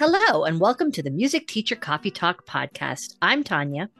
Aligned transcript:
Hello, 0.00 0.44
and 0.44 0.58
welcome 0.58 0.90
to 0.92 1.02
the 1.02 1.10
Music 1.10 1.46
Teacher 1.46 1.76
Coffee 1.76 2.10
Talk 2.10 2.46
podcast. 2.46 3.16
I'm 3.20 3.44
Tanya. 3.44 3.90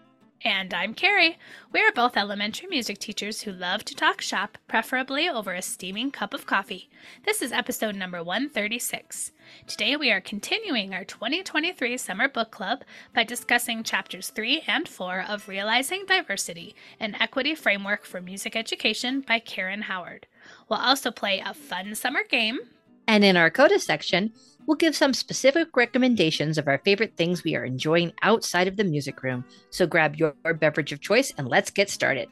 And 0.43 0.73
I'm 0.73 0.95
Carrie. 0.95 1.37
We 1.73 1.81
are 1.81 1.93
both 1.93 2.17
elementary 2.17 2.69
music 2.69 2.97
teachers 2.97 3.43
who 3.43 3.53
love 3.53 3.85
to 3.85 3.95
talk 3.95 4.23
shop, 4.23 4.57
preferably 4.67 5.29
over 5.29 5.53
a 5.53 5.61
steaming 5.61 6.11
cup 6.11 6.33
of 6.33 6.47
coffee. 6.47 6.89
This 7.27 7.43
is 7.43 7.53
episode 7.53 7.97
number 7.97 8.25
136. 8.25 9.33
Today 9.67 9.95
we 9.95 10.11
are 10.11 10.23
continuing 10.23 10.95
our 10.95 11.05
2023 11.05 11.99
Summer 11.99 12.29
Book 12.31 12.51
Club 12.51 12.81
by 13.15 13.23
discussing 13.23 13.83
chapters 13.83 14.31
3 14.31 14.63
and 14.67 14.89
4 14.89 15.27
of 15.29 15.49
Realizing 15.49 16.07
Diversity 16.07 16.75
An 16.99 17.15
Equity 17.21 17.55
Framework 17.55 18.07
for 18.07 18.23
Music 18.23 18.57
Education 18.57 19.21
by 19.21 19.39
Karen 19.39 19.83
Howard. 19.83 20.27
We'll 20.67 20.81
also 20.81 21.11
play 21.11 21.43
a 21.45 21.53
fun 21.53 21.95
summer 21.95 22.23
game. 22.27 22.59
And 23.07 23.23
in 23.23 23.37
our 23.37 23.51
CODA 23.51 23.81
section, 23.81 24.33
we'll 24.71 24.77
give 24.77 24.95
some 24.95 25.13
specific 25.13 25.77
recommendations 25.77 26.57
of 26.57 26.69
our 26.69 26.79
favorite 26.79 27.17
things 27.17 27.43
we 27.43 27.57
are 27.57 27.65
enjoying 27.65 28.13
outside 28.23 28.69
of 28.69 28.77
the 28.77 28.85
music 28.85 29.21
room. 29.25 29.45
So 29.71 29.85
grab 29.85 30.15
your 30.15 30.33
beverage 30.61 30.93
of 30.93 31.01
choice 31.01 31.33
and 31.37 31.49
let's 31.49 31.73
get 31.73 31.91
started. 31.91 32.29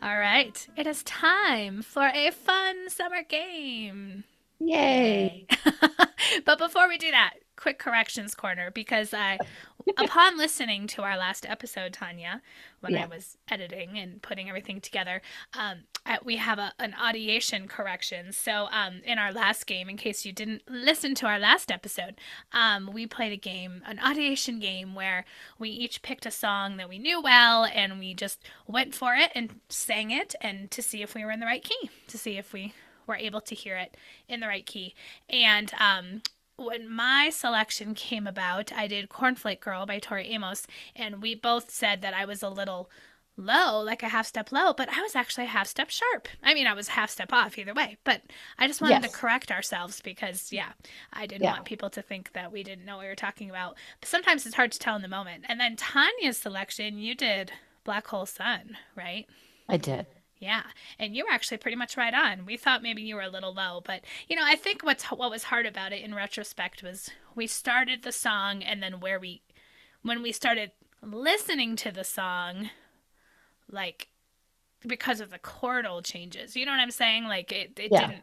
All 0.00 0.16
right, 0.16 0.66
it 0.74 0.86
is 0.86 1.02
time 1.02 1.82
for 1.82 2.06
a 2.14 2.30
fun 2.30 2.88
summer 2.88 3.22
game. 3.28 4.24
Yay! 4.58 5.46
but 6.46 6.56
before 6.56 6.88
we 6.88 6.96
do 6.96 7.10
that, 7.10 7.34
quick 7.56 7.78
corrections 7.78 8.34
corner 8.34 8.70
because 8.70 9.14
I, 9.14 9.38
upon 9.96 10.36
listening 10.36 10.86
to 10.88 11.02
our 11.02 11.16
last 11.16 11.46
episode, 11.48 11.92
Tanya, 11.92 12.42
when 12.80 12.92
yeah. 12.92 13.04
I 13.04 13.06
was 13.06 13.36
editing 13.48 13.98
and 13.98 14.20
putting 14.22 14.48
everything 14.48 14.80
together, 14.80 15.22
um, 15.58 15.84
I, 16.06 16.18
we 16.22 16.36
have 16.36 16.58
a, 16.58 16.72
an 16.78 16.94
audiation 17.00 17.68
correction. 17.68 18.32
So, 18.32 18.68
um, 18.70 19.00
in 19.04 19.18
our 19.18 19.32
last 19.32 19.66
game, 19.66 19.88
in 19.88 19.96
case 19.96 20.24
you 20.24 20.32
didn't 20.32 20.62
listen 20.68 21.14
to 21.16 21.26
our 21.26 21.38
last 21.38 21.70
episode, 21.70 22.20
um, 22.52 22.90
we 22.92 23.06
played 23.06 23.32
a 23.32 23.36
game, 23.36 23.82
an 23.86 23.98
audiation 23.98 24.60
game, 24.60 24.94
where 24.94 25.24
we 25.58 25.70
each 25.70 26.02
picked 26.02 26.26
a 26.26 26.30
song 26.30 26.76
that 26.76 26.88
we 26.88 26.98
knew 26.98 27.22
well 27.22 27.64
and 27.64 27.98
we 27.98 28.14
just 28.14 28.40
went 28.66 28.94
for 28.94 29.14
it 29.14 29.30
and 29.34 29.60
sang 29.68 30.10
it 30.10 30.34
and 30.40 30.70
to 30.70 30.82
see 30.82 31.02
if 31.02 31.14
we 31.14 31.24
were 31.24 31.30
in 31.30 31.40
the 31.40 31.46
right 31.46 31.64
key, 31.64 31.90
to 32.08 32.18
see 32.18 32.36
if 32.36 32.52
we 32.52 32.74
were 33.06 33.16
able 33.16 33.40
to 33.40 33.54
hear 33.54 33.76
it 33.76 33.96
in 34.28 34.40
the 34.40 34.46
right 34.46 34.66
key. 34.66 34.94
And 35.28 35.72
um, 35.78 36.22
when 36.56 36.88
my 36.88 37.30
selection 37.30 37.94
came 37.94 38.26
about, 38.26 38.72
I 38.72 38.86
did 38.86 39.08
Cornflake 39.08 39.60
Girl 39.60 39.86
by 39.86 39.98
Tori 39.98 40.28
Amos, 40.28 40.66
and 40.94 41.20
we 41.20 41.34
both 41.34 41.70
said 41.70 42.02
that 42.02 42.14
I 42.14 42.24
was 42.24 42.42
a 42.42 42.48
little 42.48 42.90
low, 43.36 43.80
like 43.80 44.02
a 44.02 44.08
half 44.08 44.26
step 44.26 44.52
low, 44.52 44.72
but 44.72 44.88
I 44.88 45.02
was 45.02 45.16
actually 45.16 45.44
a 45.44 45.48
half 45.48 45.66
step 45.66 45.90
sharp. 45.90 46.28
I 46.42 46.54
mean, 46.54 46.66
I 46.66 46.74
was 46.74 46.88
half 46.88 47.10
step 47.10 47.32
off 47.32 47.58
either 47.58 47.74
way, 47.74 47.96
but 48.04 48.22
I 48.58 48.68
just 48.68 48.80
wanted 48.80 49.02
yes. 49.02 49.10
to 49.10 49.18
correct 49.18 49.50
ourselves 49.50 50.00
because, 50.00 50.52
yeah, 50.52 50.72
I 51.12 51.26
didn't 51.26 51.42
yeah. 51.42 51.54
want 51.54 51.64
people 51.64 51.90
to 51.90 52.02
think 52.02 52.32
that 52.32 52.52
we 52.52 52.62
didn't 52.62 52.84
know 52.84 52.96
what 52.96 53.02
we 53.02 53.08
were 53.08 53.16
talking 53.16 53.50
about. 53.50 53.76
But 54.00 54.08
sometimes 54.08 54.46
it's 54.46 54.54
hard 54.54 54.72
to 54.72 54.78
tell 54.78 54.96
in 54.96 55.02
the 55.02 55.08
moment. 55.08 55.44
And 55.48 55.58
then 55.58 55.76
Tanya's 55.76 56.38
selection, 56.38 56.98
you 56.98 57.14
did 57.14 57.52
Black 57.82 58.06
Hole 58.06 58.26
Sun, 58.26 58.76
right? 58.94 59.26
I 59.68 59.78
did. 59.78 60.06
Yeah, 60.44 60.62
and 60.98 61.16
you 61.16 61.24
were 61.24 61.30
actually 61.30 61.56
pretty 61.56 61.76
much 61.76 61.96
right 61.96 62.14
on. 62.14 62.46
We 62.46 62.56
thought 62.56 62.82
maybe 62.82 63.02
you 63.02 63.16
were 63.16 63.22
a 63.22 63.30
little 63.30 63.54
low, 63.54 63.82
but 63.84 64.02
you 64.28 64.36
know, 64.36 64.44
I 64.44 64.56
think 64.56 64.82
what's 64.82 65.04
what 65.04 65.30
was 65.30 65.44
hard 65.44 65.66
about 65.66 65.92
it 65.92 66.02
in 66.02 66.14
retrospect 66.14 66.82
was 66.82 67.10
we 67.34 67.46
started 67.46 68.02
the 68.02 68.12
song 68.12 68.62
and 68.62 68.82
then 68.82 69.00
where 69.00 69.18
we 69.18 69.42
when 70.02 70.22
we 70.22 70.32
started 70.32 70.72
listening 71.02 71.76
to 71.76 71.90
the 71.90 72.04
song 72.04 72.70
like 73.70 74.08
because 74.86 75.20
of 75.20 75.30
the 75.30 75.38
chordal 75.38 76.04
changes. 76.04 76.54
You 76.54 76.66
know 76.66 76.72
what 76.72 76.80
I'm 76.80 76.90
saying? 76.90 77.24
Like 77.24 77.50
it 77.50 77.78
it 77.78 77.90
yeah. 77.90 78.08
didn't 78.08 78.22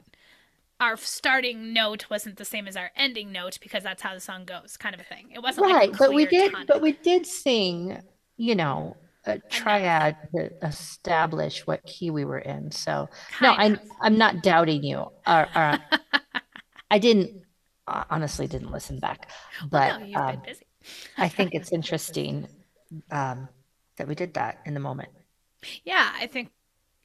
our 0.82 0.98
starting 0.98 1.74
note 1.74 2.10
wasn't 2.10 2.38
the 2.38 2.44
same 2.44 2.68
as 2.68 2.76
our 2.76 2.90
ending 2.96 3.32
note 3.32 3.60
because 3.62 3.84
that's 3.84 4.02
how 4.02 4.16
the 4.16 4.20
song 4.20 4.46
goes, 4.46 4.76
kind 4.78 4.96
of 4.96 5.00
a 5.00 5.04
thing. 5.04 5.30
It 5.34 5.42
wasn't 5.42 5.68
right, 5.68 5.90
like 5.92 6.00
but 6.00 6.12
we 6.12 6.26
did, 6.26 6.52
tonic. 6.52 6.68
but 6.68 6.82
we 6.82 6.94
did 6.94 7.28
sing, 7.28 8.02
you 8.36 8.56
know, 8.56 8.98
a 9.26 9.40
triad 9.50 10.18
to 10.36 10.52
establish 10.64 11.66
what 11.68 11.84
key 11.86 12.10
we 12.10 12.26
were 12.26 12.40
in. 12.40 12.72
So 12.72 13.10
kind 13.32 13.42
no, 13.42 13.64
I'm 13.64 13.80
I'm 14.02 14.18
not 14.18 14.42
doubting 14.42 14.84
you. 14.84 15.06
Uh, 15.26 15.46
uh, 15.56 15.78
I 16.90 17.00
didn't 17.00 17.42
honestly 17.88 18.48
didn't 18.48 18.72
listen 18.72 19.00
back, 19.00 19.30
but 19.70 20.00
well, 20.00 20.08
no, 20.08 20.20
um, 20.20 20.42
I 21.18 21.28
think 21.28 21.52
it's 21.54 21.72
interesting 21.72 22.48
um, 23.12 23.50
that 23.98 24.08
we 24.08 24.16
did 24.16 24.34
that 24.36 24.60
in 24.66 24.74
the 24.74 24.80
moment. 24.80 25.10
Yeah, 25.84 26.10
I 26.16 26.28
think 26.28 26.52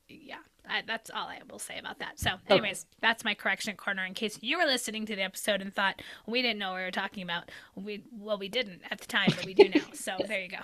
yeah, 0.08 0.36
I, 0.68 0.82
that's 0.86 1.10
all 1.10 1.28
I 1.28 1.40
will 1.50 1.58
say 1.58 1.78
about 1.78 1.98
that. 1.98 2.18
So, 2.18 2.30
anyways, 2.48 2.86
okay. 2.88 2.98
that's 3.00 3.24
my 3.24 3.34
correction 3.34 3.76
corner. 3.76 4.04
In 4.04 4.14
case 4.14 4.38
you 4.42 4.58
were 4.58 4.64
listening 4.64 5.06
to 5.06 5.16
the 5.16 5.22
episode 5.22 5.60
and 5.60 5.74
thought 5.74 6.02
we 6.26 6.42
didn't 6.42 6.58
know 6.58 6.70
what 6.70 6.78
we 6.78 6.84
were 6.84 6.90
talking 6.90 7.22
about, 7.22 7.50
we 7.74 8.02
well 8.18 8.38
we 8.38 8.48
didn't 8.48 8.82
at 8.90 9.00
the 9.00 9.06
time, 9.06 9.30
but 9.34 9.44
we 9.44 9.54
do 9.54 9.68
now. 9.74 9.84
So 9.92 10.16
there 10.26 10.40
you 10.40 10.48
go. 10.48 10.58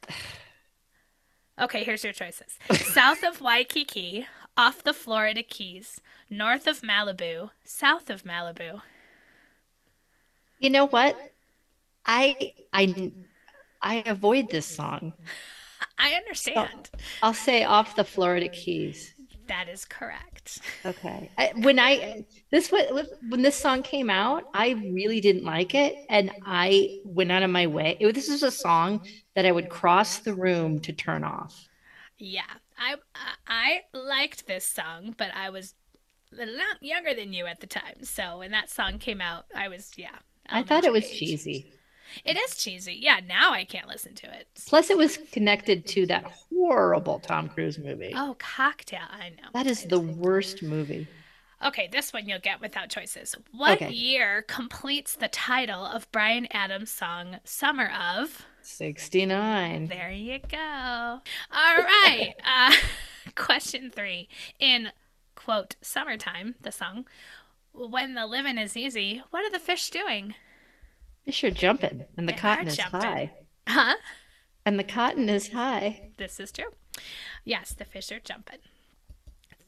Okay, 1.61 1.85
here's 1.85 2.03
your 2.03 2.15
choices. 2.15 2.59
South 2.73 3.23
of 3.23 3.43
Waikiki, 3.43 4.27
off 4.57 4.83
the 4.83 4.93
Florida 4.93 5.43
Keys, 5.43 6.01
north 6.29 6.67
of 6.67 6.81
Malibu, 6.81 7.51
south 7.65 8.11
of 8.11 8.25
Malibu. 8.25 8.83
You 10.59 10.71
know 10.71 10.87
what? 10.87 11.17
I 12.07 12.53
I 12.73 13.13
I 13.81 14.03
avoid 14.07 14.51
this 14.51 14.67
song. 14.67 15.13
I 15.99 16.13
understand. 16.15 16.91
So 16.93 16.99
I'll 17.23 17.35
say 17.35 17.65
off 17.65 17.97
the 17.97 18.05
Florida 18.05 18.49
Keys. 18.49 19.15
That 19.49 19.69
is 19.69 19.85
correct. 19.85 20.61
Okay. 20.85 21.31
I, 21.37 21.53
when 21.57 21.79
I 21.79 22.25
this 22.51 22.73
when 23.29 23.43
this 23.43 23.57
song 23.57 23.83
came 23.83 24.09
out, 24.09 24.45
I 24.55 24.71
really 24.71 25.21
didn't 25.21 25.45
like 25.45 25.75
it, 25.75 25.97
and 26.09 26.31
I 26.45 27.01
went 27.05 27.33
out 27.33 27.43
of 27.43 27.51
my 27.51 27.67
way. 27.67 27.97
It, 28.01 28.15
this 28.15 28.29
was 28.29 28.43
a 28.43 28.51
song 28.51 29.05
that 29.35 29.47
I 29.47 29.53
would 29.53 29.69
cross 29.69 30.21
the 30.21 30.35
room 30.35 30.81
to 30.81 30.93
turn 30.93 31.25
off. 31.25 31.69
Yeah, 32.19 32.43
I 32.79 32.97
I 33.47 33.81
liked 33.93 34.47
this 34.47 34.67
song, 34.67 35.15
but 35.17 35.35
I 35.35 35.51
was 35.51 35.75
a 36.33 36.47
lot 36.47 36.83
younger 36.83 37.15
than 37.15 37.33
you 37.33 37.47
at 37.47 37.61
the 37.61 37.67
time. 37.67 38.05
So 38.05 38.39
when 38.39 38.51
that 38.53 38.71
song 38.71 38.99
came 38.99 39.21
out, 39.21 39.45
I 39.55 39.69
was 39.69 39.93
yeah. 39.97 40.19
I 40.49 40.63
thought 40.63 40.85
it 40.85 40.93
was 40.93 41.05
age. 41.05 41.19
cheesy. 41.19 41.73
It 42.25 42.37
is 42.37 42.57
cheesy. 42.57 42.99
Yeah, 43.01 43.21
now 43.27 43.53
I 43.53 43.65
can't 43.65 43.89
listen 43.89 44.15
to 44.17 44.27
it. 44.27 44.47
Plus, 44.67 44.91
it 44.91 44.99
was 44.99 45.19
connected 45.31 45.87
to 45.89 46.07
that 46.07 46.25
horrible 46.25 47.21
Tom 47.21 47.49
Cruise 47.49 47.79
movie. 47.79 48.13
Oh, 48.15 48.37
Cocktail. 48.39 49.07
I 49.11 49.31
know. 49.31 49.49
That 49.55 49.67
is 49.67 49.85
the 49.85 50.01
worst 50.01 50.63
movie. 50.63 51.09
Okay, 51.65 51.89
this 51.91 52.13
one 52.13 52.29
you'll 52.29 52.41
get 52.41 52.61
without 52.61 52.89
choices. 52.89 53.37
What 53.53 53.81
okay. 53.81 53.93
year 53.93 54.43
completes 54.43 55.15
the 55.15 55.29
title 55.29 55.85
of 55.85 56.11
Bryan 56.11 56.49
Adams' 56.51 56.91
song 56.91 57.39
Summer 57.45 57.91
of? 57.91 58.47
69. 58.63 59.87
There 59.87 60.11
you 60.11 60.39
go. 60.49 60.57
All 60.59 61.77
right. 61.77 62.35
uh, 62.47 62.75
question 63.35 63.91
three. 63.91 64.29
In 64.59 64.91
quote, 65.35 65.77
summertime, 65.81 66.55
the 66.61 66.73
song, 66.73 67.07
when 67.73 68.15
the 68.15 68.27
living 68.27 68.59
is 68.59 68.77
easy, 68.77 69.23
what 69.31 69.45
are 69.45 69.51
the 69.51 69.59
fish 69.59 69.91
doing? 69.91 70.35
Fish 71.25 71.45
are 71.45 71.51
jumping 71.51 72.05
and 72.17 72.29
the 72.29 72.33
They 72.33 72.39
cotton 72.39 72.69
is 72.69 72.77
jumping. 72.77 73.01
high. 73.01 73.33
Huh? 73.69 73.95
And 74.65 74.79
the 74.79 74.85
cotton 74.85 75.29
is 75.29 75.49
high. 75.53 76.11
This 76.17 76.39
is 76.39 76.53
true. 76.53 76.71
Yes, 77.45 77.73
the 77.73 77.85
fish 77.85 78.11
are 78.13 78.21
jumping. 78.21 78.59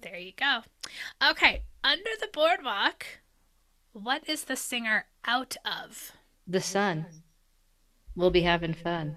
There 0.02 0.16
you 0.18 0.32
go. 0.36 0.60
Okay, 1.30 1.62
under 1.82 2.10
the 2.20 2.28
boardwalk, 2.32 3.06
what 3.92 4.28
is 4.28 4.44
the 4.44 4.56
singer 4.56 5.06
out 5.24 5.56
of? 5.64 6.12
The 6.46 6.60
sun. 6.60 7.06
We'll 8.16 8.30
be 8.30 8.42
having 8.42 8.74
fun. 8.74 9.16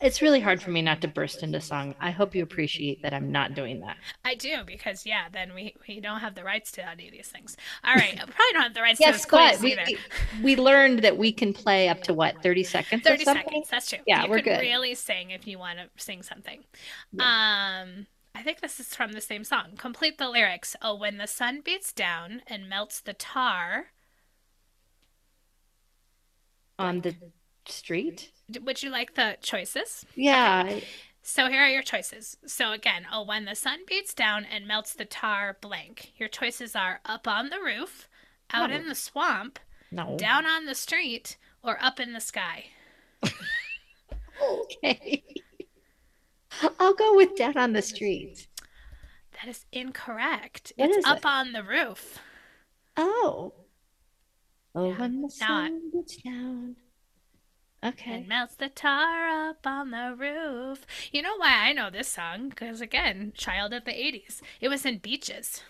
It's 0.00 0.20
really 0.20 0.40
hard 0.40 0.60
for 0.60 0.70
me 0.70 0.82
not 0.82 1.00
to 1.02 1.08
burst 1.08 1.44
into 1.44 1.60
song. 1.60 1.94
I 2.00 2.10
hope 2.10 2.34
you 2.34 2.42
appreciate 2.42 3.02
that 3.02 3.14
I'm 3.14 3.30
not 3.30 3.54
doing 3.54 3.78
that. 3.80 3.96
I 4.24 4.34
do 4.34 4.64
because 4.66 5.06
yeah, 5.06 5.28
then 5.32 5.54
we 5.54 5.76
we 5.86 6.00
don't 6.00 6.18
have 6.18 6.34
the 6.34 6.42
rights 6.42 6.72
to 6.72 6.88
any 6.88 7.06
of 7.06 7.12
these 7.12 7.28
things. 7.28 7.56
All 7.84 7.94
right, 7.94 8.14
I 8.14 8.16
probably 8.24 8.52
don't 8.52 8.62
have 8.62 8.74
the 8.74 8.82
rights 8.82 8.98
to 8.98 9.04
Yes, 9.06 9.18
this 9.18 9.26
but 9.30 9.58
quiz 9.58 9.62
we, 9.62 9.72
either. 9.72 9.98
we 10.42 10.56
learned 10.56 11.00
that 11.04 11.16
we 11.16 11.32
can 11.32 11.52
play 11.52 11.88
up 11.88 12.02
to 12.02 12.14
what, 12.14 12.42
30 12.42 12.64
seconds? 12.64 13.02
Thirty 13.04 13.24
seconds. 13.24 13.68
That's 13.70 13.88
true. 13.90 14.00
Yeah, 14.04 14.24
you 14.24 14.30
we're 14.30 14.40
good. 14.40 14.60
really 14.60 14.96
sing 14.96 15.30
if 15.30 15.46
you 15.46 15.58
want 15.58 15.78
to 15.78 15.88
sing 16.02 16.22
something. 16.24 16.64
Um, 17.20 18.06
I 18.34 18.42
think 18.42 18.60
this 18.60 18.80
is 18.80 18.94
from 18.96 19.12
the 19.12 19.20
same 19.20 19.44
song. 19.44 19.76
Complete 19.78 20.18
the 20.18 20.28
lyrics. 20.28 20.74
Oh, 20.82 20.96
when 20.96 21.18
the 21.18 21.28
sun 21.28 21.60
beats 21.60 21.92
down 21.92 22.42
and 22.48 22.68
melts 22.68 23.00
the 23.00 23.12
tar. 23.14 23.86
On 26.78 27.00
the 27.00 27.14
street? 27.66 28.32
Would 28.60 28.82
you 28.82 28.90
like 28.90 29.14
the 29.14 29.36
choices? 29.42 30.04
Yeah. 30.14 30.64
I- 30.66 30.82
So 31.24 31.48
here 31.48 31.60
are 31.62 31.68
your 31.68 31.82
choices. 31.82 32.36
So 32.46 32.72
again, 32.72 33.06
oh, 33.12 33.22
when 33.24 33.44
the 33.44 33.54
sun 33.54 33.80
beats 33.86 34.12
down 34.12 34.44
and 34.44 34.66
melts 34.66 34.92
the 34.94 35.04
tar, 35.04 35.56
blank. 35.60 36.12
Your 36.16 36.28
choices 36.28 36.74
are 36.74 37.00
up 37.04 37.28
on 37.28 37.48
the 37.50 37.60
roof, 37.60 38.08
out 38.52 38.70
No. 38.70 38.76
in 38.76 38.88
the 38.88 38.94
swamp, 38.96 39.60
No. 39.92 40.16
down 40.18 40.46
on 40.46 40.66
the 40.66 40.74
street, 40.74 41.36
or 41.62 41.78
up 41.82 42.00
in 42.00 42.12
the 42.12 42.20
sky. 42.20 42.66
Okay. 44.42 45.22
I'll 46.80 46.94
go 46.94 47.16
with 47.16 47.36
down 47.36 47.56
on 47.56 47.72
the 47.72 47.82
street. 47.82 48.48
That 49.32 49.48
is 49.48 49.64
incorrect. 49.72 50.72
What 50.76 50.88
it's 50.88 50.98
is 50.98 51.04
up 51.04 51.18
it? 51.18 51.24
on 51.26 51.52
the 51.52 51.62
roof. 51.62 52.18
Oh. 52.96 53.54
Oh, 54.74 54.88
Yeah. 54.88 54.98
when 54.98 55.22
the 55.22 55.30
sun 55.30 55.90
gets 55.92 56.16
down. 56.16 56.76
Okay. 57.84 58.12
And 58.12 58.28
melts 58.28 58.54
the 58.54 58.68
tar 58.68 59.28
up 59.28 59.66
on 59.66 59.90
the 59.90 60.14
roof. 60.16 60.86
You 61.10 61.22
know 61.22 61.36
why 61.36 61.68
I 61.68 61.72
know 61.72 61.90
this 61.90 62.08
song? 62.08 62.48
Because 62.50 62.80
again, 62.80 63.32
child 63.36 63.72
of 63.72 63.84
the 63.84 63.90
80s. 63.92 64.40
It 64.60 64.68
was 64.68 64.86
in 64.86 64.98
Beaches. 64.98 65.62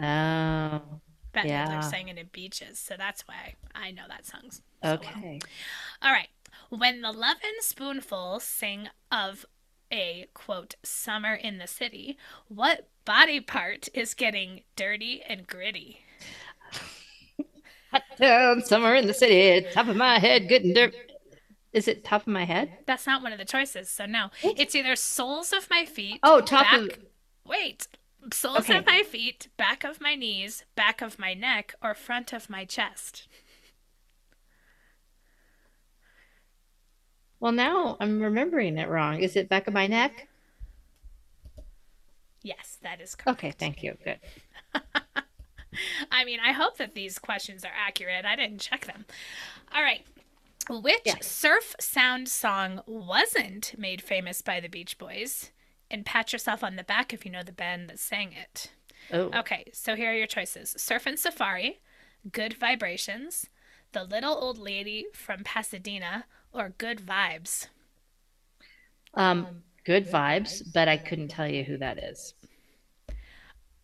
Oh, 0.00 1.00
Bette 1.32 1.48
Yeah. 1.48 1.66
Midler 1.66 1.84
sang 1.84 2.08
it 2.08 2.18
in 2.18 2.28
Beaches. 2.32 2.78
So 2.78 2.96
that's 2.96 3.22
why 3.28 3.54
I 3.74 3.90
know 3.92 4.04
that 4.08 4.26
song. 4.26 4.50
so 4.50 4.60
well. 4.82 4.94
okay. 4.94 5.40
All 6.02 6.12
right. 6.12 6.28
When 6.70 7.00
the 7.00 7.12
Lovin' 7.12 7.60
Spoonful 7.60 8.40
sing 8.40 8.88
of 9.12 9.46
a 9.92 10.26
quote 10.34 10.74
summer 10.82 11.34
in 11.34 11.58
the 11.58 11.66
city, 11.68 12.18
what 12.48 12.88
body 13.04 13.40
part 13.40 13.88
is 13.94 14.14
getting 14.14 14.62
dirty 14.74 15.22
and 15.28 15.46
gritty? 15.46 16.00
Hot 17.92 18.02
down 18.18 18.62
somewhere 18.62 18.96
in 18.96 19.06
the 19.06 19.14
city, 19.14 19.66
top 19.72 19.86
of 19.88 19.96
my 19.96 20.18
head, 20.18 20.48
good 20.48 20.64
and 20.64 20.74
dirt. 20.74 20.94
Is 21.76 21.86
it 21.86 22.04
top 22.04 22.22
of 22.22 22.28
my 22.28 22.44
head? 22.46 22.70
That's 22.86 23.06
not 23.06 23.22
one 23.22 23.32
of 23.32 23.38
the 23.38 23.44
choices. 23.44 23.90
So 23.90 24.06
no, 24.06 24.30
it's 24.42 24.74
either 24.74 24.96
soles 24.96 25.52
of 25.52 25.68
my 25.68 25.84
feet. 25.84 26.20
Oh, 26.22 26.40
top 26.40 26.64
back, 26.64 26.80
of. 26.80 26.98
Wait. 27.44 27.86
Soles 28.32 28.60
Okay. 28.60 28.78
of 28.78 28.86
my 28.86 29.02
feet, 29.02 29.48
back 29.58 29.84
of 29.84 30.00
my 30.00 30.14
knees, 30.14 30.64
back 30.74 31.02
of 31.02 31.18
my 31.18 31.34
neck, 31.34 31.74
or 31.82 31.94
front 31.94 32.32
of 32.32 32.48
my 32.48 32.64
chest. 32.64 33.28
Well, 37.40 37.52
now 37.52 37.98
I'm 38.00 38.22
remembering 38.22 38.78
it 38.78 38.88
wrong. 38.88 39.20
Is 39.20 39.36
it 39.36 39.50
back 39.50 39.66
of 39.66 39.74
my 39.74 39.86
neck? 39.86 40.28
Yes, 42.42 42.78
that 42.82 43.02
is 43.02 43.14
correct. 43.14 43.38
Okay, 43.38 43.50
thank 43.50 43.82
you. 43.82 43.98
Good. 44.02 44.18
I 46.10 46.24
mean, 46.24 46.40
I 46.42 46.52
hope 46.52 46.78
that 46.78 46.94
these 46.94 47.18
questions 47.18 47.66
are 47.66 47.72
accurate. 47.86 48.24
I 48.24 48.34
didn't 48.34 48.60
check 48.62 48.86
them. 48.86 49.04
All 49.74 49.82
right. 49.82 50.06
Which 50.68 51.00
Yeah. 51.04 51.16
surf 51.20 51.74
sound 51.78 52.28
song 52.28 52.82
wasn't 52.86 53.74
made 53.78 54.02
famous 54.02 54.42
by 54.42 54.60
the 54.60 54.68
Beach 54.68 54.98
Boys? 54.98 55.52
And 55.90 56.04
pat 56.04 56.32
yourself 56.32 56.64
on 56.64 56.74
the 56.76 56.82
back 56.82 57.12
if 57.12 57.24
you 57.24 57.30
know 57.30 57.44
the 57.44 57.52
band 57.52 57.88
that 57.88 58.00
sang 58.00 58.32
it. 58.32 58.72
Oh, 59.12 59.30
Okay, 59.32 59.70
so 59.72 59.94
here 59.94 60.10
are 60.10 60.14
your 60.16 60.26
choices 60.26 60.74
Surfin' 60.76 61.16
Safari, 61.18 61.80
Good 62.32 62.54
Vibrations, 62.54 63.48
The 63.92 64.02
Little 64.02 64.34
Old 64.34 64.58
Lady 64.58 65.06
from 65.12 65.44
Pasadena, 65.44 66.24
or 66.52 66.70
Good 66.70 66.98
Vibes. 66.98 67.68
um, 69.14 69.62
good 69.84 70.06
vibes, 70.06 70.62
but 70.74 70.88
I 70.88 70.96
couldn't 70.96 71.28
tell 71.28 71.46
you 71.48 71.62
who 71.64 71.78
that 71.78 71.98
is. 72.02 72.34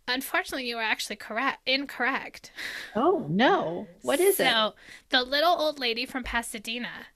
Unfortunately, 0.09 0.69
you 0.69 0.77
were 0.77 0.83
actually 0.83 1.17
correct. 1.17 1.61
Incorrect. 1.67 2.51
Oh 2.95 3.27
no, 3.31 3.87
what 4.03 4.21
is 4.21 4.39
it? 4.41 4.45
So, 4.45 4.75
the 5.11 5.23
little 5.23 5.53
old 5.53 5.79
lady 5.79 6.05
from 6.05 6.25
Pasadena, 6.25 7.07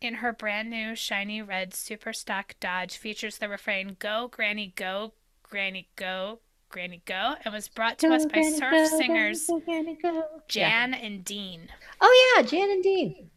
in 0.00 0.14
her 0.14 0.32
brand 0.32 0.70
new 0.70 0.94
shiny 0.94 1.42
red 1.42 1.74
super 1.74 2.12
stock 2.12 2.54
Dodge, 2.60 2.96
features 2.96 3.38
the 3.38 3.48
refrain 3.48 3.96
"Go 3.98 4.28
Granny 4.30 4.72
Go, 4.76 5.12
Granny 5.42 5.88
Go, 5.96 6.40
Granny 6.70 7.02
Go," 7.04 7.34
and 7.44 7.52
was 7.54 7.68
brought 7.68 7.98
to 7.98 8.08
us 8.12 8.24
by 8.26 8.40
Go, 8.40 8.50
surf 8.50 8.70
go, 8.70 8.86
singers 8.98 9.46
go, 9.46 9.60
Granny, 9.60 9.96
go. 10.00 10.24
Yeah. 10.52 10.70
Jan 10.70 10.94
and 10.94 11.24
Dean. 11.24 11.68
Oh 12.00 12.34
yeah, 12.36 12.42
Jan 12.42 12.70
and 12.70 12.82
Dean. 12.82 13.30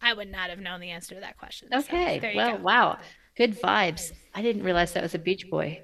I 0.00 0.14
would 0.14 0.30
not 0.30 0.50
have 0.50 0.60
known 0.60 0.80
the 0.80 0.90
answer 0.90 1.14
to 1.16 1.20
that 1.20 1.36
question. 1.38 1.68
so 1.72 1.78
Okay. 1.80 2.20
you 2.30 2.36
well, 2.36 2.56
go. 2.56 2.62
wow. 2.62 2.98
Good 3.36 3.60
vibes. 3.60 4.12
I 4.34 4.42
didn't 4.42 4.62
realize 4.62 4.92
that 4.92 5.02
was 5.02 5.14
a 5.14 5.18
Beach 5.18 5.48
Boy 5.50 5.82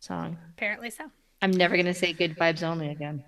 song. 0.00 0.38
Apparently 0.56 0.90
so. 0.90 1.10
I'm 1.42 1.50
never 1.50 1.76
gonna 1.76 1.94
say 1.94 2.12
good 2.12 2.36
vibes 2.36 2.62
only 2.62 2.88
again. 2.90 3.22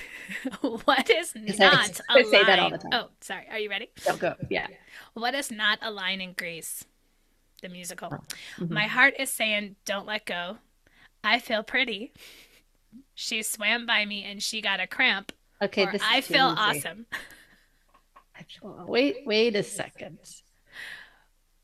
what 0.60 1.08
is 1.10 1.34
not 1.34 1.60
I- 1.60 1.86
not 1.86 2.00
I 2.10 2.18
a 2.20 2.24
say 2.24 2.44
that 2.44 2.58
all 2.58 2.70
the 2.70 2.78
time. 2.78 2.90
Oh, 2.92 3.08
sorry. 3.20 3.46
Are 3.50 3.58
you 3.58 3.70
ready? 3.70 3.88
Don't 4.04 4.20
go. 4.20 4.34
Yeah. 4.50 4.66
What 5.14 5.34
is 5.34 5.50
not 5.50 5.78
a 5.82 5.90
line 5.90 6.20
in 6.20 6.32
Grease? 6.34 6.84
The 7.62 7.68
musical. 7.68 8.10
Mhm. 8.58 8.70
My 8.70 8.86
heart 8.86 9.14
is 9.18 9.30
saying, 9.30 9.74
"Don't 9.84 10.06
let 10.06 10.24
go." 10.26 10.58
I 11.24 11.40
feel 11.40 11.62
pretty. 11.64 12.12
She 13.14 13.42
swam 13.42 13.84
by 13.86 14.04
me 14.04 14.22
and 14.24 14.40
she 14.42 14.60
got 14.60 14.78
a 14.80 14.86
cramp. 14.86 15.32
Okay. 15.60 15.86
or 15.86 15.90
This 15.92 16.00
is 16.02 16.08
I 16.08 16.20
feel 16.20 16.50
easy. 16.52 16.78
awesome, 16.78 17.06
Wait. 18.86 19.16
Wait 19.26 19.56
a 19.56 19.62
second. 19.64 20.18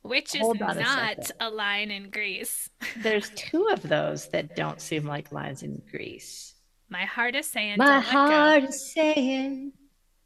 Which 0.05 0.35
is 0.35 0.43
on 0.43 0.61
a 0.61 0.75
not 0.75 1.31
a 1.41 1.49
line 1.49 1.91
in 1.91 2.11
Grease. 2.11 2.69
There's 2.99 3.31
two 3.31 3.69
of 3.69 3.83
those 3.83 4.29
that 4.29 4.55
don't 4.55 4.79
seem 4.81 5.07
like 5.07 5.33
lines 5.33 5.63
in 5.63 5.81
Grease. 5.91 6.55
My 6.91 7.07
heart 7.07 7.35
is 7.35 7.47
saying, 7.47 7.79
My 7.79 7.87
"Don't 7.87 7.95
let 7.97 8.05
heart 8.05 8.63
go." 8.63 8.69
is 8.69 8.93
saying. 8.93 9.73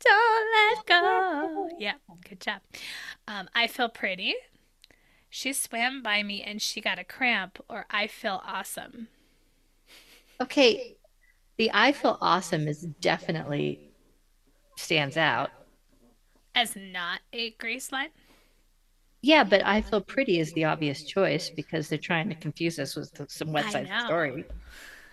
Don't 0.04 0.76
let 0.76 0.86
go. 0.86 1.68
Yeah, 1.78 1.94
good 2.28 2.40
job. 2.40 2.60
Um, 3.28 3.48
I 3.54 3.68
feel 3.68 3.88
pretty. 3.88 4.34
She 5.30 5.52
swam 5.52 6.02
by 6.02 6.24
me 6.24 6.42
and 6.42 6.60
she 6.60 6.80
got 6.80 6.98
a 6.98 7.04
cramp, 7.04 7.62
or 7.68 7.86
I 7.88 8.08
feel 8.08 8.42
awesome. 8.44 9.06
Okay, 10.40 10.96
the 11.56 11.70
I 11.72 11.92
feel 11.92 12.18
awesome 12.20 12.66
is 12.66 12.82
definitely 13.00 13.92
stands 14.76 15.16
out. 15.16 15.50
As 16.54 16.74
not 16.74 17.20
a 17.32 17.50
Grease 17.52 17.92
line. 17.92 18.10
Yeah, 19.20 19.44
but 19.44 19.64
I 19.66 19.80
feel 19.80 20.00
pretty 20.00 20.38
is 20.38 20.52
the 20.52 20.64
obvious 20.64 21.02
choice 21.02 21.50
because 21.50 21.88
they're 21.88 21.98
trying 21.98 22.28
to 22.28 22.34
confuse 22.36 22.78
us 22.78 22.94
with 22.94 23.10
some 23.28 23.52
West 23.52 23.74
I 23.74 23.84
Side. 23.84 24.02
Story. 24.04 24.44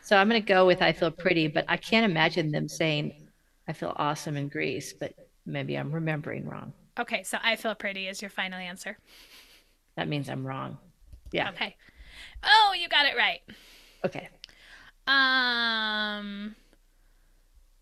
So 0.02 0.16
I'm 0.16 0.30
going 0.30 0.42
to 0.42 0.48
go 0.48 0.68
with 0.68 0.82
I 0.84 0.92
feel 0.92 1.10
pretty, 1.10 1.48
but 1.48 1.66
I 1.68 1.78
can't 1.78 2.10
imagine 2.10 2.52
them 2.52 2.68
saying 2.68 3.28
I 3.68 3.74
feel 3.74 3.94
awesome 3.96 4.38
in 4.38 4.48
Grease, 4.48 4.94
but 4.94 5.14
maybe 5.48 5.76
I'm 5.76 5.92
remembering 5.92 6.46
wrong. 6.48 6.74
Okay, 7.00 7.24
so 7.24 7.40
I 7.44 7.56
feel 7.56 7.74
pretty 7.74 8.08
is 8.08 8.22
your 8.22 8.30
final 8.30 8.60
answer. 8.60 8.98
That 9.98 10.08
means 10.08 10.30
I'm 10.30 10.46
wrong. 10.46 10.78
Yeah. 11.32 11.50
Okay. 11.50 11.76
Oh, 12.44 12.76
you 12.80 12.88
got 12.88 13.08
it 13.08 13.18
right. 13.18 13.42
Okay. 14.06 14.30
Um, 15.08 16.56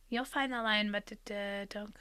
you'll 0.09 0.23
find 0.23 0.53
the 0.53 0.61
line, 0.61 0.91
but 0.91 1.11
don't. 1.69 1.93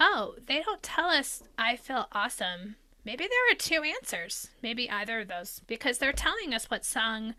Oh, 0.00 0.34
they 0.46 0.62
don't 0.62 0.82
tell 0.82 1.08
us. 1.10 1.42
I 1.58 1.76
feel 1.76 2.08
awesome. 2.12 2.76
Maybe 3.04 3.24
there 3.28 3.52
are 3.52 3.56
two 3.56 3.82
answers. 3.82 4.48
Maybe 4.62 4.90
either 4.90 5.20
of 5.20 5.28
those, 5.28 5.60
because 5.66 5.98
they're 5.98 6.12
telling 6.12 6.52
us 6.54 6.70
what 6.70 6.84
song 6.84 7.34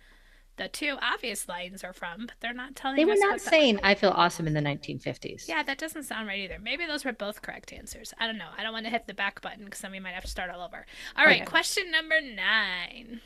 the 0.57 0.67
two 0.67 0.97
obvious 1.01 1.47
lines 1.47 1.83
are 1.83 1.93
from, 1.93 2.27
but 2.27 2.35
they're 2.39 2.53
not 2.53 2.75
telling 2.75 2.97
They 2.97 3.05
were 3.05 3.15
not 3.15 3.41
saying 3.41 3.79
I 3.83 3.95
feel 3.95 4.11
awesome 4.11 4.47
in 4.47 4.53
the 4.53 4.59
1950s. 4.61 5.47
Yeah, 5.47 5.63
that 5.63 5.77
doesn't 5.77 6.03
sound 6.03 6.27
right 6.27 6.39
either. 6.39 6.59
Maybe 6.61 6.85
those 6.85 7.03
were 7.05 7.13
both 7.13 7.41
correct 7.41 7.73
answers. 7.73 8.13
I 8.19 8.27
don't 8.27 8.37
know. 8.37 8.49
I 8.57 8.63
don't 8.63 8.73
want 8.73 8.85
to 8.85 8.91
hit 8.91 9.07
the 9.07 9.13
back 9.13 9.41
button 9.41 9.65
because 9.65 9.79
then 9.81 9.91
we 9.91 9.99
might 9.99 10.13
have 10.13 10.23
to 10.25 10.29
start 10.29 10.51
all 10.51 10.61
over. 10.61 10.85
All 11.17 11.25
right, 11.25 11.41
Okay. 11.41 11.49
question 11.49 11.89
number 11.89 12.21
nine. 12.21 13.21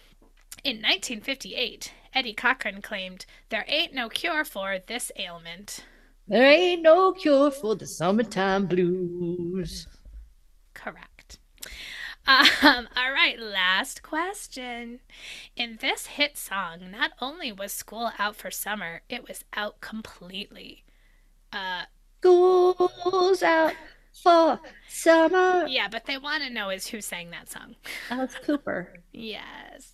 In 0.64 0.78
1958, 0.82 1.92
Eddie 2.14 2.34
Cochran 2.34 2.82
claimed, 2.82 3.26
There 3.50 3.66
ain't 3.68 3.94
no 3.94 4.08
cure 4.10 4.46
for 4.46 4.78
this 4.80 5.12
ailment. 5.18 5.84
There 6.28 6.46
ain't 6.46 6.82
no 6.82 7.12
cure 7.12 7.52
for 7.52 7.76
the 7.76 7.86
summertime 7.86 8.66
blues. 8.66 9.88
Correct. 10.74 11.38
Um, 12.28 12.48
all 12.96 13.12
right, 13.12 13.38
last 13.40 14.02
question. 14.02 15.02
In 15.56 15.78
this 15.80 16.08
hit 16.08 16.38
song, 16.38 16.92
not 16.92 17.12
only 17.22 17.52
was 17.52 17.72
school 17.72 18.12
out 18.18 18.36
for 18.36 18.50
summer, 18.50 19.02
it 19.10 19.28
was 19.28 19.44
out 19.54 19.82
completely. 19.82 20.84
Uh, 21.54 21.84
School's 22.20 23.44
out 23.44 23.74
for 24.24 24.60
summer. 24.88 25.68
Yeah, 25.68 25.88
but 25.90 26.06
they 26.06 26.18
want 26.18 26.44
to 26.44 26.50
know 26.50 26.72
is 26.72 26.88
who 26.88 27.02
sang 27.02 27.30
that 27.30 27.50
song. 27.52 27.76
Alice 28.10 28.36
Cooper. 28.44 28.94
yes. 29.14 29.92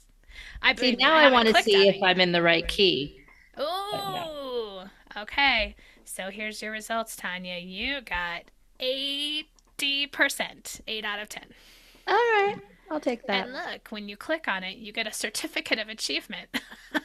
I 0.61 0.73
see 0.75 0.95
now 0.95 1.13
I, 1.13 1.25
I 1.25 1.31
want 1.31 1.49
to 1.49 1.61
see 1.61 1.89
if 1.89 2.01
I'm 2.01 2.21
in 2.21 2.31
the 2.31 2.41
right 2.41 2.65
key. 2.65 3.19
Oh, 3.57 4.85
no. 5.15 5.21
okay. 5.23 5.75
So 6.13 6.29
here's 6.29 6.61
your 6.61 6.71
results, 6.71 7.15
Tanya. 7.15 7.57
You 7.57 8.01
got 8.01 8.43
80%, 8.79 10.81
8 10.87 11.05
out 11.05 11.19
of 11.19 11.29
10. 11.29 11.43
All 12.07 12.15
right. 12.15 12.57
I'll 12.89 12.99
take 12.99 13.25
that. 13.27 13.45
And 13.45 13.53
look, 13.53 13.87
when 13.89 14.09
you 14.09 14.17
click 14.17 14.47
on 14.47 14.63
it, 14.63 14.77
you 14.77 14.91
get 14.91 15.07
a 15.07 15.13
certificate 15.13 15.79
of 15.79 15.87
achievement. 15.87 16.49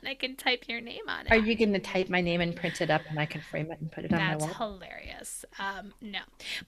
And 0.00 0.08
I 0.08 0.14
can 0.14 0.36
type 0.36 0.68
your 0.68 0.80
name 0.80 1.08
on 1.08 1.26
it. 1.26 1.32
Are 1.32 1.36
you 1.36 1.56
going 1.56 1.72
to 1.72 1.80
type 1.80 2.08
my 2.08 2.20
name 2.20 2.40
and 2.40 2.54
print 2.54 2.80
it 2.80 2.88
up 2.88 3.02
and 3.08 3.18
I 3.18 3.26
can 3.26 3.40
frame 3.40 3.72
it 3.72 3.80
and 3.80 3.90
put 3.90 4.04
it 4.04 4.12
on 4.12 4.18
That's 4.18 4.30
my 4.30 4.36
wall? 4.36 4.46
That's 4.46 4.58
hilarious. 4.58 5.44
Um, 5.58 5.92
no. 6.00 6.20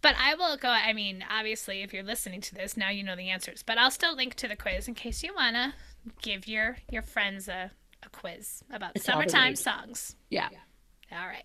But 0.03 0.17
I 0.19 0.35
will 0.35 0.57
go, 0.57 0.69
I 0.69 0.93
mean, 0.93 1.25
obviously, 1.31 1.83
if 1.83 1.93
you're 1.93 2.03
listening 2.03 2.41
to 2.41 2.55
this, 2.55 2.77
now 2.77 2.91
you 2.91 3.05
know 3.05 3.15
the 3.15 3.31
answers. 3.31 3.63
But 3.63 3.79
I'll 3.79 3.91
still 3.91 4.17
link 4.17 4.35
to 4.37 4.49
the 4.49 4.57
quiz 4.57 4.89
in 4.89 4.95
case 4.95 5.23
you 5.23 5.33
want 5.35 5.55
to 5.55 5.75
give 6.23 6.49
your, 6.49 6.79
your 6.91 7.03
friends 7.03 7.47
a, 7.47 7.71
a 8.03 8.09
quiz 8.09 8.65
about 8.73 8.93
it's 8.97 9.05
summertime 9.05 9.55
songs. 9.55 10.17
Yeah. 10.29 10.49
All 11.13 11.27
right. 11.27 11.45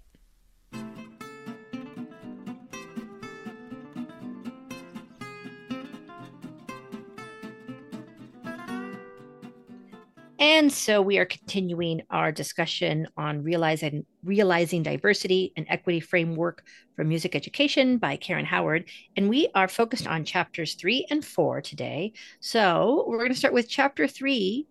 And 10.66 10.72
so 10.72 11.02
we 11.02 11.18
are 11.18 11.26
continuing 11.26 12.04
our 12.10 12.32
discussion 12.32 13.08
on 13.18 13.44
realizing 13.44 14.06
realizing 14.24 14.84
diversity 14.84 15.52
and 15.58 15.66
equity 15.70 16.00
framework 16.00 16.64
for 16.96 17.04
music 17.04 17.36
education 17.36 17.98
by 17.98 18.16
Karen 18.16 18.46
Howard, 18.46 18.90
and 19.18 19.28
we 19.28 19.50
are 19.54 19.68
focused 19.68 20.08
on 20.08 20.24
chapters 20.24 20.76
3 20.76 21.08
and 21.10 21.26
4 21.26 21.62
today. 21.62 22.14
So, 22.40 23.06
we're 23.08 23.18
going 23.18 23.32
to 23.32 23.38
start 23.38 23.54
with 23.54 23.68
chapter 23.68 24.08
3, 24.08 24.66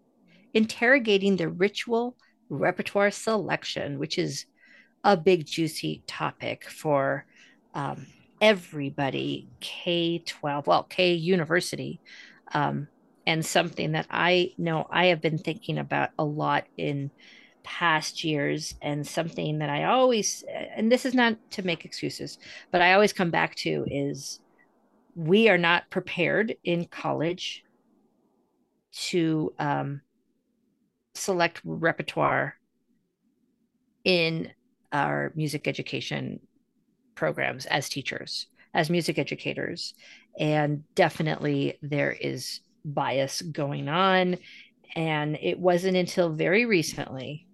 interrogating 0.55 1.37
the 1.37 1.49
ritual 1.49 2.17
repertoire 2.49 3.11
selection, 3.11 3.99
which 3.99 4.17
is 4.17 4.47
a 5.05 5.17
big 5.17 5.47
juicy 5.47 6.03
topic 6.07 6.65
for 6.69 7.27
um, 7.75 8.07
everybody 8.41 9.49
K 9.61 10.19
12, 10.27 10.67
well, 10.67 10.83
K 10.85 11.13
University. 11.13 12.01
Um, 12.53 12.89
and 13.27 13.45
something 13.45 13.93
that 13.93 14.07
I 14.11 14.53
know 14.59 14.87
I 14.91 15.07
have 15.07 15.21
been 15.21 15.39
thinking 15.39 15.79
about 15.79 16.11
a 16.19 16.25
lot 16.25 16.65
in 16.77 17.11
past 17.63 18.23
years 18.23 18.75
and 18.83 19.07
something 19.07 19.59
that 19.61 19.71
I 19.71 19.85
always 19.85 20.45
and 20.77 20.93
this 20.93 21.07
is 21.07 21.15
not 21.15 21.39
to 21.53 21.63
make 21.63 21.87
excuses 21.87 22.39
but 22.71 22.83
I 22.83 22.93
always 22.93 23.15
come 23.15 23.31
back 23.31 23.55
to 23.57 23.87
is 23.91 24.41
we 25.15 25.49
are 25.49 25.57
not 25.57 25.89
prepared 25.89 26.55
in 26.65 26.85
college 26.85 27.65
to 28.93 29.55
um, 29.59 30.03
select 31.15 31.63
repertoire 31.65 32.55
in 34.05 34.53
our 34.95 35.31
music 35.35 35.69
education 35.69 36.41
programs 37.15 37.67
as 37.67 37.91
teachers 37.91 38.47
as 38.73 38.89
music 38.89 39.19
educators 39.19 39.95
and 40.39 40.83
definitely 40.95 41.79
there 41.83 42.11
is 42.13 42.61
bias 42.85 43.41
going 43.43 43.89
on. 43.89 44.37
And 44.97 45.39
it 45.41 45.59
wasn't 45.59 45.97
until 45.97 46.31
very 46.31 46.67
recently, 46.67 47.47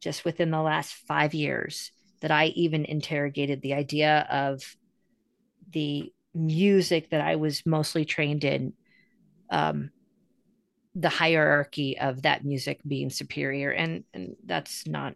just 0.00 0.24
within 0.24 0.50
the 0.50 0.62
last 0.62 0.92
five 0.92 1.34
years, 1.34 1.92
that 2.20 2.30
I 2.30 2.46
even 2.46 2.84
interrogated 2.84 3.62
the 3.62 3.74
idea 3.74 4.26
of 4.30 4.62
the 5.72 6.12
music 6.34 7.10
that 7.10 7.20
I 7.20 7.36
was 7.36 7.64
mostly 7.66 8.04
trained 8.04 8.44
in, 8.44 8.72
um, 9.50 9.90
the 10.94 11.08
hierarchy 11.08 11.98
of 11.98 12.22
that 12.22 12.44
music 12.44 12.80
being 12.86 13.10
superior. 13.10 13.70
And, 13.70 14.04
and 14.12 14.34
that's 14.44 14.86
not, 14.86 15.14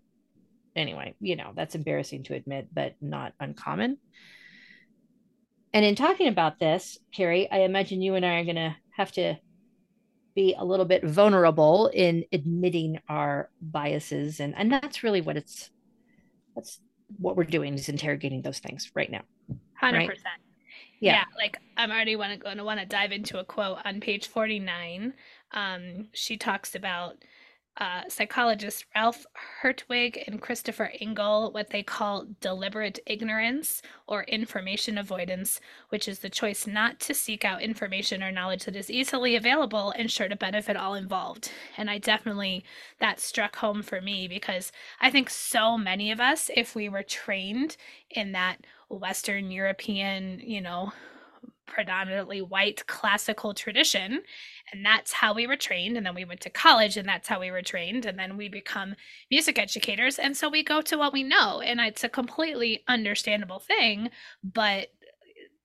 anyway, 0.76 1.14
you 1.20 1.36
know, 1.36 1.52
that's 1.54 1.74
embarrassing 1.74 2.24
to 2.24 2.34
admit, 2.34 2.68
but 2.72 2.94
not 3.00 3.34
uncommon. 3.40 3.98
And 5.72 5.84
in 5.84 5.94
talking 5.94 6.28
about 6.28 6.58
this, 6.58 6.98
Carrie, 7.14 7.50
I 7.50 7.60
imagine 7.60 8.02
you 8.02 8.14
and 8.14 8.26
I 8.26 8.40
are 8.40 8.44
going 8.44 8.56
to 8.56 8.76
have 8.96 9.12
to 9.12 9.36
be 10.34 10.54
a 10.58 10.64
little 10.64 10.84
bit 10.84 11.04
vulnerable 11.04 11.88
in 11.92 12.24
admitting 12.32 12.98
our 13.08 13.50
biases 13.60 14.40
and 14.40 14.54
and 14.56 14.72
that's 14.72 15.02
really 15.02 15.20
what 15.20 15.36
it's 15.36 15.70
that's 16.56 16.80
what 17.18 17.36
we're 17.36 17.44
doing 17.44 17.74
is 17.74 17.88
interrogating 17.88 18.42
those 18.42 18.58
things 18.58 18.90
right 18.94 19.10
now 19.10 19.22
100% 19.82 19.92
right? 19.92 20.10
Yeah. 21.00 21.12
yeah. 21.12 21.24
like 21.36 21.58
i'm 21.76 21.90
already 21.90 22.16
want 22.16 22.32
to 22.32 22.38
going 22.38 22.56
to 22.56 22.64
want 22.64 22.80
to 22.80 22.86
dive 22.86 23.12
into 23.12 23.38
a 23.38 23.44
quote 23.44 23.78
on 23.84 24.00
page 24.00 24.26
49 24.28 25.12
um 25.52 26.08
she 26.14 26.36
talks 26.36 26.74
about 26.74 27.16
uh, 27.78 28.02
psychologists 28.08 28.84
Ralph 28.94 29.24
Hertwig 29.62 30.22
and 30.26 30.40
Christopher 30.40 30.92
Engel 31.00 31.50
what 31.52 31.70
they 31.70 31.82
call 31.82 32.26
deliberate 32.40 32.98
ignorance 33.06 33.80
or 34.06 34.24
information 34.24 34.98
avoidance, 34.98 35.58
which 35.88 36.06
is 36.06 36.18
the 36.18 36.28
choice 36.28 36.66
not 36.66 37.00
to 37.00 37.14
seek 37.14 37.44
out 37.44 37.62
information 37.62 38.22
or 38.22 38.30
knowledge 38.30 38.64
that 38.64 38.76
is 38.76 38.90
easily 38.90 39.36
available 39.36 39.92
and 39.96 40.10
sure 40.10 40.28
to 40.28 40.36
benefit 40.36 40.76
all 40.76 40.94
involved. 40.94 41.50
And 41.78 41.88
I 41.88 41.98
definitely, 41.98 42.64
that 43.00 43.20
struck 43.20 43.56
home 43.56 43.82
for 43.82 44.00
me 44.00 44.28
because 44.28 44.70
I 45.00 45.10
think 45.10 45.30
so 45.30 45.78
many 45.78 46.10
of 46.10 46.20
us, 46.20 46.50
if 46.54 46.74
we 46.74 46.88
were 46.90 47.02
trained 47.02 47.76
in 48.10 48.32
that 48.32 48.58
Western 48.90 49.50
European, 49.50 50.40
you 50.40 50.60
know, 50.60 50.92
predominantly 51.66 52.42
white 52.42 52.86
classical 52.86 53.54
tradition 53.54 54.22
and 54.72 54.84
that's 54.84 55.12
how 55.12 55.32
we 55.32 55.46
were 55.46 55.56
trained 55.56 55.96
and 55.96 56.04
then 56.04 56.14
we 56.14 56.24
went 56.24 56.40
to 56.40 56.50
college 56.50 56.96
and 56.96 57.08
that's 57.08 57.28
how 57.28 57.40
we 57.40 57.50
were 57.50 57.62
trained 57.62 58.04
and 58.04 58.18
then 58.18 58.36
we 58.36 58.48
become 58.48 58.94
music 59.30 59.58
educators 59.58 60.18
and 60.18 60.36
so 60.36 60.48
we 60.48 60.62
go 60.62 60.80
to 60.80 60.96
what 60.96 61.12
we 61.12 61.22
know 61.22 61.60
and 61.60 61.80
it's 61.80 62.04
a 62.04 62.08
completely 62.08 62.82
understandable 62.88 63.58
thing 63.58 64.10
but 64.42 64.88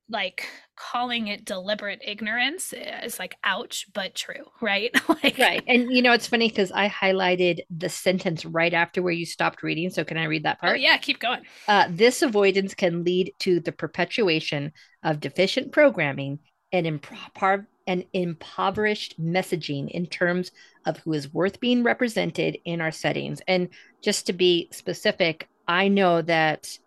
like 0.10 0.48
calling 0.76 1.28
it 1.28 1.44
deliberate 1.44 2.00
ignorance 2.06 2.74
is 3.04 3.18
like 3.18 3.36
ouch 3.44 3.88
but 3.94 4.14
true 4.14 4.46
right? 4.62 4.96
Like, 5.10 5.38
right 5.38 5.64
and 5.68 5.92
you 5.92 6.02
know 6.02 6.14
it's 6.14 6.28
funny 6.28 6.50
because 6.50 6.72
i 6.72 6.88
highlighted 6.88 7.60
the 7.76 7.90
sentence 7.90 8.46
right 8.46 8.74
after 8.74 9.02
where 9.02 9.14
you 9.14 9.26
stopped 9.26 9.64
reading 9.64 9.90
so 9.90 10.04
can 10.04 10.18
i 10.18 10.26
read 10.26 10.44
that 10.44 10.58
oh, 10.62 10.68
part? 10.68 10.74
oh, 10.74 10.80
yeah 10.80 10.98
keep 11.08 11.20
going. 11.20 11.42
Uh, 11.68 11.88
this 11.90 12.22
avoidance 12.22 12.74
can 12.74 13.04
lead 13.04 13.34
to 13.40 13.60
the 13.60 13.72
perpetuation 13.72 14.72
of 15.04 15.20
deficient 15.20 15.72
programming 15.72 16.40
and 16.72 16.86
improper 16.86 17.68
and 17.88 18.04
impoverished 18.12 19.20
messaging 19.22 19.90
in 19.90 20.06
terms 20.06 20.52
of 20.86 20.98
who 20.98 21.14
is 21.14 21.34
worth 21.34 21.60
being 21.62 21.84
represented 21.84 22.58
in 22.66 22.82
our 22.82 22.92
settings. 22.92 23.42
And 23.48 23.70
just 24.04 24.28
to 24.28 24.34
be 24.34 24.70
specific 24.72 25.48
i 25.68 25.88
know 25.88 26.22
that 26.22 26.78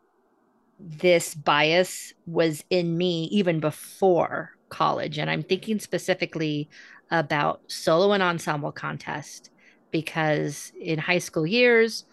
this 0.81 1.35
bias 1.35 2.13
was 2.27 2.65
in 2.71 2.97
me 2.97 3.25
even 3.33 3.61
before 3.61 4.53
college. 4.69 5.19
And 5.19 5.29
I'm 5.29 5.43
thinking 5.43 5.79
specifically 5.79 6.71
about 7.11 7.61
solo 7.67 8.13
and 8.13 8.23
ensemble 8.23 8.73
contest 8.73 9.51
because 9.91 10.73
in 10.81 10.99
high 10.99 11.19
school 11.19 11.47
years, 11.47 12.05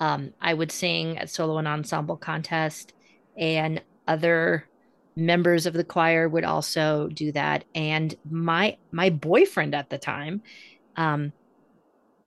um, 0.00 0.32
I 0.40 0.54
would 0.54 0.72
sing 0.72 1.18
at 1.18 1.30
solo 1.30 1.58
and 1.58 1.68
ensemble 1.68 2.16
contest, 2.16 2.92
and 3.36 3.82
other 4.06 4.68
members 5.14 5.66
of 5.66 5.72
the 5.72 5.84
choir 5.84 6.28
would 6.28 6.44
also 6.44 7.08
do 7.08 7.32
that. 7.32 7.64
And 7.74 8.14
my 8.30 8.76
my 8.92 9.10
boyfriend 9.10 9.74
at 9.74 9.88
the 9.88 9.98
time, 9.98 10.42
um, 10.96 11.32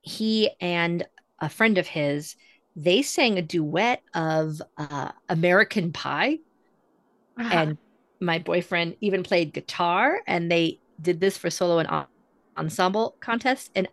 he 0.02 0.50
and 0.60 1.06
a 1.40 1.50
friend 1.50 1.78
of 1.78 1.88
his 1.88 2.36
they 2.82 3.02
sang 3.02 3.38
a 3.38 3.42
duet 3.42 4.02
of 4.14 4.62
uh, 4.78 5.12
American 5.28 5.92
Pie. 5.92 6.40
Uh-huh. 7.38 7.50
And 7.54 7.78
my 8.20 8.40
boyfriend 8.40 8.96
even 9.02 9.24
played 9.24 9.54
guitar, 9.54 10.22
and 10.28 10.52
they 10.52 10.80
did 11.02 11.20
this 11.20 11.38
for 11.38 11.50
solo 11.50 11.80
and 11.80 12.06
ensemble 12.58 13.16
contest. 13.20 13.72
And 13.76 13.88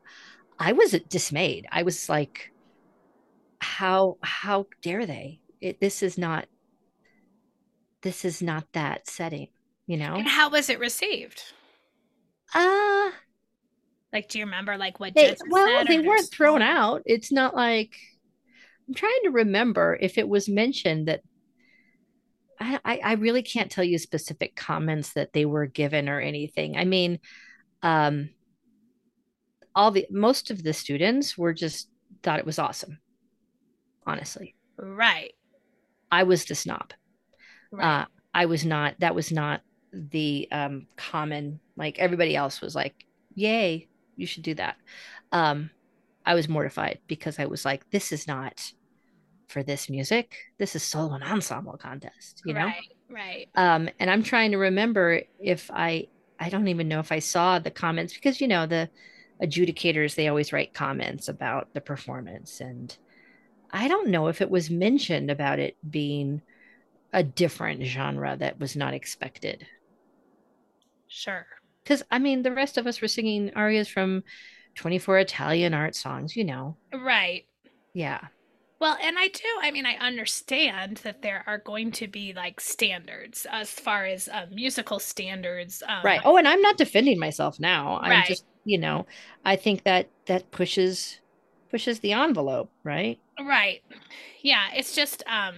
I 0.59 0.73
was 0.73 0.93
dismayed. 1.09 1.67
I 1.71 1.83
was 1.83 2.09
like, 2.09 2.53
how 3.61 4.19
how 4.23 4.67
dare 4.83 5.07
they? 5.07 5.41
It, 5.61 5.81
this 5.81 6.03
is 6.03 6.17
not 6.19 6.47
this 8.03 8.25
is 8.25 8.43
not 8.43 8.65
that 8.73 9.09
setting, 9.09 9.49
you 9.87 9.97
know. 9.97 10.15
And 10.15 10.29
how 10.29 10.51
was 10.51 10.69
it 10.69 10.79
received? 10.79 11.43
Uh 12.55 13.11
Like, 14.13 14.29
do 14.29 14.39
you 14.39 14.45
remember 14.45 14.77
like 14.77 15.01
what 15.01 15.15
they, 15.15 15.37
well, 15.51 15.85
they 15.85 16.01
weren't 16.01 16.31
thrown 16.31 16.63
out. 16.63 17.03
It's 17.07 17.31
not 17.33 17.55
like 17.55 17.97
I'm 18.89 18.95
trying 18.95 19.21
to 19.25 19.31
remember 19.31 19.99
if 20.01 20.19
it 20.19 20.29
was 20.29 20.49
mentioned 20.49 21.09
that 21.09 21.23
I, 22.59 23.01
I 23.05 23.13
really 23.15 23.43
can't 23.43 23.71
tell 23.71 23.85
you 23.85 23.99
specific 23.99 24.57
comments 24.57 25.13
that 25.13 25.33
they 25.33 25.45
were 25.45 25.67
given 25.67 26.09
or 26.09 26.21
anything. 26.21 26.77
I 26.77 26.85
mean, 26.85 27.19
um, 27.83 28.31
all 29.75 29.91
the 29.91 30.07
most 30.11 30.51
of 30.51 30.63
the 30.63 30.73
students 30.73 31.37
were 31.37 31.53
just 31.53 31.91
thought 32.23 32.39
it 32.39 32.47
was 32.47 32.59
awesome. 32.59 32.99
Honestly, 34.07 34.55
right. 34.79 35.35
I 36.11 36.23
was 36.23 36.45
the 36.45 36.55
snob. 36.55 36.93
Right. 37.71 38.03
Uh, 38.03 38.05
I 38.33 38.47
was 38.47 38.65
not. 38.65 38.95
That 39.01 39.15
was 39.15 39.33
not 39.33 39.61
the 39.93 40.49
um, 40.51 40.87
common. 40.97 41.61
Like 41.77 41.99
everybody 41.99 42.35
else 42.37 42.61
was 42.61 42.75
like, 42.75 42.95
"Yay, 43.35 43.89
you 44.17 44.27
should 44.27 44.45
do 44.45 44.55
that." 44.55 44.77
Um, 45.33 45.71
I 46.27 46.35
was 46.35 46.49
mortified 46.49 46.99
because 47.07 47.39
I 47.39 47.47
was 47.47 47.65
like, 47.65 47.89
"This 47.91 48.13
is 48.13 48.27
not 48.27 48.73
for 49.49 49.63
this 49.63 49.89
music. 49.89 50.37
This 50.59 50.75
is 50.75 50.83
solo 50.83 51.15
and 51.15 51.25
ensemble 51.25 51.77
contest, 51.77 52.43
you 52.45 52.55
know? 52.55 52.67
Right, 52.67 52.97
right. 53.09 53.49
Um, 53.55 53.89
and 53.99 54.11
I'm 54.11 54.23
trying 54.23 54.51
to 54.53 54.59
remember 54.59 55.23
if 55.39 55.71
I 55.73 56.09
I 56.39 56.51
don't 56.51 56.69
even 56.69 56.89
know 56.89 57.01
if 57.01 57.13
I 57.13 57.21
saw 57.21 57.59
the 57.59 57.71
comments 57.71 58.13
because 58.13 58.41
you 58.41 58.49
know 58.49 58.67
the 58.67 58.91
adjudicators 59.43 60.15
they 60.15 60.29
always 60.29 60.53
write 60.53 60.75
comments 60.75 61.29
about 61.29 61.73
the 61.75 61.81
performance 61.81 62.61
and 62.61 62.97
I 63.71 63.89
don't 63.89 64.09
know 64.09 64.29
if 64.29 64.41
it 64.41 64.51
was 64.51 64.71
mentioned 64.71 65.31
about 65.31 65.59
it 65.59 65.77
being 65.89 66.43
a 67.13 67.23
different 67.23 67.83
genre 67.85 68.37
that 68.37 68.59
was 68.59 68.77
not 68.77 68.95
expected. 68.95 69.67
Sure. 71.09 71.47
Because 71.83 72.03
I 72.11 72.19
mean, 72.19 72.43
the 72.43 72.53
rest 72.53 72.79
of 72.79 72.87
us 72.87 73.01
were 73.01 73.09
singing 73.09 73.53
arias 73.55 73.89
from 73.89 74.25
24 74.77 75.19
Italian 75.19 75.75
art 75.75 75.95
songs, 75.95 76.37
you 76.37 76.45
know. 76.45 76.77
Right. 76.95 77.45
Yeah. 77.95 78.21
Well, 78.79 78.97
and 79.03 79.19
I 79.19 79.29
do. 79.29 79.43
I 79.63 79.71
mean, 79.71 79.87
I 79.87 79.95
understand 79.95 80.99
that 80.99 81.23
there 81.23 81.43
are 81.47 81.59
going 81.59 81.91
to 81.93 82.07
be 82.07 82.35
like 82.35 82.61
standards 82.61 83.47
as 83.51 83.71
far 83.71 84.05
as 84.05 84.29
um, 84.31 84.55
musical 84.55 84.99
standards. 84.99 85.83
Um, 85.89 86.05
right. 86.05 86.21
Oh, 86.25 86.37
and 86.37 86.47
I'm 86.47 86.61
not 86.61 86.77
defending 86.77 87.19
myself 87.19 87.59
now. 87.59 87.99
I'm 88.03 88.25
just, 88.27 88.45
you 88.65 88.77
know, 88.77 89.07
I 89.47 89.57
think 89.57 89.85
that 89.85 90.11
that 90.27 90.51
pushes 90.51 91.21
pushes 91.71 92.01
the 92.01 92.13
envelope, 92.13 92.71
right? 92.85 93.19
Right. 93.41 93.83
Yeah. 94.43 94.67
It's 94.75 94.95
just, 94.95 95.23
um, 95.27 95.55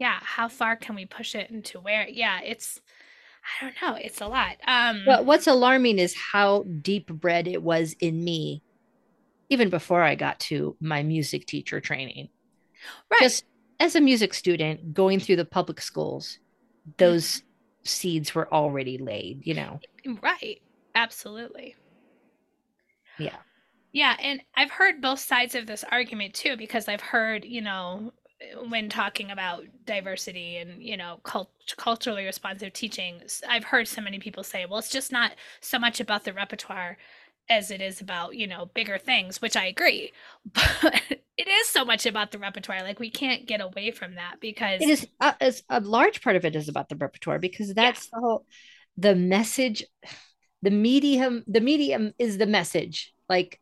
yeah. 0.00 0.18
How 0.22 0.48
far 0.48 0.74
can 0.74 0.96
we 0.96 1.06
push 1.06 1.36
it 1.36 1.50
into 1.50 1.78
where? 1.78 2.08
Yeah. 2.08 2.40
It's. 2.42 2.80
I 3.60 3.64
don't 3.64 3.74
know. 3.82 3.98
It's 4.00 4.20
a 4.20 4.26
lot. 4.26 4.56
Um, 4.66 5.02
but 5.04 5.24
what's 5.24 5.46
alarming 5.46 5.98
is 5.98 6.14
how 6.14 6.64
deep 6.82 7.08
bred 7.08 7.48
it 7.48 7.62
was 7.62 7.94
in 8.00 8.22
me 8.22 8.62
even 9.50 9.68
before 9.68 10.02
I 10.02 10.14
got 10.14 10.38
to 10.40 10.76
my 10.80 11.02
music 11.02 11.46
teacher 11.46 11.80
training. 11.80 12.28
Right. 13.10 13.20
Just 13.20 13.44
as 13.80 13.96
a 13.96 14.00
music 14.00 14.32
student 14.32 14.94
going 14.94 15.18
through 15.18 15.36
the 15.36 15.44
public 15.44 15.80
schools, 15.80 16.38
those 16.96 17.26
mm-hmm. 17.26 17.46
seeds 17.84 18.34
were 18.34 18.52
already 18.52 18.96
laid, 18.96 19.46
you 19.46 19.54
know. 19.54 19.80
Right. 20.22 20.62
Absolutely. 20.94 21.74
Yeah. 23.18 23.36
Yeah, 23.92 24.16
and 24.20 24.40
I've 24.56 24.70
heard 24.70 25.00
both 25.00 25.18
sides 25.18 25.56
of 25.56 25.66
this 25.66 25.84
argument 25.90 26.34
too 26.34 26.56
because 26.56 26.86
I've 26.88 27.00
heard, 27.00 27.44
you 27.44 27.60
know, 27.60 28.12
when 28.68 28.88
talking 28.88 29.30
about 29.30 29.64
diversity 29.84 30.56
and 30.56 30.82
you 30.82 30.96
know 30.96 31.20
cult- 31.24 31.52
culturally 31.76 32.24
responsive 32.24 32.72
teaching 32.72 33.20
i've 33.48 33.64
heard 33.64 33.86
so 33.86 34.00
many 34.00 34.18
people 34.18 34.42
say 34.42 34.64
well 34.66 34.78
it's 34.78 34.90
just 34.90 35.12
not 35.12 35.32
so 35.60 35.78
much 35.78 36.00
about 36.00 36.24
the 36.24 36.32
repertoire 36.32 36.96
as 37.48 37.70
it 37.70 37.80
is 37.80 38.00
about 38.00 38.34
you 38.34 38.46
know 38.46 38.70
bigger 38.74 38.96
things 38.98 39.42
which 39.42 39.56
i 39.56 39.66
agree 39.66 40.12
but 40.54 41.02
it 41.36 41.48
is 41.48 41.66
so 41.66 41.84
much 41.84 42.06
about 42.06 42.30
the 42.30 42.38
repertoire 42.38 42.82
like 42.82 43.00
we 43.00 43.10
can't 43.10 43.46
get 43.46 43.60
away 43.60 43.90
from 43.90 44.14
that 44.14 44.36
because 44.40 44.80
it 44.80 44.88
is 44.88 45.06
uh, 45.20 45.32
as 45.40 45.62
a 45.68 45.80
large 45.80 46.22
part 46.22 46.36
of 46.36 46.44
it 46.44 46.56
is 46.56 46.68
about 46.68 46.88
the 46.88 46.96
repertoire 46.96 47.38
because 47.38 47.74
that's 47.74 48.06
yeah. 48.06 48.18
the 48.18 48.20
whole 48.20 48.46
the 48.96 49.14
message 49.14 49.84
the 50.62 50.70
medium 50.70 51.42
the 51.46 51.60
medium 51.60 52.12
is 52.18 52.38
the 52.38 52.46
message 52.46 53.12
like 53.28 53.58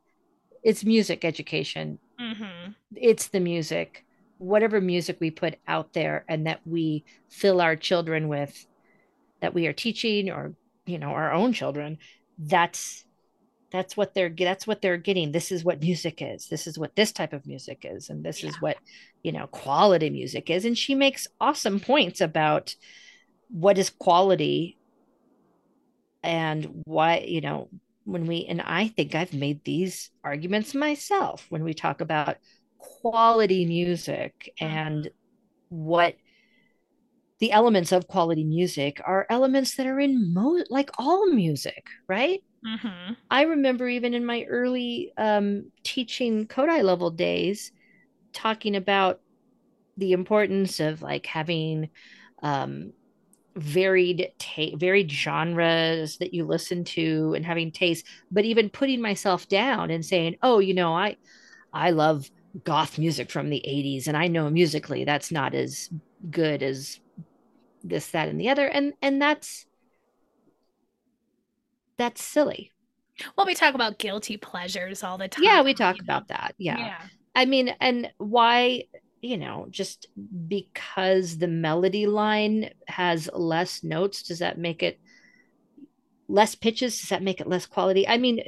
it's 0.63 0.85
music 0.85 1.25
education 1.25 1.99
mm-hmm. 2.21 2.73
it's 2.97 3.29
the 3.29 3.39
music 3.39 4.05
whatever 4.39 4.81
music 4.81 5.19
we 5.21 5.31
put 5.31 5.57
out 5.67 5.93
there 5.93 6.25
and 6.29 6.47
that 6.47 6.61
we 6.65 7.05
fill 7.29 7.61
our 7.61 7.77
children 7.77 8.29
with 8.29 8.67
that 9.41 9.55
we 9.55 9.67
are 9.67 9.73
teaching 9.73 10.31
or 10.31 10.55
you 10.87 10.99
know 10.99 11.11
our 11.11 11.33
own 11.33 11.53
children 11.53 11.99
that's 12.39 13.05
that's 13.71 13.97
what 13.97 14.15
they're 14.15 14.31
that's 14.31 14.67
what 14.67 14.81
they're 14.81 14.97
getting. 14.97 15.31
This 15.31 15.53
is 15.53 15.63
what 15.63 15.81
music 15.83 16.23
is. 16.23 16.49
This 16.49 16.67
is 16.67 16.79
what 16.79 16.97
this 16.97 17.13
type 17.13 17.35
of 17.35 17.47
music 17.47 17.85
is. 17.85 18.09
And 18.09 18.25
this 18.25 18.43
yeah. 18.43 18.49
is 18.49 18.61
what 18.63 18.79
you 19.23 19.31
know 19.31 19.47
quality 19.49 20.09
music 20.09 20.49
is. 20.49 20.65
And 20.65 20.77
she 20.77 20.95
makes 20.95 21.29
awesome 21.39 21.79
points 21.79 22.23
about 22.23 22.75
what 23.51 23.79
is 23.79 23.91
quality 23.91 24.79
and 26.23 26.83
why 26.85 27.19
you 27.21 27.41
know 27.41 27.69
when 28.05 28.27
we 28.27 28.45
and 28.47 28.61
i 28.63 28.89
think 28.89 29.15
i've 29.15 29.33
made 29.33 29.63
these 29.65 30.11
arguments 30.25 30.75
myself 30.75 31.47
when 31.49 31.63
we 31.63 31.73
talk 31.73 32.01
about 32.01 32.37
quality 32.79 33.67
music 33.67 34.53
mm-hmm. 34.61 34.75
and 34.75 35.11
what 35.69 36.15
the 37.41 37.53
elements 37.53 37.93
of 37.93 38.09
quality 38.09 38.45
music 38.45 39.01
are 39.05 39.27
elements 39.31 39.77
that 39.77 39.87
are 39.87 40.01
in 40.01 40.33
most 40.35 40.71
like 40.71 40.91
all 40.99 41.27
music 41.27 41.87
right 42.09 42.43
Mm-hmm. 42.67 43.13
I 43.31 43.43
remember 43.43 43.89
even 43.89 44.15
in 44.15 44.25
my 44.25 44.45
early 44.49 45.13
um, 45.17 45.71
teaching 45.85 46.47
Kodály 46.47 46.83
level 46.83 47.11
days, 47.11 47.73
talking 48.33 48.77
about 48.77 49.21
the 49.97 50.13
importance 50.13 50.81
of 50.81 51.03
like 51.03 51.27
having 51.27 51.89
um, 52.43 52.93
varied 53.57 54.33
ta- 54.39 54.77
varied 54.77 55.11
genres 55.11 56.19
that 56.19 56.35
you 56.35 56.45
listen 56.45 56.85
to 56.85 57.35
and 57.35 57.45
having 57.45 57.71
taste, 57.71 58.07
but 58.31 58.45
even 58.45 58.71
putting 58.71 59.01
myself 59.01 59.49
down 59.49 59.91
and 59.91 60.05
saying, 60.05 60.37
"Oh, 60.43 60.59
you 60.59 60.75
know, 60.75 60.95
I 60.95 61.17
I 61.73 61.91
love 61.91 62.29
goth 62.65 62.99
music 62.99 63.31
from 63.31 63.51
the 63.51 63.63
80s 63.67 64.09
and 64.09 64.17
I 64.17 64.27
know 64.29 64.51
musically 64.51 65.05
that's 65.05 65.31
not 65.31 65.55
as 65.55 65.91
good 66.31 66.63
as 66.63 67.01
this 67.85 68.09
that 68.11 68.29
and 68.29 68.41
the 68.41 68.49
other." 68.51 68.67
And 68.67 68.95
and 69.03 69.21
that's 69.21 69.67
that's 71.99 72.23
silly. 72.23 72.73
Well, 73.37 73.47
we 73.47 73.55
talk 73.55 73.75
about 73.75 73.99
guilty 73.99 74.37
pleasures 74.37 75.03
all 75.03 75.19
the 75.19 75.29
time. 75.29 75.45
Yeah, 75.45 75.63
we 75.63 75.75
talk 75.75 76.01
about 76.01 76.29
that. 76.29 76.55
Yeah. 76.57 76.79
yeah. 76.79 77.01
I 77.35 77.45
mean, 77.45 77.75
and 77.81 78.11
why, 78.19 78.85
you 79.21 79.37
know, 79.37 79.67
just 79.71 80.07
because 80.47 81.39
the 81.39 81.49
melody 81.49 82.07
line 82.07 82.71
has 82.87 83.29
less 83.35 83.83
notes, 83.83 84.23
does 84.23 84.39
that 84.39 84.59
make 84.59 84.83
it 84.83 85.01
less 86.29 86.55
pitches? 86.55 87.01
Does 87.01 87.11
that 87.11 87.23
make 87.23 87.41
it 87.41 87.49
less 87.49 87.67
quality? 87.67 88.07
I 88.07 88.19
mean, 88.19 88.41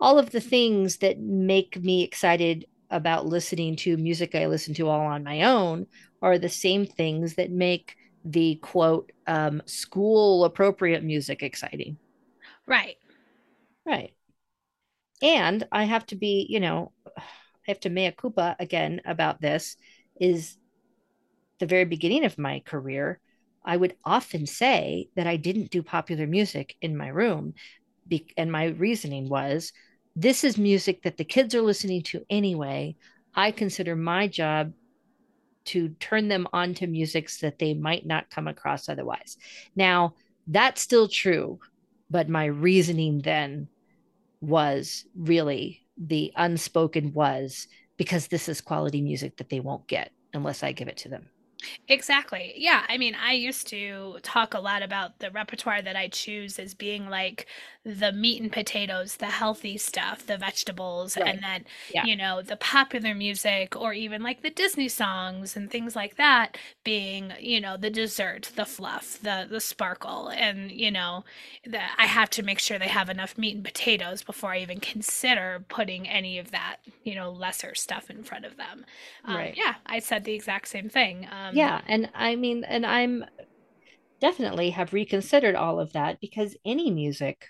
all 0.00 0.18
of 0.18 0.30
the 0.30 0.40
things 0.40 0.98
that 0.98 1.18
make 1.18 1.82
me 1.82 2.02
excited 2.02 2.66
about 2.90 3.26
listening 3.26 3.76
to 3.76 3.96
music 3.96 4.34
I 4.34 4.46
listen 4.46 4.74
to 4.74 4.88
all 4.88 5.00
on 5.00 5.24
my 5.24 5.42
own 5.42 5.86
are 6.22 6.38
the 6.38 6.48
same 6.48 6.86
things 6.86 7.34
that 7.34 7.50
make 7.50 7.96
the 8.24 8.56
quote 8.56 9.12
um, 9.26 9.62
school 9.66 10.44
appropriate 10.44 11.04
music 11.04 11.42
exciting. 11.42 11.98
Right. 12.66 12.96
Right. 13.84 14.14
And 15.22 15.66
I 15.70 15.84
have 15.84 16.06
to 16.06 16.16
be, 16.16 16.46
you 16.48 16.60
know, 16.60 16.92
I 17.16 17.22
have 17.68 17.80
to 17.80 17.90
mea 17.90 18.12
culpa 18.12 18.56
again 18.58 19.00
about 19.04 19.40
this 19.40 19.76
is 20.20 20.56
the 21.58 21.66
very 21.66 21.84
beginning 21.84 22.24
of 22.24 22.38
my 22.38 22.60
career. 22.60 23.20
I 23.64 23.76
would 23.76 23.96
often 24.04 24.46
say 24.46 25.08
that 25.16 25.26
I 25.26 25.36
didn't 25.36 25.70
do 25.70 25.82
popular 25.82 26.26
music 26.26 26.76
in 26.82 26.96
my 26.96 27.08
room. 27.08 27.54
Be- 28.06 28.32
and 28.36 28.52
my 28.52 28.66
reasoning 28.66 29.28
was 29.28 29.72
this 30.16 30.44
is 30.44 30.58
music 30.58 31.02
that 31.02 31.16
the 31.16 31.24
kids 31.24 31.54
are 31.54 31.62
listening 31.62 32.02
to 32.02 32.24
anyway. 32.30 32.96
I 33.34 33.50
consider 33.50 33.96
my 33.96 34.28
job 34.28 34.72
to 35.66 35.88
turn 36.00 36.28
them 36.28 36.46
on 36.52 36.74
to 36.74 36.86
musics 36.86 37.40
that 37.40 37.58
they 37.58 37.74
might 37.74 38.06
not 38.06 38.30
come 38.30 38.46
across 38.46 38.88
otherwise. 38.88 39.36
Now, 39.74 40.14
that's 40.46 40.82
still 40.82 41.08
true 41.08 41.58
but 42.10 42.28
my 42.28 42.44
reasoning 42.44 43.20
then 43.20 43.68
was 44.40 45.04
really 45.16 45.84
the 45.96 46.32
unspoken 46.36 47.12
was 47.12 47.66
because 47.96 48.28
this 48.28 48.48
is 48.48 48.60
quality 48.60 49.00
music 49.00 49.36
that 49.36 49.48
they 49.48 49.58
won't 49.58 49.86
get 49.88 50.12
unless 50.32 50.62
I 50.62 50.70
give 50.70 50.86
it 50.86 50.96
to 50.98 51.08
them. 51.08 51.28
Exactly. 51.88 52.52
Yeah. 52.56 52.84
I 52.88 52.98
mean, 52.98 53.14
I 53.14 53.32
used 53.32 53.66
to 53.68 54.18
talk 54.22 54.54
a 54.54 54.60
lot 54.60 54.82
about 54.82 55.18
the 55.18 55.30
repertoire 55.30 55.82
that 55.82 55.96
I 55.96 56.06
choose 56.06 56.58
as 56.58 56.74
being 56.74 57.08
like 57.08 57.46
the 57.84 58.12
meat 58.12 58.40
and 58.40 58.50
potatoes, 58.50 59.16
the 59.16 59.26
healthy 59.26 59.76
stuff, 59.76 60.26
the 60.26 60.38
vegetables, 60.38 61.18
right. 61.18 61.28
and 61.28 61.42
then, 61.42 61.64
yeah. 61.92 62.06
you 62.06 62.16
know, 62.16 62.40
the 62.40 62.56
popular 62.56 63.14
music 63.14 63.76
or 63.76 63.92
even 63.92 64.22
like 64.22 64.40
the 64.40 64.48
Disney 64.48 64.88
songs 64.88 65.54
and 65.54 65.70
things 65.70 65.94
like 65.94 66.16
that 66.16 66.56
being, 66.82 67.34
you 67.38 67.60
know, 67.60 67.76
the 67.76 67.90
dessert, 67.90 68.50
the 68.56 68.64
fluff, 68.64 69.18
the 69.22 69.46
the 69.50 69.60
sparkle. 69.60 70.28
And, 70.28 70.72
you 70.72 70.90
know, 70.90 71.24
the, 71.66 71.80
I 71.98 72.06
have 72.06 72.30
to 72.30 72.42
make 72.42 72.58
sure 72.58 72.78
they 72.78 72.88
have 72.88 73.10
enough 73.10 73.36
meat 73.36 73.54
and 73.54 73.64
potatoes 73.64 74.22
before 74.22 74.52
I 74.52 74.60
even 74.60 74.80
consider 74.80 75.64
putting 75.68 76.08
any 76.08 76.38
of 76.38 76.52
that, 76.52 76.76
you 77.02 77.14
know, 77.14 77.30
lesser 77.30 77.74
stuff 77.74 78.08
in 78.08 78.24
front 78.24 78.46
of 78.46 78.56
them. 78.56 78.86
Um, 79.26 79.36
right. 79.36 79.54
Yeah, 79.54 79.74
I 79.84 79.98
said 79.98 80.24
the 80.24 80.32
exact 80.32 80.68
same 80.68 80.88
thing. 80.88 81.28
Um, 81.30 81.54
yeah. 81.54 81.82
And 81.86 82.08
I 82.14 82.36
mean, 82.36 82.64
and 82.64 82.86
I'm 82.86 83.26
definitely 84.20 84.70
have 84.70 84.94
reconsidered 84.94 85.54
all 85.54 85.78
of 85.78 85.92
that 85.92 86.18
because 86.18 86.56
any 86.64 86.90
music 86.90 87.48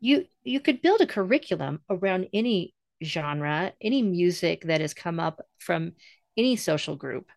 you 0.00 0.26
you 0.44 0.60
could 0.60 0.82
build 0.82 1.00
a 1.00 1.06
curriculum 1.06 1.80
around 1.90 2.28
any 2.32 2.74
genre 3.02 3.72
any 3.80 4.02
music 4.02 4.64
that 4.64 4.80
has 4.80 4.94
come 4.94 5.20
up 5.20 5.40
from 5.58 5.92
any 6.36 6.56
social 6.56 6.96
group 6.96 7.30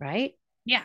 right? 0.00 0.34
Yeah. 0.64 0.84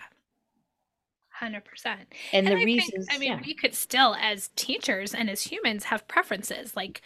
100% 1.42 1.62
and, 1.86 2.04
and 2.34 2.48
the 2.48 2.52
I 2.52 2.64
reasons 2.66 3.06
think, 3.08 3.14
i 3.14 3.18
mean 3.18 3.32
yeah. 3.32 3.42
we 3.46 3.54
could 3.54 3.74
still 3.74 4.14
as 4.20 4.50
teachers 4.58 5.14
and 5.14 5.30
as 5.30 5.44
humans 5.44 5.86
have 5.86 6.06
preferences. 6.06 6.76
Like 6.76 7.02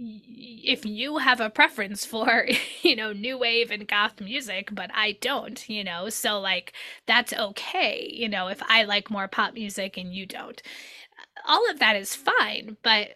if 0.00 0.86
you 0.86 1.18
have 1.18 1.40
a 1.40 1.50
preference 1.50 2.04
for 2.04 2.46
you 2.82 2.96
know 2.96 3.12
new 3.12 3.36
wave 3.36 3.70
and 3.70 3.88
goth 3.88 4.20
music 4.20 4.68
but 4.72 4.90
i 4.94 5.12
don't 5.20 5.68
you 5.68 5.82
know 5.82 6.08
so 6.08 6.38
like 6.38 6.72
that's 7.06 7.32
okay 7.32 8.08
you 8.12 8.28
know 8.28 8.46
if 8.46 8.62
i 8.68 8.84
like 8.84 9.10
more 9.10 9.26
pop 9.26 9.54
music 9.54 9.96
and 9.96 10.14
you 10.14 10.24
don't 10.24 10.62
all 11.48 11.68
of 11.70 11.78
that 11.78 11.96
is 11.96 12.14
fine 12.14 12.76
but 12.82 13.08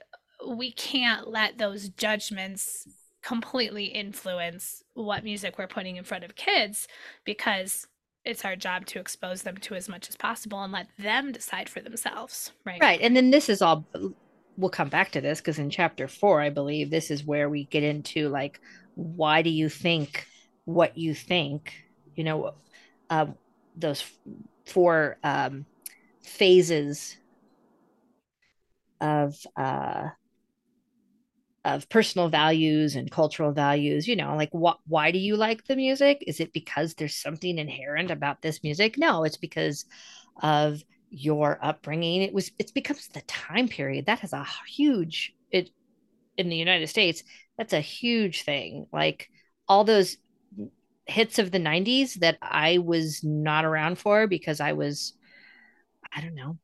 we 0.48 0.72
can't 0.72 1.28
let 1.28 1.58
those 1.58 1.88
judgments 1.90 2.88
completely 3.22 3.84
influence 3.84 4.82
what 4.94 5.22
music 5.22 5.56
we're 5.56 5.68
putting 5.68 5.96
in 5.96 6.04
front 6.04 6.24
of 6.24 6.34
kids 6.34 6.88
because 7.24 7.86
it's 8.24 8.44
our 8.44 8.56
job 8.56 8.86
to 8.86 8.98
expose 8.98 9.42
them 9.42 9.56
to 9.56 9.74
as 9.74 9.88
much 9.88 10.08
as 10.08 10.16
possible 10.16 10.62
and 10.62 10.72
let 10.72 10.88
them 10.98 11.30
decide 11.30 11.68
for 11.68 11.80
themselves 11.80 12.50
right 12.64 12.80
right 12.80 13.00
and 13.00 13.14
then 13.16 13.30
this 13.30 13.48
is 13.48 13.62
all 13.62 13.86
we'll 14.56 14.70
come 14.70 14.88
back 14.88 15.10
to 15.12 15.20
this 15.20 15.40
because 15.40 15.58
in 15.58 15.70
chapter 15.70 16.08
four, 16.08 16.40
I 16.40 16.50
believe 16.50 16.90
this 16.90 17.10
is 17.10 17.24
where 17.24 17.48
we 17.48 17.64
get 17.64 17.82
into 17.82 18.28
like, 18.28 18.60
why 18.94 19.42
do 19.42 19.50
you 19.50 19.68
think 19.68 20.26
what 20.64 20.96
you 20.96 21.14
think? 21.14 21.72
You 22.14 22.24
know, 22.24 22.54
uh, 23.10 23.26
those 23.76 24.04
four 24.66 25.18
um, 25.24 25.64
phases 26.22 27.16
of 29.02 29.34
uh, 29.56 30.08
of 31.64 31.88
personal 31.90 32.28
values 32.28 32.96
and 32.96 33.10
cultural 33.10 33.52
values. 33.52 34.08
You 34.08 34.16
know, 34.16 34.36
like 34.36 34.50
what? 34.52 34.78
Why 34.86 35.10
do 35.10 35.18
you 35.18 35.36
like 35.36 35.64
the 35.64 35.76
music? 35.76 36.24
Is 36.26 36.40
it 36.40 36.54
because 36.54 36.94
there's 36.94 37.16
something 37.16 37.58
inherent 37.58 38.10
about 38.10 38.40
this 38.42 38.62
music? 38.62 38.96
No, 38.96 39.24
it's 39.24 39.36
because 39.36 39.84
of 40.42 40.82
your 41.12 41.58
upbringing 41.62 42.22
it 42.22 42.32
was 42.32 42.50
it 42.58 42.72
becomes 42.72 43.06
the 43.08 43.20
time 43.22 43.68
period 43.68 44.06
that 44.06 44.20
has 44.20 44.32
a 44.32 44.46
huge 44.66 45.34
it 45.50 45.68
in 46.38 46.48
the 46.48 46.56
united 46.56 46.86
states 46.86 47.22
that's 47.58 47.74
a 47.74 47.80
huge 47.80 48.44
thing 48.44 48.86
like 48.94 49.28
all 49.68 49.84
those 49.84 50.16
hits 51.04 51.38
of 51.38 51.50
the 51.50 51.58
90s 51.58 52.14
that 52.14 52.38
i 52.40 52.78
was 52.78 53.22
not 53.22 53.66
around 53.66 53.98
for 53.98 54.26
because 54.26 54.58
i 54.58 54.72
was 54.72 55.12
i 56.16 56.22
don't 56.22 56.34
know 56.34 56.56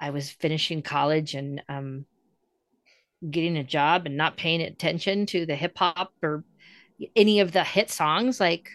i, 0.00 0.10
was 0.10 0.30
finishing 0.30 0.82
college 0.82 1.34
and 1.34 1.62
um 1.68 2.04
getting 3.30 3.56
a 3.56 3.64
job 3.64 4.06
and 4.06 4.16
not 4.16 4.36
paying 4.36 4.60
attention 4.60 5.26
to 5.26 5.46
the 5.46 5.56
hip 5.56 5.76
hop 5.76 6.12
or 6.22 6.44
any 7.14 7.40
of 7.40 7.52
the 7.52 7.64
hit 7.64 7.90
songs 7.90 8.40
like 8.40 8.68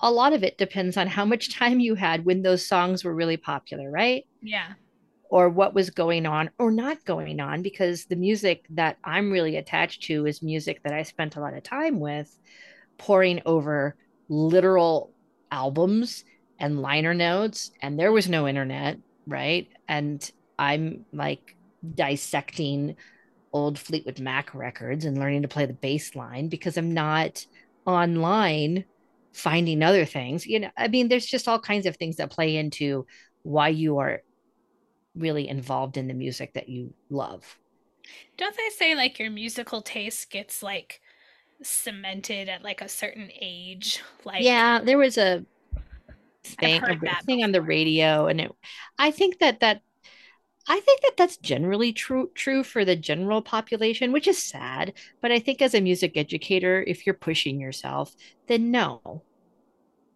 a 0.00 0.10
lot 0.10 0.32
of 0.32 0.44
it 0.44 0.58
depends 0.58 0.96
on 0.96 1.06
how 1.06 1.24
much 1.24 1.54
time 1.54 1.80
you 1.80 1.94
had 1.94 2.24
when 2.24 2.42
those 2.42 2.66
songs 2.66 3.04
were 3.04 3.14
really 3.14 3.36
popular, 3.36 3.90
right? 3.90 4.24
Yeah. 4.42 4.74
Or 5.30 5.48
what 5.48 5.74
was 5.74 5.90
going 5.90 6.24
on 6.24 6.50
or 6.58 6.70
not 6.70 7.04
going 7.04 7.38
on, 7.40 7.62
because 7.62 8.06
the 8.06 8.16
music 8.16 8.64
that 8.70 8.96
I'm 9.04 9.30
really 9.30 9.56
attached 9.56 10.04
to 10.04 10.26
is 10.26 10.42
music 10.42 10.82
that 10.84 10.94
I 10.94 11.02
spent 11.02 11.36
a 11.36 11.40
lot 11.40 11.54
of 11.54 11.62
time 11.62 12.00
with, 12.00 12.34
poring 12.96 13.42
over 13.44 13.94
literal 14.30 15.12
albums 15.50 16.24
and 16.58 16.80
liner 16.80 17.12
notes. 17.12 17.70
And 17.82 17.98
there 17.98 18.12
was 18.12 18.28
no 18.28 18.48
internet, 18.48 18.98
right? 19.28 19.68
And 19.88 20.28
I'm 20.58 21.04
like 21.12 21.56
dissecting 21.94 22.96
old 23.52 23.78
Fleetwood 23.78 24.20
Mac 24.20 24.54
records 24.54 25.04
and 25.04 25.18
learning 25.18 25.42
to 25.42 25.48
play 25.48 25.66
the 25.66 25.72
bass 25.72 26.16
line 26.16 26.48
because 26.48 26.76
I'm 26.76 26.92
not 26.92 27.46
online 27.86 28.84
finding 29.32 29.82
other 29.82 30.04
things. 30.04 30.46
You 30.46 30.60
know 30.60 30.70
i 30.76 30.88
mean 30.88 31.08
there's 31.08 31.26
just 31.26 31.48
all 31.48 31.60
kinds 31.60 31.86
of 31.86 31.96
things 31.96 32.16
that 32.16 32.30
play 32.30 32.56
into 32.56 33.06
why 33.42 33.68
you 33.68 33.98
are 33.98 34.22
really 35.14 35.48
involved 35.48 35.96
in 35.96 36.08
the 36.08 36.14
music 36.14 36.54
that 36.54 36.68
you 36.68 36.94
love. 37.10 37.58
Don't 38.36 38.56
they 38.56 38.70
say 38.70 38.94
like 38.94 39.18
your 39.18 39.30
musical 39.30 39.82
taste 39.82 40.30
gets 40.30 40.62
like 40.62 41.00
cemented 41.62 42.48
at 42.48 42.62
like 42.62 42.80
a 42.80 42.88
certain 42.88 43.30
age? 43.40 44.02
Like 44.24 44.42
yeah 44.42 44.80
there 44.80 44.98
was 44.98 45.18
a 45.18 45.44
thing 46.44 46.82
thing 47.26 47.42
on 47.42 47.52
the 47.52 47.62
radio 47.62 48.26
and 48.26 48.40
it 48.40 48.52
i 48.98 49.10
think 49.10 49.38
that 49.38 49.60
that 49.60 49.82
I 50.70 50.80
think 50.80 51.00
that 51.00 51.16
that's 51.16 51.38
generally 51.38 51.92
true 51.94 52.30
true 52.34 52.62
for 52.62 52.84
the 52.84 52.94
general 52.94 53.40
population, 53.40 54.12
which 54.12 54.28
is 54.28 54.42
sad. 54.42 54.92
But 55.22 55.32
I 55.32 55.38
think 55.38 55.62
as 55.62 55.74
a 55.74 55.80
music 55.80 56.12
educator, 56.16 56.84
if 56.86 57.06
you're 57.06 57.14
pushing 57.14 57.58
yourself, 57.58 58.14
then 58.48 58.70
no, 58.70 59.22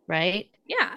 right? 0.07 0.51
Yeah. 0.67 0.97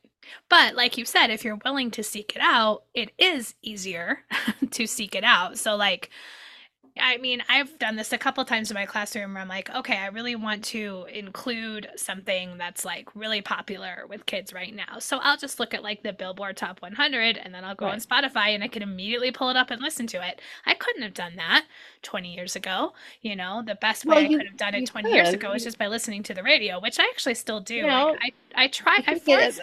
But 0.48 0.74
like 0.74 0.96
you 0.96 1.04
said, 1.04 1.28
if 1.28 1.44
you're 1.44 1.58
willing 1.64 1.90
to 1.92 2.02
seek 2.02 2.34
it 2.34 2.42
out, 2.42 2.84
it 2.94 3.12
is 3.18 3.54
easier 3.62 4.20
to 4.70 4.86
seek 4.86 5.14
it 5.14 5.24
out. 5.24 5.58
So 5.58 5.76
like 5.76 6.10
I 6.96 7.16
mean, 7.16 7.42
I've 7.48 7.76
done 7.80 7.96
this 7.96 8.12
a 8.12 8.18
couple 8.18 8.44
times 8.44 8.70
in 8.70 8.76
my 8.76 8.86
classroom 8.86 9.34
where 9.34 9.42
I'm 9.42 9.48
like, 9.48 9.68
okay, 9.74 9.96
I 9.96 10.06
really 10.06 10.36
want 10.36 10.62
to 10.66 11.06
include 11.12 11.88
something 11.96 12.56
that's 12.56 12.84
like 12.84 13.08
really 13.16 13.40
popular 13.40 14.04
with 14.08 14.26
kids 14.26 14.52
right 14.52 14.72
now. 14.72 15.00
So 15.00 15.18
I'll 15.20 15.36
just 15.36 15.58
look 15.58 15.74
at 15.74 15.82
like 15.82 16.04
the 16.04 16.12
Billboard 16.12 16.56
Top 16.56 16.80
100 16.82 17.36
and 17.36 17.52
then 17.52 17.64
I'll 17.64 17.74
go 17.74 17.86
right. 17.86 17.94
on 17.94 18.00
Spotify 18.00 18.54
and 18.54 18.62
I 18.62 18.68
can 18.68 18.82
immediately 18.82 19.32
pull 19.32 19.50
it 19.50 19.56
up 19.56 19.72
and 19.72 19.82
listen 19.82 20.06
to 20.08 20.26
it. 20.26 20.40
I 20.66 20.74
couldn't 20.74 21.02
have 21.02 21.14
done 21.14 21.34
that 21.36 21.64
20 22.02 22.32
years 22.32 22.54
ago. 22.54 22.92
You 23.22 23.34
know, 23.34 23.62
the 23.66 23.74
best 23.74 24.04
way 24.04 24.14
well, 24.14 24.22
you, 24.22 24.36
I 24.36 24.38
could 24.38 24.46
have 24.50 24.56
done 24.56 24.74
it 24.76 24.86
20 24.86 25.08
could. 25.08 25.14
years 25.16 25.28
ago 25.30 25.52
is 25.52 25.64
just 25.64 25.78
by 25.78 25.88
listening 25.88 26.22
to 26.24 26.34
the 26.34 26.44
radio, 26.44 26.78
which 26.78 27.00
I 27.00 27.04
actually 27.04 27.34
still 27.34 27.60
do. 27.60 27.74
You 27.74 27.86
know, 27.88 28.16
like, 28.22 28.34
I, 28.54 28.64
I 28.64 28.68
try, 28.68 29.02
I 29.04 29.18
force 29.18 29.58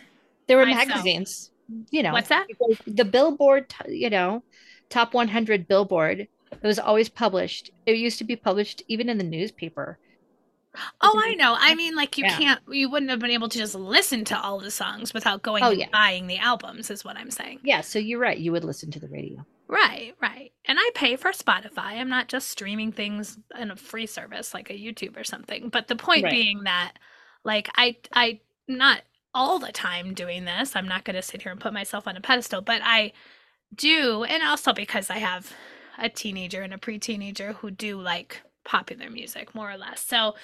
There 0.48 0.58
were 0.58 0.66
myself. 0.66 0.88
magazines, 0.90 1.50
you 1.92 2.04
know. 2.04 2.12
What's 2.12 2.28
that? 2.28 2.48
The 2.88 3.06
Billboard, 3.06 3.74
you 3.88 4.10
know, 4.10 4.44
Top 4.90 5.14
100 5.14 5.70
Billboard 5.70 6.28
it 6.52 6.64
was 6.64 6.80
always 6.80 7.10
published. 7.10 7.72
It 7.86 7.98
used 7.98 8.18
to 8.20 8.24
be 8.24 8.36
published 8.36 8.84
even 8.88 9.10
in 9.10 9.18
the 9.18 9.24
newspaper. 9.24 9.98
Oh, 11.02 11.22
I 11.22 11.36
know. 11.36 11.56
I 11.60 11.76
mean, 11.76 11.96
like 11.96 12.18
you 12.18 12.26
yeah. 12.26 12.38
can't, 12.38 12.62
you 12.70 12.90
wouldn't 12.90 13.12
have 13.12 13.20
been 13.20 13.32
able 13.32 13.50
to 13.50 13.58
just 13.58 13.76
listen 13.76 14.24
to 14.26 14.40
all 14.40 14.60
the 14.60 14.72
songs 14.72 15.14
without 15.14 15.42
going 15.42 15.64
oh, 15.64 15.72
and 15.72 15.80
yeah. 15.80 15.88
buying 15.92 16.28
the 16.28 16.38
albums, 16.38 16.90
is 16.90 17.04
what 17.04 17.18
I'm 17.18 17.32
saying. 17.32 17.60
Yeah, 17.64 17.82
so 17.82 18.00
you're 18.00 18.20
right. 18.20 18.38
You 18.38 18.54
would 18.54 18.64
listen 18.64 18.90
to 18.92 19.00
the 19.00 19.10
radio. 19.10 19.46
Right, 19.68 20.14
right. 20.22 20.52
And 20.66 20.78
I 20.80 20.90
pay 20.96 21.16
for 21.18 21.32
Spotify. 21.32 21.98
I'm 21.98 22.10
not 22.10 22.28
just 22.28 22.50
streaming 22.50 22.92
things 22.92 23.38
in 23.60 23.72
a 23.72 23.76
free 23.76 24.06
service 24.06 24.54
like 24.54 24.70
a 24.70 24.74
YouTube 24.74 25.20
or 25.20 25.24
something. 25.24 25.70
But 25.70 25.88
the 25.88 25.96
point 25.96 26.24
right. 26.24 26.32
being 26.32 26.64
that, 26.64 26.94
like, 27.44 27.70
I, 27.76 27.98
I, 28.14 28.40
not 28.68 29.02
all 29.34 29.60
the 29.60 29.72
time 29.72 30.14
doing 30.14 30.46
this. 30.46 30.76
I'm 30.76 30.88
not 30.88 31.04
going 31.04 31.16
to 31.16 31.22
sit 31.22 31.42
here 31.42 31.52
and 31.52 31.62
put 31.62 31.74
myself 31.74 32.08
on 32.08 32.18
a 32.18 32.22
pedestal, 32.22 32.62
but 32.62 32.82
I 32.84 33.14
do, 33.74 34.24
and 34.24 34.44
also 34.44 34.74
because 34.74 35.10
I 35.10 35.18
have 35.20 35.54
a 35.98 36.10
teenager 36.10 36.62
and 36.62 36.74
a 36.74 36.78
pre-teenager 36.78 37.54
who 37.54 37.72
do 37.72 38.00
like 38.00 38.42
popular 38.64 39.10
music 39.10 39.54
more 39.56 39.72
or 39.72 39.78
less. 39.78 40.06
So 40.06 40.36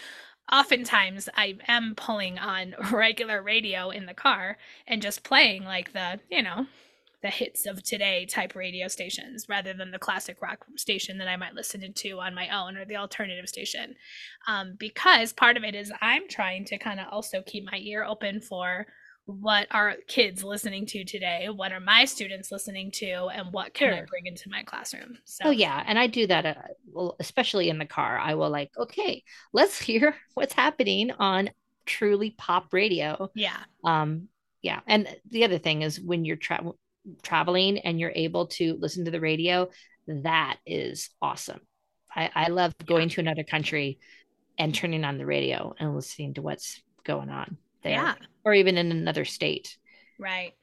oftentimes 0.51 1.29
I 1.35 1.57
am 1.67 1.95
pulling 1.95 2.39
on 2.39 2.75
regular 2.91 3.41
radio 3.41 3.89
in 3.89 4.05
the 4.05 4.13
car 4.13 4.57
and 4.87 5.01
just 5.01 5.23
playing 5.23 5.63
like 5.63 5.93
the, 5.93 6.19
you 6.29 6.41
know, 6.41 6.67
the 7.23 7.29
hits 7.29 7.65
of 7.65 7.83
today 7.83 8.25
type 8.25 8.55
radio 8.55 8.87
stations 8.87 9.47
rather 9.49 9.73
than 9.73 9.91
the 9.91 9.99
classic 9.99 10.41
rock 10.41 10.65
station 10.75 11.17
that 11.17 11.27
I 11.27 11.35
might 11.35 11.55
listen 11.55 11.91
to 11.91 12.19
on 12.19 12.35
my 12.35 12.47
own 12.49 12.77
or 12.77 12.85
the 12.85 12.97
alternative 12.97 13.49
station. 13.49 13.95
Um, 14.47 14.75
because 14.77 15.33
part 15.33 15.57
of 15.57 15.63
it 15.63 15.73
is 15.73 15.91
I'm 15.99 16.27
trying 16.27 16.65
to 16.65 16.77
kind 16.77 16.99
of 16.99 17.07
also 17.11 17.41
keep 17.41 17.65
my 17.69 17.79
ear 17.79 18.03
open 18.03 18.39
for 18.39 18.85
what 19.27 19.67
are 19.71 19.97
kids 20.07 20.41
listening 20.41 20.85
to 20.85 21.03
today? 21.03 21.49
What 21.53 21.73
are 21.73 21.81
my 21.81 22.05
students 22.05 22.49
listening 22.49 22.91
to? 22.91 23.27
And 23.27 23.51
what 23.51 23.73
can 23.73 23.93
sure. 23.93 24.03
i 24.03 24.05
bring 24.05 24.25
into 24.25 24.49
my 24.49 24.63
classroom? 24.63 25.17
So 25.25 25.45
oh 25.47 25.51
yeah. 25.51 25.83
And 25.85 25.99
i 25.99 26.07
do 26.07 26.25
that 26.27 26.45
uh, 26.45 26.53
well, 26.89 27.17
especially 27.19 27.69
in 27.69 27.77
the 27.77 27.85
car. 27.85 28.17
I 28.17 28.35
will 28.35 28.49
like 28.49 28.71
okay 28.77 29.23
let's 29.51 29.79
hear 29.79 30.15
what's 30.33 30.53
happening 30.53 31.11
on 31.11 31.49
truly 31.85 32.31
pop 32.37 32.73
radio. 32.73 33.29
Yeah. 33.35 33.57
Um 33.83 34.29
yeah. 34.61 34.79
And 34.87 35.13
the 35.29 35.43
other 35.43 35.57
thing 35.57 35.81
is 35.81 35.99
when 35.99 36.23
you're 36.23 36.37
tra- 36.37 36.71
traveling 37.21 37.79
and 37.79 37.99
you're 37.99 38.13
able 38.15 38.47
to 38.47 38.77
listen 38.79 39.05
to 39.05 39.11
the 39.11 39.19
radio 39.19 39.69
that 40.07 40.57
is 40.65 41.09
awesome. 41.21 41.59
I 42.15 42.31
i 42.33 42.47
love 42.47 42.73
going 42.85 43.09
yeah. 43.09 43.15
to 43.15 43.21
another 43.21 43.43
country 43.43 43.99
and 44.57 44.73
turning 44.73 45.03
on 45.03 45.17
the 45.17 45.25
radio 45.25 45.75
and 45.77 45.93
listening 45.93 46.35
to 46.35 46.41
what's 46.41 46.81
going 47.03 47.29
on 47.29 47.57
there 47.87 47.95
yeah. 47.95 48.15
or 48.43 48.53
even 48.53 48.77
in 48.77 48.91
another 48.91 49.25
state. 49.25 49.77
Right. 50.19 50.53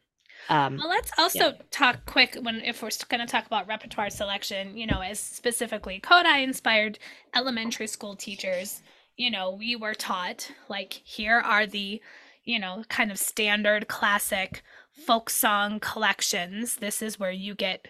Um, 0.49 0.77
well, 0.77 0.89
let's 0.89 1.11
also 1.19 1.39
yeah. 1.39 1.53
talk 1.71 2.05
quick 2.07 2.37
when 2.43 2.57
if 2.57 2.83
we're 2.83 2.91
going 3.09 3.21
to 3.21 3.31
talk 3.31 3.47
about 3.47 3.67
repertoire 3.67 4.11
selection. 4.11 4.77
You 4.77 4.87
know, 4.87 5.01
as 5.01 5.19
specifically 5.19 6.01
Kodály 6.01 6.43
inspired 6.43 6.99
elementary 7.35 7.87
school 7.87 8.17
teachers. 8.17 8.83
You 9.17 9.31
know, 9.31 9.53
we 9.53 9.77
were 9.77 9.95
taught 9.95 10.51
like 10.69 10.93
here 10.93 11.39
are 11.39 11.67
the, 11.67 12.01
you 12.45 12.59
know, 12.59 12.83
kind 12.89 13.11
of 13.11 13.19
standard 13.19 13.89
classic 13.89 14.63
folk 15.07 15.31
song 15.31 15.81
collections. 15.81 16.77
This 16.77 17.01
is 17.01 17.19
where 17.19 17.31
you 17.31 17.55
get 17.55 17.87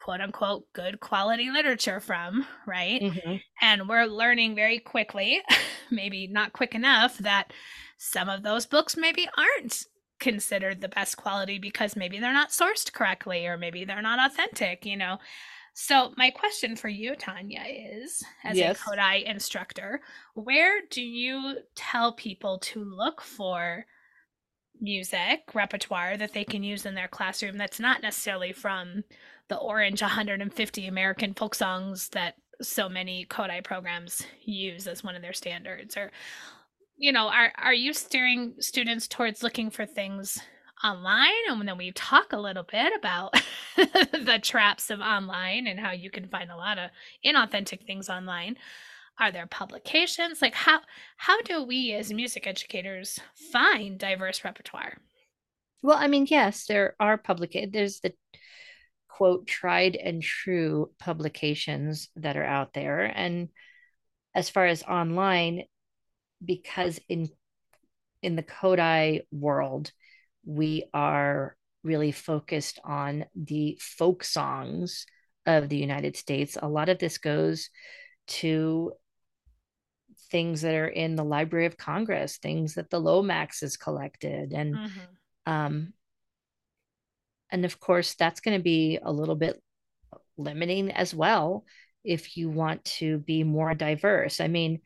quote 0.00 0.20
unquote 0.20 0.72
good 0.72 1.00
quality 1.00 1.50
literature 1.50 2.00
from, 2.00 2.46
right? 2.66 3.02
Mm-hmm. 3.02 3.36
And 3.60 3.88
we're 3.88 4.06
learning 4.06 4.54
very 4.54 4.78
quickly, 4.78 5.42
maybe 5.90 6.26
not 6.26 6.52
quick 6.52 6.74
enough, 6.74 7.18
that 7.18 7.52
some 8.02 8.30
of 8.30 8.42
those 8.42 8.64
books 8.64 8.96
maybe 8.96 9.28
aren't 9.36 9.84
considered 10.20 10.80
the 10.80 10.88
best 10.88 11.18
quality 11.18 11.58
because 11.58 11.96
maybe 11.96 12.18
they're 12.18 12.32
not 12.32 12.48
sourced 12.48 12.90
correctly 12.90 13.46
or 13.46 13.58
maybe 13.58 13.84
they're 13.84 14.00
not 14.00 14.18
authentic, 14.18 14.86
you 14.86 14.96
know. 14.96 15.18
So 15.74 16.14
my 16.16 16.30
question 16.30 16.76
for 16.76 16.88
you, 16.88 17.14
Tanya, 17.14 17.62
is 17.68 18.24
as 18.42 18.56
yes. 18.56 18.80
a 18.80 18.82
Kodály 18.82 19.24
instructor, 19.24 20.00
where 20.32 20.80
do 20.90 21.02
you 21.02 21.58
tell 21.74 22.14
people 22.14 22.58
to 22.60 22.82
look 22.82 23.20
for 23.20 23.84
music 24.80 25.42
repertoire 25.52 26.16
that 26.16 26.32
they 26.32 26.44
can 26.44 26.62
use 26.62 26.86
in 26.86 26.94
their 26.94 27.06
classroom 27.06 27.58
that's 27.58 27.78
not 27.78 28.00
necessarily 28.00 28.54
from 28.54 29.04
the 29.48 29.56
orange 29.56 30.00
150 30.00 30.86
American 30.86 31.34
folk 31.34 31.54
songs 31.54 32.08
that 32.08 32.36
so 32.62 32.88
many 32.88 33.26
Kodály 33.26 33.62
programs 33.62 34.22
use 34.42 34.86
as 34.86 35.04
one 35.04 35.16
of 35.16 35.20
their 35.20 35.34
standards 35.34 35.98
or 35.98 36.10
you 37.00 37.12
know, 37.12 37.28
are 37.28 37.50
are 37.56 37.74
you 37.74 37.94
steering 37.94 38.54
students 38.60 39.08
towards 39.08 39.42
looking 39.42 39.70
for 39.70 39.86
things 39.86 40.38
online? 40.84 41.32
And 41.48 41.66
then 41.66 41.78
we 41.78 41.92
talk 41.92 42.34
a 42.34 42.38
little 42.38 42.62
bit 42.62 42.92
about 42.96 43.32
the 43.76 44.38
traps 44.42 44.90
of 44.90 45.00
online 45.00 45.66
and 45.66 45.80
how 45.80 45.92
you 45.92 46.10
can 46.10 46.28
find 46.28 46.50
a 46.50 46.56
lot 46.56 46.78
of 46.78 46.90
inauthentic 47.24 47.86
things 47.86 48.10
online. 48.10 48.56
Are 49.18 49.32
there 49.32 49.46
publications? 49.46 50.42
Like 50.42 50.54
how 50.54 50.80
how 51.16 51.40
do 51.40 51.64
we 51.64 51.94
as 51.94 52.12
music 52.12 52.46
educators 52.46 53.18
find 53.50 53.98
diverse 53.98 54.44
repertoire? 54.44 54.98
Well, 55.80 55.96
I 55.98 56.06
mean, 56.06 56.26
yes, 56.28 56.66
there 56.66 56.96
are 57.00 57.16
public 57.16 57.56
there's 57.72 58.00
the 58.00 58.12
quote 59.08 59.46
tried 59.46 59.96
and 59.96 60.22
true 60.22 60.90
publications 60.98 62.10
that 62.16 62.36
are 62.36 62.44
out 62.44 62.74
there 62.74 63.04
and 63.04 63.48
as 64.34 64.50
far 64.50 64.66
as 64.66 64.82
online 64.82 65.64
because 66.44 67.00
in 67.08 67.28
in 68.22 68.36
the 68.36 68.42
Kodály 68.42 69.22
world, 69.32 69.92
we 70.44 70.84
are 70.92 71.56
really 71.82 72.12
focused 72.12 72.78
on 72.84 73.24
the 73.34 73.78
folk 73.80 74.24
songs 74.24 75.06
of 75.46 75.68
the 75.68 75.76
United 75.76 76.16
States. 76.16 76.58
A 76.60 76.68
lot 76.68 76.88
of 76.90 76.98
this 76.98 77.18
goes 77.18 77.70
to 78.26 78.92
things 80.30 80.62
that 80.62 80.74
are 80.74 80.88
in 80.88 81.16
the 81.16 81.24
Library 81.24 81.66
of 81.66 81.76
Congress, 81.76 82.36
things 82.36 82.74
that 82.74 82.90
the 82.90 83.00
Lomax 83.00 83.60
has 83.60 83.76
collected, 83.76 84.52
and 84.52 84.74
mm-hmm. 84.74 85.52
um, 85.52 85.92
and 87.50 87.64
of 87.64 87.80
course 87.80 88.14
that's 88.14 88.40
going 88.40 88.56
to 88.56 88.62
be 88.62 88.98
a 89.02 89.12
little 89.12 89.34
bit 89.34 89.60
limiting 90.36 90.90
as 90.90 91.14
well 91.14 91.64
if 92.04 92.36
you 92.36 92.48
want 92.48 92.84
to 92.84 93.18
be 93.18 93.44
more 93.44 93.74
diverse. 93.74 94.40
I 94.40 94.48
mean, 94.48 94.80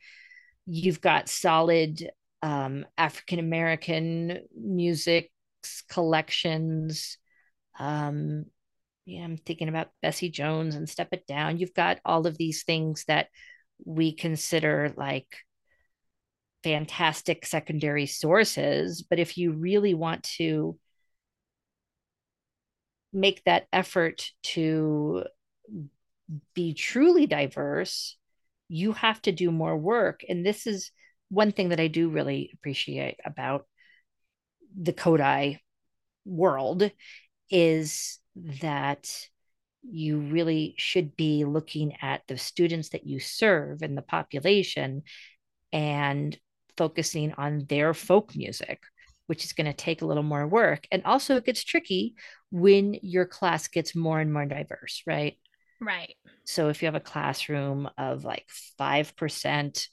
you've 0.65 1.01
got 1.01 1.29
solid 1.29 2.09
um, 2.41 2.85
African 2.97 3.39
American 3.39 4.39
music 4.55 5.31
collections. 5.89 7.17
Um, 7.79 8.45
yeah, 9.05 9.23
I'm 9.23 9.37
thinking 9.37 9.69
about 9.69 9.89
Bessie 10.01 10.29
Jones 10.29 10.75
and 10.75 10.89
Step 10.89 11.09
It 11.11 11.27
Down. 11.27 11.57
You've 11.57 11.73
got 11.73 11.99
all 12.05 12.25
of 12.27 12.37
these 12.37 12.63
things 12.63 13.05
that 13.07 13.27
we 13.83 14.13
consider 14.13 14.93
like 14.95 15.27
fantastic 16.63 17.45
secondary 17.45 18.07
sources. 18.07 19.03
But 19.03 19.19
if 19.19 19.37
you 19.37 19.51
really 19.51 19.93
want 19.93 20.23
to 20.37 20.77
make 23.13 23.43
that 23.45 23.67
effort 23.71 24.31
to 24.43 25.25
be 26.53 26.73
truly 26.73 27.27
diverse, 27.27 28.17
you 28.67 28.93
have 28.93 29.21
to 29.23 29.31
do 29.31 29.51
more 29.51 29.77
work. 29.77 30.21
And 30.27 30.45
this 30.45 30.67
is 30.67 30.91
one 31.29 31.51
thing 31.51 31.69
that 31.69 31.79
I 31.79 31.87
do 31.87 32.09
really 32.09 32.51
appreciate 32.53 33.19
about 33.25 33.65
the 34.79 34.93
Kodály 34.93 35.59
world 36.25 36.91
is 37.49 38.19
that 38.61 39.09
you 39.83 40.19
really 40.19 40.75
should 40.77 41.15
be 41.15 41.45
looking 41.45 41.93
at 42.01 42.21
the 42.27 42.37
students 42.37 42.89
that 42.89 43.05
you 43.05 43.19
serve 43.19 43.81
and 43.81 43.97
the 43.97 44.01
population 44.01 45.03
and 45.71 46.37
focusing 46.77 47.33
on 47.37 47.65
their 47.69 47.93
folk 47.93 48.35
music 48.35 48.81
which 49.27 49.43
is 49.43 49.53
going 49.53 49.65
to 49.65 49.73
take 49.73 50.01
a 50.01 50.05
little 50.05 50.23
more 50.23 50.47
work 50.47 50.87
and 50.91 51.03
also 51.03 51.35
it 51.35 51.45
gets 51.45 51.63
tricky 51.63 52.15
when 52.51 52.95
your 53.01 53.25
class 53.25 53.67
gets 53.67 53.95
more 53.95 54.19
and 54.19 54.31
more 54.33 54.45
diverse 54.45 55.03
right 55.07 55.37
Right. 55.81 56.15
So 56.45 56.69
if 56.69 56.81
you 56.81 56.87
have 56.87 56.95
a 56.95 56.99
classroom 56.99 57.89
of 57.97 58.23
like 58.23 58.45
5% 58.77 59.87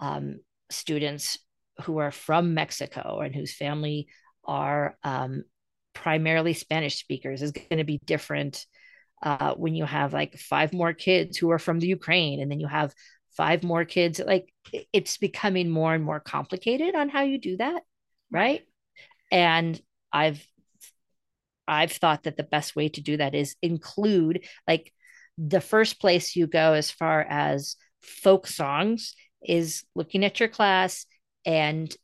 um, 0.00 0.40
students 0.70 1.38
who 1.84 1.98
are 1.98 2.10
from 2.10 2.54
Mexico 2.54 3.20
and 3.20 3.34
whose 3.34 3.54
family 3.54 4.08
are 4.44 4.96
um, 5.02 5.44
primarily 5.94 6.52
Spanish 6.52 6.96
speakers 6.96 7.42
is 7.42 7.52
going 7.52 7.78
to 7.78 7.84
be 7.84 8.00
different 8.04 8.66
uh, 9.22 9.54
when 9.54 9.74
you 9.74 9.84
have 9.84 10.12
like 10.12 10.38
five 10.38 10.72
more 10.72 10.92
kids 10.92 11.36
who 11.36 11.50
are 11.50 11.58
from 11.58 11.80
the 11.80 11.88
Ukraine, 11.88 12.40
and 12.40 12.50
then 12.50 12.60
you 12.60 12.68
have 12.68 12.94
five 13.36 13.64
more 13.64 13.84
kids. 13.84 14.20
Like 14.24 14.52
it's 14.92 15.16
becoming 15.16 15.68
more 15.68 15.94
and 15.94 16.04
more 16.04 16.20
complicated 16.20 16.94
on 16.94 17.08
how 17.08 17.22
you 17.22 17.38
do 17.38 17.56
that, 17.56 17.82
right? 18.30 18.62
And 19.32 19.80
I've 20.12 20.44
I've 21.66 21.92
thought 21.92 22.22
that 22.22 22.36
the 22.36 22.44
best 22.44 22.76
way 22.76 22.88
to 22.90 23.00
do 23.00 23.16
that 23.18 23.34
is 23.34 23.56
include 23.60 24.46
like 24.66 24.92
the 25.38 25.60
first 25.60 26.00
place 26.00 26.34
you 26.34 26.46
go 26.46 26.72
as 26.72 26.90
far 26.90 27.20
as 27.22 27.76
folk 28.00 28.46
songs 28.46 29.14
is 29.42 29.84
looking 29.94 30.24
at 30.24 30.40
your 30.40 30.48
class 30.48 31.06
and 31.46 31.94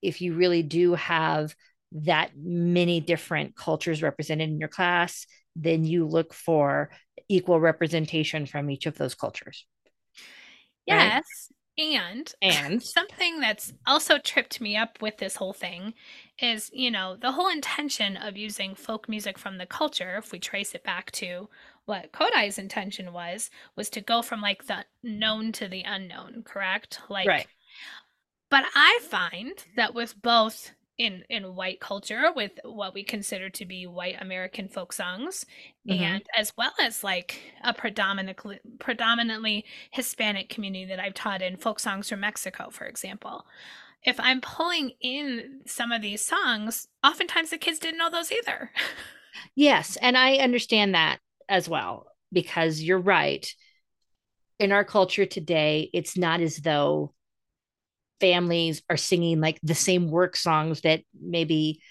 if 0.00 0.20
you 0.20 0.34
really 0.34 0.62
do 0.62 0.94
have 0.94 1.54
that 1.92 2.30
many 2.36 3.00
different 3.00 3.54
cultures 3.54 4.02
represented 4.02 4.48
in 4.48 4.58
your 4.58 4.68
class 4.68 5.26
then 5.54 5.84
you 5.84 6.06
look 6.06 6.32
for 6.32 6.90
equal 7.28 7.60
representation 7.60 8.46
from 8.46 8.70
each 8.70 8.86
of 8.86 8.96
those 8.96 9.14
cultures 9.14 9.66
yes 10.86 11.24
right? 11.48 11.58
And 11.78 12.32
and 12.42 12.82
something 12.82 13.40
that's 13.40 13.72
also 13.86 14.18
tripped 14.18 14.60
me 14.60 14.76
up 14.76 15.00
with 15.00 15.16
this 15.18 15.36
whole 15.36 15.54
thing 15.54 15.94
is, 16.38 16.70
you 16.72 16.90
know, 16.90 17.16
the 17.16 17.32
whole 17.32 17.48
intention 17.48 18.16
of 18.16 18.36
using 18.36 18.74
folk 18.74 19.08
music 19.08 19.38
from 19.38 19.58
the 19.58 19.66
culture, 19.66 20.16
if 20.18 20.32
we 20.32 20.38
trace 20.38 20.74
it 20.74 20.84
back 20.84 21.10
to 21.12 21.48
what 21.86 22.12
Kodály's 22.12 22.58
intention 22.58 23.12
was, 23.12 23.50
was 23.76 23.90
to 23.90 24.00
go 24.00 24.22
from 24.22 24.40
like 24.40 24.66
the 24.66 24.84
known 25.02 25.52
to 25.52 25.68
the 25.68 25.82
unknown, 25.82 26.42
correct? 26.44 27.00
Like 27.08 27.28
right. 27.28 27.46
But 28.50 28.64
I 28.74 28.98
find 29.02 29.52
that 29.76 29.94
with 29.94 30.20
both 30.20 30.72
in 30.98 31.24
in 31.30 31.54
white 31.54 31.80
culture 31.80 32.30
with 32.36 32.52
what 32.64 32.94
we 32.94 33.02
consider 33.02 33.48
to 33.50 33.64
be 33.64 33.86
white 33.86 34.20
American 34.20 34.68
folk 34.68 34.92
songs, 34.92 35.46
mm-hmm. 35.88 36.02
and 36.02 36.22
as 36.36 36.52
well 36.56 36.72
as 36.80 37.02
like 37.02 37.40
a 37.64 37.72
predominantly 37.72 38.60
predominantly 38.78 39.64
Hispanic 39.90 40.48
community 40.48 40.84
that 40.84 41.00
I've 41.00 41.14
taught 41.14 41.42
in 41.42 41.56
folk 41.56 41.80
songs 41.80 42.08
from 42.08 42.20
Mexico, 42.20 42.68
for 42.70 42.84
example. 42.84 43.46
If 44.04 44.18
I'm 44.18 44.40
pulling 44.40 44.92
in 45.00 45.60
some 45.66 45.92
of 45.92 46.02
these 46.02 46.24
songs, 46.24 46.88
oftentimes 47.04 47.50
the 47.50 47.58
kids 47.58 47.78
didn't 47.78 47.98
know 47.98 48.10
those 48.10 48.32
either. 48.32 48.70
yes, 49.54 49.96
and 50.02 50.18
I 50.18 50.34
understand 50.36 50.94
that 50.94 51.20
as 51.52 51.68
well 51.68 52.06
because 52.32 52.82
you're 52.82 52.98
right. 52.98 53.46
In 54.58 54.72
our 54.72 54.84
culture 54.84 55.26
today, 55.26 55.90
it's 55.92 56.16
not 56.16 56.40
as 56.40 56.56
though 56.56 57.12
families 58.20 58.82
are 58.88 58.96
singing 58.96 59.40
like 59.40 59.60
the 59.62 59.74
same 59.74 60.10
work 60.10 60.34
songs 60.34 60.80
that 60.80 61.02
maybe 61.20 61.82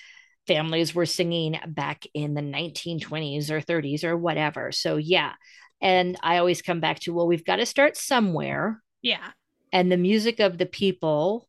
families 0.47 0.95
were 0.95 1.05
singing 1.05 1.59
back 1.67 2.05
in 2.15 2.33
the 2.33 2.41
1920s 2.41 3.51
or 3.51 3.61
30s 3.61 4.03
or 4.03 4.17
whatever. 4.17 4.71
So, 4.71 4.97
yeah. 4.97 5.33
And 5.79 6.17
I 6.23 6.37
always 6.37 6.63
come 6.63 6.79
back 6.79 6.99
to, 7.01 7.13
well, 7.13 7.27
we've 7.27 7.45
got 7.45 7.57
to 7.57 7.65
start 7.65 7.97
somewhere. 7.97 8.81
Yeah. 9.03 9.31
And 9.71 9.91
the 9.91 9.97
music 9.97 10.39
of 10.39 10.57
the 10.57 10.65
people 10.65 11.47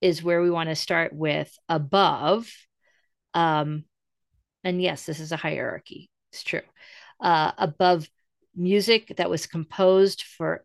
is 0.00 0.22
where 0.22 0.42
we 0.42 0.50
want 0.50 0.68
to 0.68 0.76
start 0.76 1.12
with 1.12 1.52
above. 1.68 2.48
Um, 3.34 3.84
and 4.62 4.80
yes, 4.80 5.06
this 5.06 5.18
is 5.18 5.32
a 5.32 5.36
hierarchy. 5.36 6.08
It's 6.32 6.44
true. 6.44 6.62
Uh, 7.22 7.52
above 7.56 8.08
music 8.54 9.14
that 9.16 9.30
was 9.30 9.46
composed 9.46 10.22
for 10.22 10.64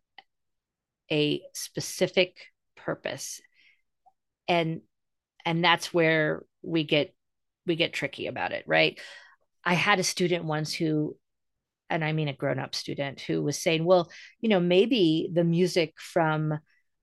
a 1.11 1.41
specific 1.53 2.35
purpose. 2.75 3.39
And 4.47 4.81
and 5.45 5.63
that's 5.63 5.93
where 5.93 6.43
we 6.61 6.83
get 6.83 7.13
we 7.65 7.75
get 7.75 7.93
tricky 7.93 8.27
about 8.27 8.51
it 8.51 8.63
right? 8.67 8.99
I 9.63 9.75
had 9.75 9.99
a 9.99 10.03
student 10.03 10.45
once 10.45 10.73
who 10.73 11.15
and 11.89 12.03
i 12.03 12.11
mean 12.11 12.27
a 12.27 12.33
grown-up 12.33 12.75
student 12.75 13.21
who 13.21 13.41
was 13.41 13.57
saying 13.57 13.83
well 13.85 14.09
you 14.41 14.49
know 14.49 14.59
maybe 14.59 15.29
the 15.33 15.43
music 15.43 15.93
from 15.97 16.57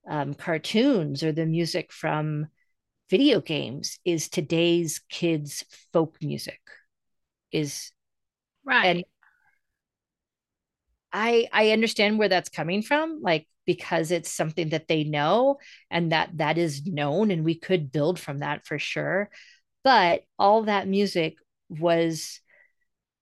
um, 0.08 0.34
cartoons 0.34 1.22
or 1.22 1.32
the 1.32 1.46
music 1.46 1.92
from 1.92 2.46
video 3.10 3.40
games 3.40 3.98
is 4.04 4.28
today's 4.28 5.00
kids 5.08 5.64
folk 5.92 6.16
music 6.20 6.60
is 7.52 7.92
right. 8.64 8.84
and 8.84 9.04
i 11.14 11.48
i 11.52 11.70
understand 11.70 12.18
where 12.18 12.28
that's 12.28 12.50
coming 12.50 12.82
from 12.82 13.22
like 13.22 13.46
because 13.66 14.10
it's 14.10 14.30
something 14.30 14.70
that 14.70 14.88
they 14.88 15.04
know 15.04 15.58
and 15.90 16.12
that 16.12 16.30
that 16.34 16.58
is 16.58 16.86
known 16.86 17.30
and 17.30 17.44
we 17.44 17.54
could 17.54 17.92
build 17.92 18.18
from 18.18 18.38
that 18.38 18.66
for 18.66 18.78
sure. 18.78 19.30
But 19.82 20.22
all 20.38 20.62
that 20.64 20.88
music 20.88 21.36
was 21.68 22.40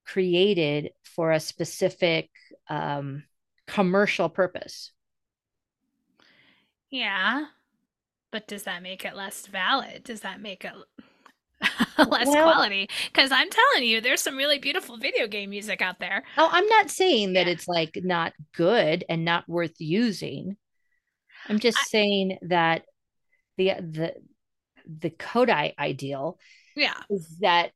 created 0.07 0.91
for 1.05 1.33
a 1.33 1.41
specific 1.41 2.31
um, 2.69 3.25
commercial 3.67 4.29
purpose. 4.29 4.93
Yeah. 6.91 7.47
But 8.31 8.47
does 8.47 8.63
that 8.65 8.83
make 8.83 9.05
it 9.05 9.17
less 9.17 9.47
valid? 9.47 10.05
Does 10.05 10.21
that 10.21 10.41
make 10.41 10.65
it 10.65 10.73
less 11.99 12.27
well, 12.27 12.53
quality. 12.53 12.89
Because 13.13 13.31
i'm 13.33 13.49
telling 13.51 13.89
you 13.89 14.01
there's 14.01 14.23
some 14.23 14.37
really 14.37 14.59
beautiful 14.59 14.97
video 14.97 15.27
game 15.27 15.51
music 15.51 15.83
out 15.83 15.99
there. 16.01 16.23
Oh 16.37 16.49
i'm 16.51 16.67
not 16.67 16.91
saying 16.91 17.35
that 17.35 17.47
yeah. 17.47 17.53
it's 17.53 17.69
like 17.69 17.99
not 18.03 18.33
good 18.55 19.05
and 19.09 19.25
not 19.25 19.49
worth 19.49 19.81
using. 19.81 20.57
I'm 21.49 21.59
just 21.59 21.79
I, 21.79 21.85
saying 21.89 22.39
that 22.43 22.83
the 23.57 23.73
the 23.81 24.15
the 24.87 25.11
Kodály 25.11 25.75
ideal 25.79 26.39
yeah. 26.77 26.95
is 27.11 27.39
that 27.41 27.71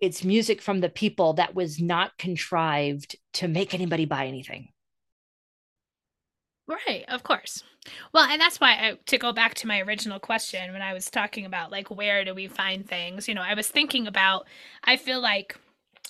it's 0.00 0.24
music 0.24 0.62
from 0.62 0.80
the 0.80 0.88
people 0.88 1.34
that 1.34 1.54
was 1.54 1.80
not 1.80 2.16
contrived 2.18 3.16
to 3.34 3.48
make 3.48 3.74
anybody 3.74 4.04
buy 4.04 4.26
anything. 4.26 4.68
Right, 6.66 7.04
of 7.08 7.22
course. 7.22 7.64
Well, 8.12 8.24
and 8.24 8.40
that's 8.40 8.60
why 8.60 8.70
I, 8.72 8.98
to 9.06 9.18
go 9.18 9.32
back 9.32 9.54
to 9.54 9.66
my 9.66 9.80
original 9.80 10.18
question 10.18 10.72
when 10.72 10.82
I 10.82 10.92
was 10.92 11.10
talking 11.10 11.44
about 11.44 11.70
like 11.70 11.90
where 11.90 12.24
do 12.24 12.34
we 12.34 12.48
find 12.48 12.86
things, 12.86 13.28
you 13.28 13.34
know, 13.34 13.42
I 13.42 13.54
was 13.54 13.68
thinking 13.68 14.06
about 14.06 14.46
I 14.84 14.96
feel 14.96 15.20
like 15.20 15.58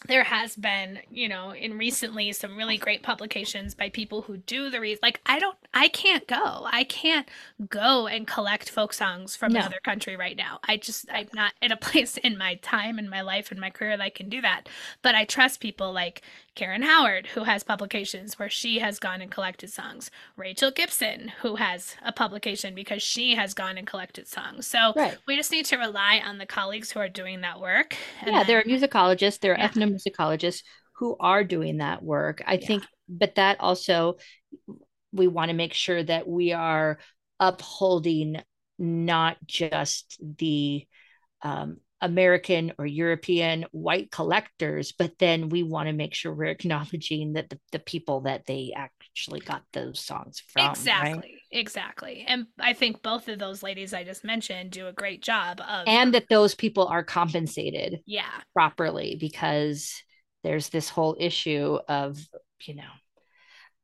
there 0.06 0.24
has 0.24 0.54
been, 0.54 1.00
you 1.10 1.28
know, 1.28 1.50
in 1.50 1.76
recently 1.76 2.32
some 2.32 2.56
really 2.56 2.78
great 2.78 3.02
publications 3.02 3.74
by 3.74 3.88
people 3.88 4.22
who 4.22 4.36
do 4.36 4.70
the 4.70 4.80
re- 4.80 4.98
like 5.02 5.20
I 5.26 5.38
don't 5.38 5.56
I 5.74 5.88
can't 5.88 6.26
go. 6.26 6.66
I 6.70 6.84
can't 6.84 7.28
go 7.68 8.06
and 8.06 8.26
collect 8.26 8.70
folk 8.70 8.92
songs 8.92 9.34
from 9.34 9.52
no. 9.52 9.60
another 9.60 9.80
country 9.82 10.16
right 10.16 10.36
now. 10.36 10.60
I 10.66 10.76
just 10.76 11.06
I'm 11.12 11.28
not 11.34 11.52
in 11.60 11.72
a 11.72 11.76
place 11.88 12.16
in 12.16 12.38
my 12.38 12.54
time 12.56 12.98
in 12.98 13.08
my 13.08 13.22
life 13.22 13.50
and 13.50 13.60
my 13.60 13.70
career 13.70 13.96
that 13.96 14.02
I 14.02 14.10
can 14.10 14.28
do 14.28 14.40
that. 14.40 14.68
But 15.02 15.14
I 15.14 15.24
trust 15.24 15.60
people 15.60 15.92
like 15.92 16.22
Karen 16.54 16.82
Howard, 16.82 17.28
who 17.28 17.44
has 17.44 17.62
publications 17.62 18.36
where 18.36 18.50
she 18.50 18.80
has 18.80 18.98
gone 18.98 19.20
and 19.20 19.30
collected 19.30 19.70
songs. 19.70 20.10
Rachel 20.36 20.72
Gibson, 20.72 21.30
who 21.42 21.54
has 21.54 21.94
a 22.04 22.10
publication 22.10 22.74
because 22.74 23.00
she 23.00 23.36
has 23.36 23.54
gone 23.54 23.78
and 23.78 23.86
collected 23.86 24.26
songs. 24.26 24.66
So 24.66 24.92
right. 24.96 25.16
we 25.26 25.36
just 25.36 25.52
need 25.52 25.66
to 25.66 25.76
rely 25.76 26.20
on 26.24 26.38
the 26.38 26.46
colleagues 26.46 26.90
who 26.90 26.98
are 26.98 27.08
doing 27.08 27.42
that 27.42 27.60
work. 27.60 27.94
yeah, 28.26 28.38
then, 28.38 28.46
there 28.48 28.58
are 28.58 28.64
musicologists, 28.64 29.38
there 29.38 29.52
are 29.54 29.58
yeah. 29.58 29.68
ethnomusicologists 29.68 29.87
who 30.98 31.16
are 31.20 31.44
doing 31.44 31.78
that 31.78 32.02
work. 32.02 32.42
I 32.46 32.54
yeah. 32.54 32.66
think, 32.66 32.84
but 33.08 33.36
that 33.36 33.60
also, 33.60 34.16
we 35.12 35.28
want 35.28 35.50
to 35.50 35.56
make 35.56 35.72
sure 35.72 36.02
that 36.02 36.28
we 36.28 36.52
are 36.52 36.98
upholding 37.40 38.42
not 38.78 39.36
just 39.46 40.20
the 40.38 40.86
um, 41.42 41.78
American 42.00 42.72
or 42.78 42.86
European 42.86 43.66
white 43.72 44.10
collectors, 44.10 44.92
but 44.92 45.18
then 45.18 45.48
we 45.48 45.62
want 45.62 45.88
to 45.88 45.92
make 45.92 46.14
sure 46.14 46.32
we're 46.32 46.46
acknowledging 46.46 47.34
that 47.34 47.48
the, 47.50 47.58
the 47.72 47.78
people 47.78 48.22
that 48.22 48.46
they 48.46 48.72
actually 48.76 49.40
got 49.40 49.62
those 49.72 50.00
songs 50.00 50.42
from. 50.48 50.70
Exactly. 50.70 51.12
Right? 51.12 51.37
Exactly. 51.50 52.24
And 52.26 52.46
I 52.58 52.74
think 52.74 53.02
both 53.02 53.28
of 53.28 53.38
those 53.38 53.62
ladies 53.62 53.94
I 53.94 54.04
just 54.04 54.24
mentioned 54.24 54.70
do 54.70 54.86
a 54.86 54.92
great 54.92 55.22
job 55.22 55.60
of 55.60 55.84
And 55.86 56.12
that 56.14 56.28
those 56.28 56.54
people 56.54 56.86
are 56.86 57.02
compensated 57.02 58.00
yeah. 58.06 58.28
properly 58.52 59.16
because 59.18 59.94
there's 60.44 60.68
this 60.68 60.88
whole 60.88 61.16
issue 61.18 61.78
of, 61.88 62.18
you 62.66 62.74
know, 62.74 62.90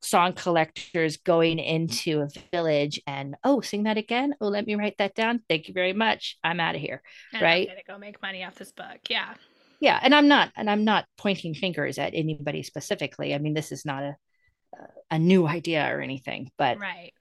song 0.03 0.35
collectors 0.35 1.17
going 1.17 1.59
into 1.59 2.21
a 2.21 2.29
village 2.53 3.01
and 3.07 3.37
oh 3.43 3.63
sing 3.63 3.85
that 3.85 3.97
again? 3.97 4.35
Oh 4.41 4.49
let 4.49 4.67
me 4.67 4.75
write 4.75 4.99
that 4.99 5.15
down. 5.15 5.41
Thank 5.49 5.69
you 5.69 5.75
very 5.75 5.95
much. 5.95 6.37
I'm 6.45 6.61
out 6.61 6.75
of 6.75 6.81
here. 6.83 7.03
And 7.33 7.41
right? 7.41 7.67
i'm 7.69 7.75
gonna 7.75 7.83
go 7.87 7.99
make 7.99 8.21
money 8.21 8.45
off 8.45 8.57
this 8.57 8.73
book. 8.73 8.99
Yeah. 9.09 9.33
Yeah. 9.81 9.99
And 10.03 10.15
i'm 10.15 10.29
not 10.29 10.53
and 10.57 10.69
i'm 10.69 10.85
not 10.85 11.07
pointing 11.17 11.55
fingers 11.55 11.99
at 11.99 12.13
anybody 12.15 12.63
specifically. 12.63 13.35
I 13.35 13.39
mean 13.39 13.55
this 13.55 13.73
is 13.73 13.87
not 13.87 14.03
a 14.03 14.17
a 15.11 15.19
new 15.19 15.47
idea 15.47 15.89
or 15.95 16.01
anything 16.01 16.51
but 16.59 16.79
right 16.79 17.13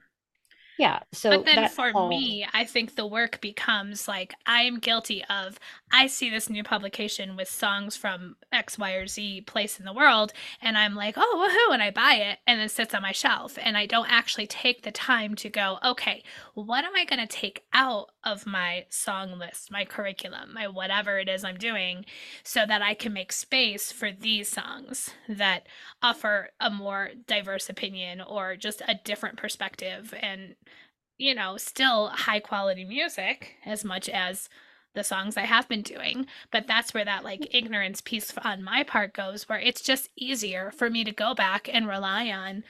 Yeah. 0.78 1.00
So 1.12 1.30
but 1.30 1.46
then 1.46 1.70
for 1.70 1.92
all. 1.94 2.10
me, 2.10 2.48
I 2.54 2.66
think 2.66 2.96
the 2.96 3.06
work 3.06 3.40
becomes 3.42 4.08
like 4.08 4.34
I 4.46 4.64
am 4.64 4.80
guilty 4.80 5.24
of 5.26 5.60
I 5.92 6.08
see 6.08 6.30
this 6.30 6.50
new 6.50 6.64
publication 6.64 7.36
with 7.36 7.48
songs 7.48 7.96
from 7.96 8.36
X, 8.52 8.80
Y, 8.80 8.92
or 8.94 9.06
Z 9.06 9.42
place 9.42 9.80
in 9.80 9.86
the 9.86 9.94
world, 9.94 10.34
and 10.62 10.78
I'm 10.78 10.96
like, 10.96 11.16
oh 11.18 11.70
woohoo, 11.70 11.74
and 11.74 11.84
I 11.84 11.92
buy 11.92 12.16
it 12.16 12.40
and 12.48 12.60
then 12.60 12.70
sits 12.70 12.94
on 12.94 13.04
my 13.04 13.12
shelf. 13.12 13.58
And 13.62 13.78
I 13.78 13.86
don't 13.86 14.10
actually 14.10 14.48
take 14.48 14.82
the 14.82 14.92
time 14.92 15.36
to 15.36 15.50
go, 15.50 15.78
okay, 15.84 16.24
what 16.56 16.84
am 16.84 16.96
I 16.96 17.06
gonna 17.06 17.28
take 17.28 17.66
out 17.74 18.12
of 18.24 18.48
my 18.48 18.86
song 18.90 19.38
list, 19.38 19.72
my 19.72 19.86
curriculum, 19.86 20.54
my 20.54 20.68
whatever 20.68 21.20
it 21.20 21.30
is 21.30 21.44
I'm 21.44 21.58
doing, 21.58 22.06
so 22.44 22.66
that 22.66 22.82
I 22.82 22.96
can 22.96 23.14
make 23.14 23.32
space 23.32 23.92
for 23.92 24.12
these 24.12 24.50
songs 24.50 25.12
that 25.30 25.68
offer 26.04 26.50
a 26.60 26.70
more 26.70 27.12
diverse 27.26 27.70
opinion 27.70 28.22
or 28.22 28.56
just 28.56 28.82
a 28.88 29.00
different 29.04 29.38
perspective 29.38 30.14
and 30.22 30.56
you 31.18 31.36
know, 31.36 31.58
still 31.58 32.08
high 32.08 32.40
quality 32.40 32.84
music 32.84 33.56
as 33.66 33.86
much 33.86 34.10
as 34.10 34.50
the 34.94 35.04
songs 35.04 35.38
I 35.38 35.46
have 35.46 35.68
been 35.68 35.82
doing. 35.82 36.28
But 36.52 36.68
that's 36.68 36.94
where 36.94 37.06
that 37.06 37.24
like 37.24 37.42
mm-hmm. 37.42 37.58
ignorance 37.58 38.02
piece 38.02 38.34
on 38.44 38.64
my 38.64 38.84
part 38.84 39.14
goes, 39.14 39.48
where 39.48 39.60
it's 39.60 39.82
just 39.82 40.10
easier 40.16 40.72
for 40.72 40.90
me 40.90 41.04
to 41.04 41.12
go 41.12 41.34
back 41.34 41.70
and 41.72 41.88
rely 41.88 42.30
on 42.30 42.64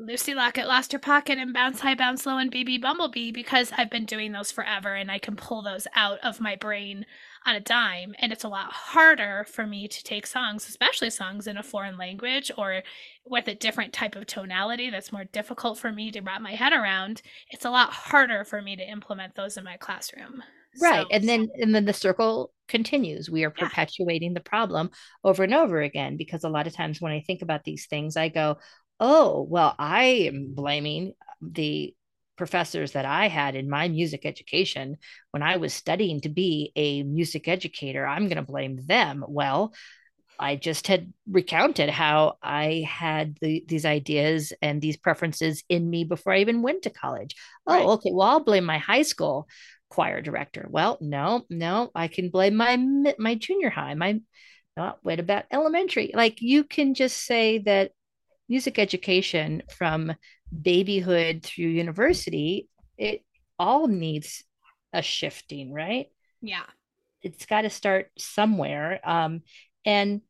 Lucy 0.00 0.32
Locket 0.32 0.68
lost 0.68 0.92
her 0.92 0.98
pocket 0.98 1.38
and 1.38 1.52
bounce 1.52 1.80
high, 1.80 1.96
bounce 1.96 2.24
low, 2.24 2.38
and 2.38 2.52
BB 2.52 2.80
Bumblebee 2.80 3.32
because 3.32 3.72
I've 3.76 3.90
been 3.90 4.04
doing 4.04 4.30
those 4.30 4.52
forever 4.52 4.94
and 4.94 5.10
I 5.10 5.18
can 5.18 5.34
pull 5.34 5.60
those 5.60 5.88
out 5.92 6.20
of 6.22 6.40
my 6.40 6.54
brain 6.54 7.04
on 7.44 7.56
a 7.56 7.60
dime. 7.60 8.14
And 8.20 8.30
it's 8.30 8.44
a 8.44 8.48
lot 8.48 8.72
harder 8.72 9.44
for 9.50 9.66
me 9.66 9.88
to 9.88 10.04
take 10.04 10.26
songs, 10.26 10.68
especially 10.68 11.10
songs 11.10 11.48
in 11.48 11.56
a 11.56 11.64
foreign 11.64 11.98
language 11.98 12.52
or 12.56 12.82
with 13.26 13.48
a 13.48 13.56
different 13.56 13.92
type 13.92 14.14
of 14.14 14.26
tonality 14.26 14.88
that's 14.88 15.12
more 15.12 15.24
difficult 15.24 15.78
for 15.78 15.90
me 15.90 16.12
to 16.12 16.20
wrap 16.20 16.40
my 16.40 16.54
head 16.54 16.72
around. 16.72 17.20
It's 17.50 17.64
a 17.64 17.70
lot 17.70 17.92
harder 17.92 18.44
for 18.44 18.62
me 18.62 18.76
to 18.76 18.88
implement 18.88 19.34
those 19.34 19.56
in 19.56 19.64
my 19.64 19.78
classroom. 19.78 20.44
Right. 20.80 21.02
So, 21.02 21.08
and 21.10 21.28
then 21.28 21.48
and 21.60 21.74
then 21.74 21.86
the 21.86 21.92
circle 21.92 22.52
continues. 22.68 23.30
We 23.30 23.44
are 23.44 23.52
yeah. 23.56 23.64
perpetuating 23.64 24.34
the 24.34 24.40
problem 24.40 24.90
over 25.24 25.42
and 25.42 25.54
over 25.54 25.80
again 25.80 26.16
because 26.16 26.44
a 26.44 26.48
lot 26.48 26.68
of 26.68 26.74
times 26.74 27.00
when 27.00 27.10
I 27.10 27.20
think 27.26 27.42
about 27.42 27.64
these 27.64 27.86
things, 27.86 28.16
I 28.16 28.28
go, 28.28 28.58
oh, 29.00 29.46
well, 29.48 29.74
I 29.78 30.04
am 30.28 30.54
blaming 30.54 31.14
the 31.40 31.94
professors 32.36 32.92
that 32.92 33.04
I 33.04 33.28
had 33.28 33.56
in 33.56 33.68
my 33.68 33.88
music 33.88 34.24
education 34.24 34.96
when 35.32 35.42
I 35.42 35.56
was 35.56 35.74
studying 35.74 36.20
to 36.22 36.28
be 36.28 36.72
a 36.76 37.02
music 37.02 37.48
educator. 37.48 38.06
I'm 38.06 38.28
going 38.28 38.36
to 38.36 38.42
blame 38.42 38.78
them. 38.86 39.24
Well, 39.26 39.74
I 40.38 40.54
just 40.54 40.86
had 40.86 41.12
recounted 41.28 41.90
how 41.90 42.38
I 42.42 42.86
had 42.88 43.36
the, 43.40 43.64
these 43.66 43.84
ideas 43.84 44.52
and 44.62 44.80
these 44.80 44.96
preferences 44.96 45.64
in 45.68 45.90
me 45.90 46.04
before 46.04 46.32
I 46.32 46.38
even 46.38 46.62
went 46.62 46.82
to 46.82 46.90
college. 46.90 47.34
Oh, 47.66 47.74
right. 47.74 47.86
okay. 47.86 48.10
Well, 48.12 48.28
I'll 48.28 48.44
blame 48.44 48.64
my 48.64 48.78
high 48.78 49.02
school 49.02 49.48
choir 49.90 50.20
director. 50.20 50.66
Well, 50.70 50.96
no, 51.00 51.44
no, 51.50 51.90
I 51.94 52.08
can 52.08 52.30
blame 52.30 52.54
my 52.54 52.76
my 53.18 53.34
junior 53.34 53.70
high. 53.70 53.94
My, 53.94 54.20
oh, 54.76 54.92
what 55.02 55.18
about 55.18 55.46
elementary? 55.50 56.12
Like 56.14 56.40
you 56.40 56.62
can 56.64 56.94
just 56.94 57.16
say 57.16 57.58
that 57.60 57.90
music 58.48 58.78
education 58.78 59.62
from 59.76 60.14
babyhood 60.62 61.42
through 61.42 61.66
university, 61.66 62.68
it 62.96 63.22
all 63.58 63.86
needs 63.86 64.44
a 64.92 65.02
shifting, 65.02 65.72
right? 65.72 66.06
Yeah. 66.40 66.64
It's 67.22 67.46
got 67.46 67.62
to 67.62 67.70
start 67.70 68.10
somewhere. 68.16 69.00
Um, 69.04 69.42
and 69.84 70.22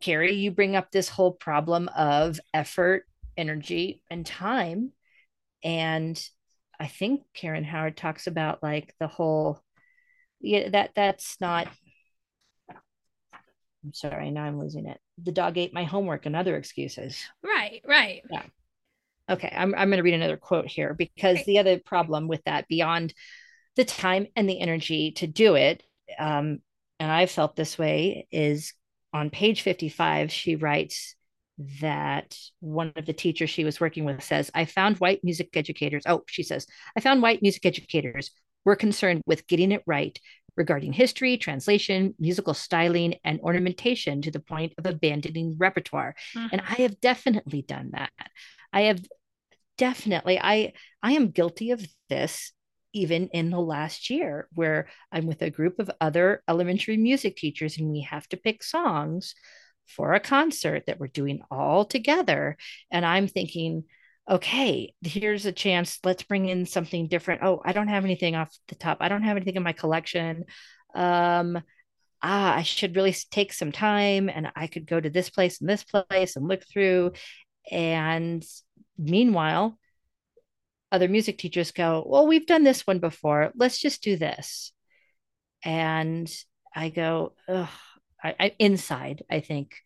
Carrie, 0.00 0.34
you 0.34 0.50
bring 0.50 0.76
up 0.76 0.90
this 0.90 1.08
whole 1.08 1.32
problem 1.32 1.88
of 1.96 2.38
effort, 2.52 3.06
energy, 3.36 4.02
and 4.10 4.24
time. 4.24 4.92
And 5.64 6.20
I 6.78 6.86
think 6.86 7.22
Karen 7.34 7.64
Howard 7.64 7.96
talks 7.96 8.26
about 8.26 8.62
like 8.62 8.94
the 9.00 9.08
whole 9.08 9.62
yeah, 10.40 10.68
that 10.70 10.90
that's 10.94 11.40
not 11.40 11.68
I'm 13.84 13.94
sorry, 13.94 14.30
now 14.30 14.42
I'm 14.44 14.58
losing 14.58 14.86
it. 14.86 15.00
The 15.22 15.32
dog 15.32 15.58
ate 15.58 15.72
my 15.74 15.84
homework 15.84 16.26
and 16.26 16.36
other 16.36 16.56
excuses. 16.56 17.24
Right, 17.42 17.82
right. 17.86 18.22
Yeah. 18.30 18.42
Okay, 19.28 19.52
I'm, 19.54 19.74
I'm 19.74 19.88
going 19.88 19.96
to 19.96 20.02
read 20.02 20.14
another 20.14 20.36
quote 20.36 20.66
here 20.66 20.94
because 20.94 21.44
the 21.44 21.58
other 21.58 21.78
problem 21.78 22.28
with 22.28 22.44
that, 22.44 22.68
beyond 22.68 23.12
the 23.74 23.84
time 23.84 24.28
and 24.36 24.48
the 24.48 24.60
energy 24.60 25.12
to 25.12 25.26
do 25.26 25.56
it, 25.56 25.82
um, 26.18 26.60
and 27.00 27.10
I 27.10 27.26
felt 27.26 27.56
this 27.56 27.76
way, 27.76 28.28
is 28.30 28.72
on 29.12 29.30
page 29.30 29.62
55, 29.62 30.30
she 30.30 30.56
writes 30.56 31.16
that 31.80 32.36
one 32.60 32.92
of 32.96 33.06
the 33.06 33.12
teachers 33.12 33.50
she 33.50 33.64
was 33.64 33.80
working 33.80 34.04
with 34.04 34.22
says, 34.22 34.50
I 34.54 34.64
found 34.66 34.98
white 34.98 35.24
music 35.24 35.48
educators. 35.54 36.04
Oh, 36.06 36.22
she 36.26 36.42
says, 36.42 36.66
I 36.96 37.00
found 37.00 37.22
white 37.22 37.42
music 37.42 37.64
educators 37.64 38.30
were 38.64 38.76
concerned 38.76 39.22
with 39.26 39.46
getting 39.46 39.72
it 39.72 39.82
right 39.86 40.18
regarding 40.56 40.92
history, 40.92 41.36
translation, 41.36 42.14
musical 42.18 42.54
styling, 42.54 43.14
and 43.24 43.40
ornamentation 43.40 44.22
to 44.22 44.30
the 44.30 44.40
point 44.40 44.72
of 44.78 44.86
abandoning 44.86 45.56
repertoire. 45.58 46.14
Mm-hmm. 46.34 46.48
And 46.52 46.62
I 46.62 46.82
have 46.82 47.00
definitely 47.00 47.62
done 47.62 47.90
that. 47.92 48.10
I 48.72 48.82
have 48.82 49.00
definitely, 49.78 50.40
I 50.40 50.72
I 51.02 51.12
am 51.12 51.30
guilty 51.30 51.70
of 51.70 51.86
this 52.08 52.52
even 52.92 53.28
in 53.28 53.50
the 53.50 53.60
last 53.60 54.08
year 54.08 54.48
where 54.54 54.88
I'm 55.12 55.26
with 55.26 55.42
a 55.42 55.50
group 55.50 55.78
of 55.78 55.90
other 56.00 56.42
elementary 56.48 56.96
music 56.96 57.36
teachers 57.36 57.76
and 57.76 57.90
we 57.90 58.00
have 58.02 58.26
to 58.30 58.38
pick 58.38 58.62
songs 58.62 59.34
for 59.86 60.14
a 60.14 60.20
concert 60.20 60.84
that 60.86 60.98
we're 60.98 61.06
doing 61.08 61.42
all 61.50 61.84
together. 61.84 62.56
And 62.90 63.04
I'm 63.04 63.28
thinking, 63.28 63.84
okay, 64.28 64.94
here's 65.02 65.46
a 65.46 65.52
chance. 65.52 65.98
Let's 66.04 66.22
bring 66.22 66.48
in 66.48 66.66
something 66.66 67.08
different. 67.08 67.42
Oh, 67.42 67.60
I 67.64 67.72
don't 67.72 67.88
have 67.88 68.04
anything 68.04 68.34
off 68.34 68.56
the 68.68 68.74
top. 68.74 68.98
I 69.00 69.08
don't 69.08 69.22
have 69.22 69.36
anything 69.36 69.56
in 69.56 69.62
my 69.62 69.72
collection. 69.72 70.44
Um, 70.94 71.62
ah, 72.22 72.54
I 72.56 72.62
should 72.62 72.96
really 72.96 73.14
take 73.30 73.52
some 73.52 73.72
time 73.72 74.28
and 74.28 74.48
I 74.56 74.66
could 74.66 74.86
go 74.86 75.00
to 75.00 75.10
this 75.10 75.30
place 75.30 75.60
and 75.60 75.68
this 75.68 75.84
place 75.84 76.36
and 76.36 76.48
look 76.48 76.64
through. 76.66 77.12
And 77.70 78.44
meanwhile, 78.98 79.78
other 80.90 81.08
music 81.08 81.38
teachers 81.38 81.72
go, 81.72 82.04
Well, 82.06 82.26
we've 82.26 82.46
done 82.46 82.64
this 82.64 82.86
one 82.86 82.98
before. 82.98 83.52
Let's 83.54 83.78
just 83.78 84.02
do 84.02 84.16
this. 84.16 84.72
And 85.62 86.32
I 86.74 86.90
go. 86.90 87.34
I, 88.22 88.34
I 88.40 88.52
inside, 88.58 89.22
I 89.30 89.40
think, 89.40 89.76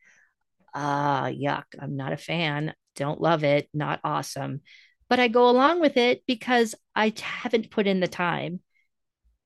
ah, 0.74 1.26
yuck, 1.26 1.64
I'm 1.78 1.96
not 1.96 2.12
a 2.12 2.16
fan 2.16 2.74
don't 2.96 3.20
love 3.20 3.44
it, 3.44 3.68
not 3.72 4.00
awesome. 4.04 4.60
But 5.08 5.20
I 5.20 5.28
go 5.28 5.48
along 5.50 5.80
with 5.80 5.96
it 5.96 6.22
because 6.26 6.74
I 6.94 7.12
haven't 7.20 7.70
put 7.70 7.86
in 7.86 8.00
the 8.00 8.08
time 8.08 8.60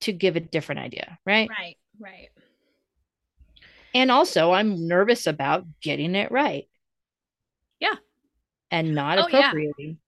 to 0.03 0.13
give 0.13 0.37
a 0.37 0.41
different 0.41 0.81
idea, 0.83 1.19
right? 1.25 1.49
Right, 1.49 1.77
right. 1.99 2.29
And 3.95 4.11
also, 4.11 4.53
I'm 4.53 4.89
nervous 4.89 5.27
about 5.27 5.65
getting 5.81 6.15
it 6.17 6.33
right. 6.33 6.69
Yeah. 7.81 7.95
And 8.71 8.95
not 8.95 9.19
oh, 9.19 9.27
appropriating. 9.27 9.99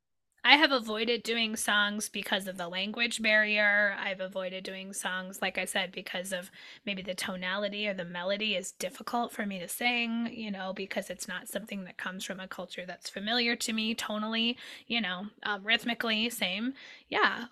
I 0.47 0.55
have 0.59 0.71
avoided 0.71 1.25
doing 1.25 1.57
songs 1.57 2.09
because 2.09 2.47
of 2.47 2.57
the 2.57 2.69
language 2.69 3.21
barrier. 3.21 3.97
I've 3.99 4.21
avoided 4.21 4.63
doing 4.63 4.93
songs, 4.93 5.43
like 5.43 5.59
I 5.59 5.65
said, 5.65 5.91
because 5.91 6.33
of 6.33 6.53
maybe 6.85 7.03
the 7.03 7.15
tonality 7.15 7.89
or 7.89 7.95
the 7.95 8.05
melody 8.05 8.55
is 8.55 8.71
difficult 8.71 9.33
for 9.33 9.45
me 9.45 9.59
to 9.59 9.67
sing, 9.67 10.31
you 10.33 10.53
know, 10.53 10.73
because 10.73 11.11
it's 11.11 11.27
not 11.27 11.49
something 11.49 11.83
that 11.83 11.97
comes 11.97 12.25
from 12.25 12.39
a 12.39 12.47
culture 12.47 12.85
that's 12.87 13.11
familiar 13.11 13.57
to 13.57 13.73
me 13.73 13.93
tonally, 13.93 14.55
you 14.87 15.01
know, 15.01 15.27
um, 15.43 15.65
rhythmically, 15.65 16.31
same. 16.31 16.75
Yeah. 17.09 17.47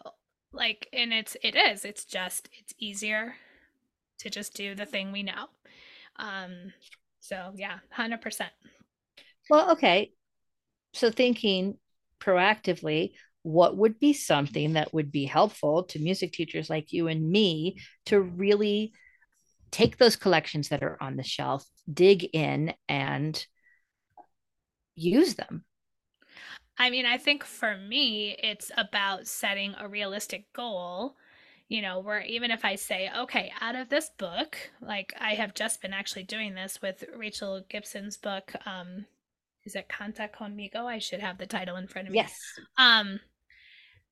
Like, 0.53 0.89
and 0.93 1.13
it's, 1.13 1.37
it 1.43 1.57
is, 1.57 1.85
it's 1.85 2.05
just, 2.05 2.49
it's 2.61 2.75
easier 2.79 3.35
to 4.19 4.31
just 4.31 4.55
do 4.55 4.77
the 4.77 4.87
thing 4.87 5.11
we 5.11 5.25
know. 5.25 5.47
Um, 6.15 6.73
so 7.19 7.51
yeah, 7.57 7.79
100%. 7.97 8.51
Well, 9.51 9.73
okay. 9.73 10.13
So 10.93 11.11
thinking 11.11 11.77
proactively 12.25 13.13
what 13.45 13.77
would 13.77 14.01
be 14.01 14.15
something 14.15 14.73
that 14.73 14.95
would 14.95 15.13
be 15.13 15.27
helpful 15.27 15.85
to 15.85 15.99
music 15.99 16.33
teachers 16.33 16.71
like 16.71 16.93
you 16.93 17.09
and 17.09 17.31
me 17.31 17.77
to 18.07 18.19
really 18.19 18.93
take 19.71 19.99
those 19.99 20.17
collections 20.17 20.71
that 20.71 20.83
are 20.83 20.97
on 21.01 21.17
the 21.17 21.23
shelf, 21.23 21.63
dig 21.93 22.25
in, 22.33 22.73
and 22.89 23.47
use 24.95 25.35
them? 25.35 25.65
I 26.79 26.89
mean, 26.89 27.05
I 27.05 27.19
think 27.19 27.45
for 27.45 27.77
me, 27.77 28.35
it's 28.43 28.71
about 28.79 29.27
setting 29.27 29.75
a 29.79 29.89
realistic 29.89 30.51
goal. 30.55 31.17
You 31.69 31.83
know, 31.83 32.01
where 32.01 32.21
even 32.23 32.51
if 32.51 32.65
I 32.65 32.77
say, 32.77 33.11
okay, 33.17 33.53
out 33.61 33.75
of 33.75 33.89
this 33.89 34.11
book, 34.17 34.57
like 34.81 35.13
I 35.19 35.35
have 35.35 35.55
just 35.55 35.83
been 35.83 35.93
actually 35.93 36.25
doing 36.25 36.55
this 36.55 36.81
with 36.81 37.05
Rachel 37.17 37.63
Gibson's 37.69 38.17
book, 38.17 38.53
um, 38.67 39.07
is 39.65 39.75
it 39.75 39.89
Canta 39.89 40.29
Conmigo? 40.31 40.85
I 40.85 40.99
should 40.99 41.21
have 41.21 41.39
the 41.39 41.47
title 41.47 41.77
in 41.77 41.87
front 41.87 42.09
of 42.09 42.13
me. 42.13 42.19
Yes. 42.19 42.35
Um 42.77 43.21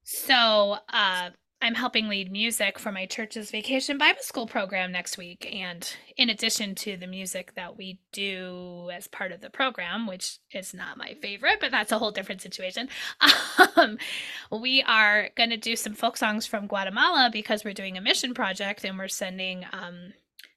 so 0.04 0.78
uh 0.88 1.30
I'm 1.62 1.74
helping 1.76 2.08
lead 2.08 2.32
music 2.32 2.76
for 2.76 2.90
my 2.90 3.06
church's 3.06 3.52
vacation 3.52 3.96
Bible 3.96 4.22
school 4.22 4.48
program 4.48 4.90
next 4.90 5.16
week. 5.16 5.48
And 5.54 5.88
in 6.16 6.28
addition 6.28 6.74
to 6.74 6.96
the 6.96 7.06
music 7.06 7.54
that 7.54 7.78
we 7.78 8.00
do 8.10 8.90
as 8.92 9.06
part 9.06 9.30
of 9.30 9.40
the 9.40 9.48
program, 9.48 10.08
which 10.08 10.38
is 10.50 10.74
not 10.74 10.98
my 10.98 11.14
favorite, 11.22 11.58
but 11.60 11.70
that's 11.70 11.92
a 11.92 12.00
whole 12.00 12.10
different 12.10 12.42
situation, 12.42 12.88
um, 13.76 13.96
we 14.50 14.82
are 14.82 15.28
going 15.36 15.50
to 15.50 15.56
do 15.56 15.76
some 15.76 15.94
folk 15.94 16.16
songs 16.16 16.46
from 16.46 16.66
Guatemala 16.66 17.30
because 17.32 17.64
we're 17.64 17.74
doing 17.74 17.96
a 17.96 18.00
mission 18.00 18.34
project 18.34 18.84
and 18.84 18.98
we're 18.98 19.06
sending 19.06 19.64
um, 19.72 20.12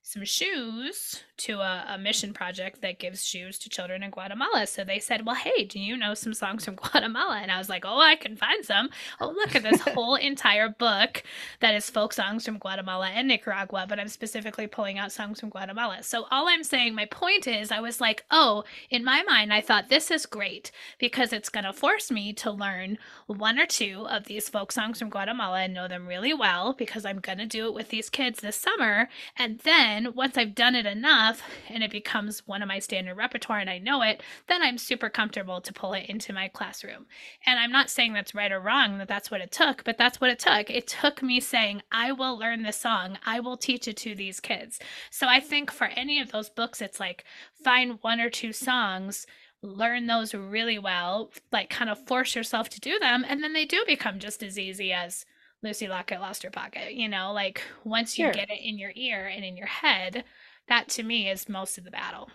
some 0.08 0.24
shoes 0.24 1.24
to 1.36 1.60
a, 1.60 1.86
a, 1.90 1.98
mission 1.98 2.32
project 2.32 2.82
that 2.82 3.00
gives 3.00 3.26
shoes 3.26 3.58
to 3.58 3.70
children 3.70 4.04
in 4.04 4.12
Guatemala. 4.12 4.68
So 4.68 4.84
they 4.84 5.00
said, 5.00 5.26
Well, 5.26 5.36
hey, 5.36 5.66
do 5.66 5.80
you 5.80 5.98
know 5.98 6.14
some 6.14 6.34
songs 6.34 6.64
from 6.64 6.76
Guatemala? 6.82 7.40
And 7.42 7.52
I 7.52 7.58
was 7.58 7.70
like, 7.70 7.86
Oh, 7.86 8.00
I 8.00 8.16
can 8.16 8.38
find 8.38 8.64
some. 8.64 8.90
Oh, 9.20 9.30
look 9.30 9.56
at 9.56 9.64
this 9.64 9.82
whole 9.94 10.14
entire 10.14 10.70
book 10.70 11.24
that 11.60 11.74
is 11.74 11.90
folk 11.90 12.14
songs 12.14 12.46
from 12.46 12.60
Guatemala 12.60 13.10
and 13.10 13.28
Nicaragua, 13.28 13.88
but 13.90 14.00
I'm 14.00 14.08
specifically 14.08 14.68
pulling 14.68 15.00
out 15.00 15.12
songs 15.12 15.40
from 15.40 15.50
Guatemala. 15.50 16.04
So 16.04 16.28
all 16.30 16.48
I'm 16.48 16.64
saying, 16.64 16.94
my 16.94 17.06
point 17.06 17.48
is, 17.48 17.72
I 17.72 17.80
was 17.80 18.00
like, 18.00 18.26
Oh, 18.30 18.64
in 18.92 19.04
my 19.04 19.24
mind, 19.24 19.52
I 19.52 19.62
thought 19.62 19.90
this 19.90 20.12
is 20.12 20.28
great 20.28 20.72
because 21.00 21.34
it's 21.34 21.50
going 21.50 21.66
to 21.66 21.74
force 21.74 22.12
me 22.12 22.32
to 22.34 22.52
learn 22.52 23.00
one 23.26 23.58
or 23.58 23.66
two 23.66 24.06
of 24.08 24.26
these 24.26 24.50
folk 24.50 24.72
songs 24.72 25.00
from 25.00 25.10
Guatemala 25.10 25.62
and 25.62 25.74
know 25.74 25.88
them 25.88 26.08
really 26.08 26.34
well 26.34 26.74
because 26.74 27.06
I'm 27.06 27.20
going 27.20 27.40
to 27.40 27.48
do 27.48 27.66
it 27.66 27.74
with 27.74 27.90
these 27.90 28.12
kids 28.12 28.40
this 28.40 28.56
summer. 28.56 29.10
And 29.36 29.60
then 29.60 29.95
then 29.96 30.14
once 30.14 30.38
I've 30.38 30.54
done 30.54 30.76
it 30.76 30.86
enough 30.86 31.42
and 31.70 31.82
it 31.82 31.90
becomes 31.90 32.46
one 32.46 32.62
of 32.62 32.68
my 32.68 32.80
standard 32.80 33.16
repertoire 33.16 33.60
and 33.60 33.70
I 33.70 33.78
know 33.78 34.02
it, 34.02 34.22
then 34.48 34.62
I'm 34.62 34.78
super 34.78 35.10
comfortable 35.10 35.62
to 35.62 35.74
pull 35.74 35.94
it 35.94 36.10
into 36.10 36.34
my 36.34 36.50
classroom. 36.50 37.06
And 37.46 37.58
I'm 37.58 37.72
not 37.72 37.90
saying 37.90 38.14
that's 38.14 38.36
right 38.36 38.52
or 38.52 38.60
wrong, 38.60 38.98
that 38.98 39.08
that's 39.08 39.32
what 39.32 39.40
it 39.40 39.52
took, 39.52 39.86
but 39.86 39.98
that's 39.98 40.20
what 40.20 40.30
it 40.30 40.40
took. 40.40 40.70
It 40.70 40.88
took 40.88 41.24
me 41.24 41.40
saying, 41.40 41.82
I 41.92 42.12
will 42.12 42.38
learn 42.38 42.64
this 42.64 42.78
song, 42.78 43.18
I 43.26 43.40
will 43.40 43.58
teach 43.58 43.88
it 43.88 43.96
to 43.98 44.16
these 44.16 44.42
kids. 44.42 44.80
So 45.12 45.28
I 45.28 45.40
think 45.40 45.72
for 45.72 45.88
any 45.88 46.20
of 46.20 46.32
those 46.32 46.50
books, 46.50 46.82
it's 46.82 47.00
like 47.00 47.24
find 47.64 48.00
one 48.02 48.20
or 48.20 48.30
two 48.30 48.52
songs 48.52 49.26
learn 49.62 50.06
those 50.06 50.34
really 50.34 50.78
well, 50.78 51.32
like 51.52 51.70
kind 51.70 51.90
of 51.90 52.06
force 52.06 52.36
yourself 52.36 52.70
to 52.70 52.80
do 52.80 53.00
them, 53.00 53.26
and 53.28 53.44
then 53.44 53.54
they 53.54 53.66
do 53.66 53.84
become 53.88 54.20
just 54.20 54.44
as 54.44 54.60
easy 54.60 54.94
as 54.94 55.26
Lucy 55.64 55.88
Locket 55.88 56.22
lost 56.22 56.44
her 56.44 56.52
pocket. 56.52 56.94
You 56.94 57.10
know, 57.10 57.32
like 57.34 57.62
once 57.84 58.18
you 58.18 58.26
sure. 58.26 58.34
get 58.34 58.50
it 58.50 58.60
in 58.62 58.78
your 58.78 58.92
ear 58.96 59.28
and 59.28 59.44
in 59.44 59.58
your 59.58 59.68
head, 59.68 60.24
that 60.68 60.90
to 60.90 61.04
me 61.04 61.30
is 61.30 61.50
most 61.50 61.78
of 61.78 61.84
the 61.84 61.92
battle. 61.92 62.30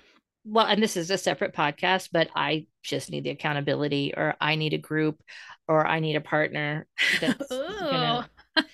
Well, 0.44 0.66
and 0.66 0.82
this 0.82 0.96
is 0.96 1.10
a 1.10 1.18
separate 1.18 1.54
podcast, 1.54 2.08
but 2.12 2.28
I 2.34 2.66
just 2.82 3.10
need 3.10 3.24
the 3.24 3.30
accountability, 3.30 4.14
or 4.16 4.34
I 4.40 4.54
need 4.54 4.72
a 4.72 4.78
group, 4.78 5.20
or 5.68 5.86
I 5.86 6.00
need 6.00 6.16
a 6.16 6.20
partner. 6.20 6.86
Gonna... 7.20 8.30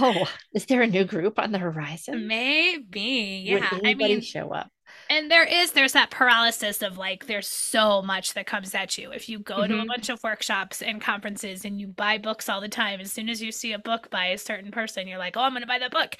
oh, 0.00 0.28
is 0.54 0.64
there 0.66 0.82
a 0.82 0.86
new 0.86 1.04
group 1.04 1.38
on 1.38 1.52
the 1.52 1.58
horizon? 1.58 2.26
Maybe. 2.26 3.44
Yeah. 3.46 3.68
Would 3.72 3.84
anybody 3.84 4.12
I 4.12 4.16
mean, 4.16 4.20
show 4.22 4.50
up? 4.50 4.70
And 5.12 5.30
there 5.30 5.44
is 5.44 5.72
there's 5.72 5.92
that 5.92 6.10
paralysis 6.10 6.80
of 6.80 6.96
like 6.96 7.26
there's 7.26 7.46
so 7.46 8.00
much 8.00 8.32
that 8.32 8.46
comes 8.46 8.74
at 8.74 8.96
you 8.96 9.12
if 9.12 9.28
you 9.28 9.38
go 9.38 9.56
mm-hmm. 9.56 9.68
to 9.68 9.74
a 9.74 9.78
mm-hmm. 9.80 9.88
bunch 9.88 10.08
of 10.08 10.22
workshops 10.22 10.80
and 10.80 11.02
conferences 11.02 11.66
and 11.66 11.78
you 11.78 11.86
buy 11.86 12.16
books 12.16 12.48
all 12.48 12.62
the 12.62 12.68
time 12.68 12.98
as 12.98 13.12
soon 13.12 13.28
as 13.28 13.42
you 13.42 13.52
see 13.52 13.72
a 13.72 13.78
book 13.78 14.08
by 14.08 14.26
a 14.26 14.38
certain 14.38 14.70
person 14.70 15.06
you're 15.06 15.18
like 15.18 15.36
oh 15.36 15.42
i'm 15.42 15.52
going 15.52 15.60
to 15.60 15.66
buy 15.66 15.78
that 15.78 15.90
book 15.90 16.16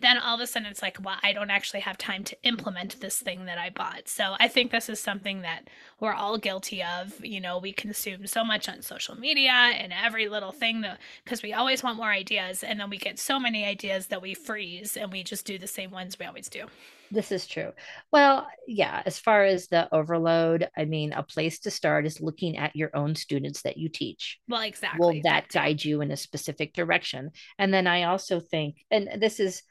then 0.00 0.16
all 0.16 0.36
of 0.36 0.40
a 0.40 0.46
sudden 0.46 0.68
it's 0.68 0.80
like 0.80 0.96
well 1.02 1.16
i 1.24 1.32
don't 1.32 1.50
actually 1.50 1.80
have 1.80 1.98
time 1.98 2.22
to 2.22 2.36
implement 2.44 3.00
this 3.00 3.18
thing 3.18 3.46
that 3.46 3.58
i 3.58 3.68
bought 3.68 4.06
so 4.06 4.34
i 4.38 4.46
think 4.46 4.70
this 4.70 4.88
is 4.88 5.00
something 5.00 5.42
that 5.42 5.68
we're 5.98 6.14
all 6.14 6.38
guilty 6.38 6.82
of 6.84 7.24
you 7.24 7.40
know 7.40 7.58
we 7.58 7.72
consume 7.72 8.28
so 8.28 8.44
much 8.44 8.68
on 8.68 8.80
social 8.80 9.16
media 9.16 9.50
and 9.50 9.92
every 9.92 10.28
little 10.28 10.52
thing 10.52 10.82
that 10.82 11.00
because 11.24 11.42
we 11.42 11.52
always 11.52 11.82
want 11.82 11.96
more 11.96 12.10
ideas 12.10 12.62
and 12.62 12.78
then 12.78 12.88
we 12.90 12.96
get 12.96 13.18
so 13.18 13.40
many 13.40 13.64
ideas 13.64 14.06
that 14.06 14.22
we 14.22 14.34
freeze 14.34 14.96
and 14.96 15.10
we 15.10 15.24
just 15.24 15.44
do 15.44 15.58
the 15.58 15.66
same 15.66 15.90
ones 15.90 16.16
we 16.16 16.26
always 16.26 16.48
do 16.48 16.66
this 17.10 17.32
is 17.32 17.46
true. 17.46 17.72
Well, 18.12 18.46
yeah, 18.66 19.02
as 19.06 19.18
far 19.18 19.44
as 19.44 19.68
the 19.68 19.92
overload, 19.94 20.68
I 20.76 20.84
mean, 20.84 21.12
a 21.12 21.22
place 21.22 21.60
to 21.60 21.70
start 21.70 22.06
is 22.06 22.20
looking 22.20 22.56
at 22.56 22.76
your 22.76 22.94
own 22.94 23.14
students 23.14 23.62
that 23.62 23.76
you 23.76 23.88
teach. 23.88 24.38
Well, 24.48 24.62
exactly. 24.62 24.98
Will 25.00 25.22
that 25.24 25.48
guide 25.48 25.84
you 25.84 26.00
in 26.00 26.10
a 26.10 26.16
specific 26.16 26.74
direction? 26.74 27.30
And 27.58 27.72
then 27.72 27.86
I 27.86 28.04
also 28.04 28.40
think, 28.40 28.76
and 28.90 29.20
this 29.20 29.40
is 29.40 29.62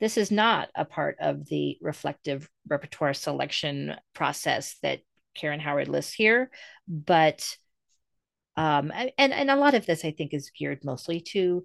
this 0.00 0.16
is 0.16 0.30
not 0.30 0.68
a 0.74 0.84
part 0.84 1.16
of 1.20 1.46
the 1.46 1.76
reflective 1.82 2.48
repertoire 2.66 3.12
selection 3.12 3.94
process 4.14 4.76
that 4.82 5.00
Karen 5.34 5.60
Howard 5.60 5.88
lists 5.88 6.14
here, 6.14 6.50
but 6.88 7.46
um, 8.56 8.92
and 8.94 9.12
and 9.18 9.50
a 9.50 9.56
lot 9.56 9.74
of 9.74 9.86
this 9.86 10.04
I 10.04 10.10
think 10.10 10.34
is 10.34 10.50
geared 10.50 10.84
mostly 10.84 11.20
to 11.32 11.64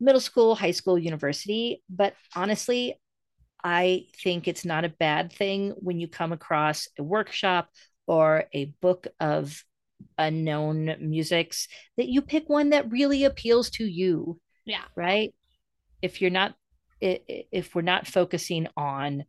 middle 0.00 0.20
school, 0.20 0.54
high 0.54 0.70
school, 0.72 0.98
university. 0.98 1.82
But 1.88 2.14
honestly, 2.34 3.00
I 3.64 4.06
think 4.22 4.48
it's 4.48 4.64
not 4.64 4.84
a 4.84 4.88
bad 4.88 5.32
thing 5.32 5.70
when 5.76 6.00
you 6.00 6.08
come 6.08 6.32
across 6.32 6.88
a 6.98 7.02
workshop 7.02 7.68
or 8.06 8.44
a 8.52 8.66
book 8.80 9.06
of 9.20 9.64
unknown 10.18 10.96
musics 11.00 11.68
that 11.96 12.08
you 12.08 12.22
pick 12.22 12.48
one 12.48 12.70
that 12.70 12.90
really 12.90 13.24
appeals 13.24 13.70
to 13.70 13.84
you. 13.84 14.40
Yeah. 14.64 14.82
Right. 14.96 15.34
If 16.00 16.20
you're 16.20 16.30
not, 16.30 16.54
if 17.00 17.74
we're 17.74 17.82
not 17.82 18.06
focusing 18.06 18.68
on 18.76 19.24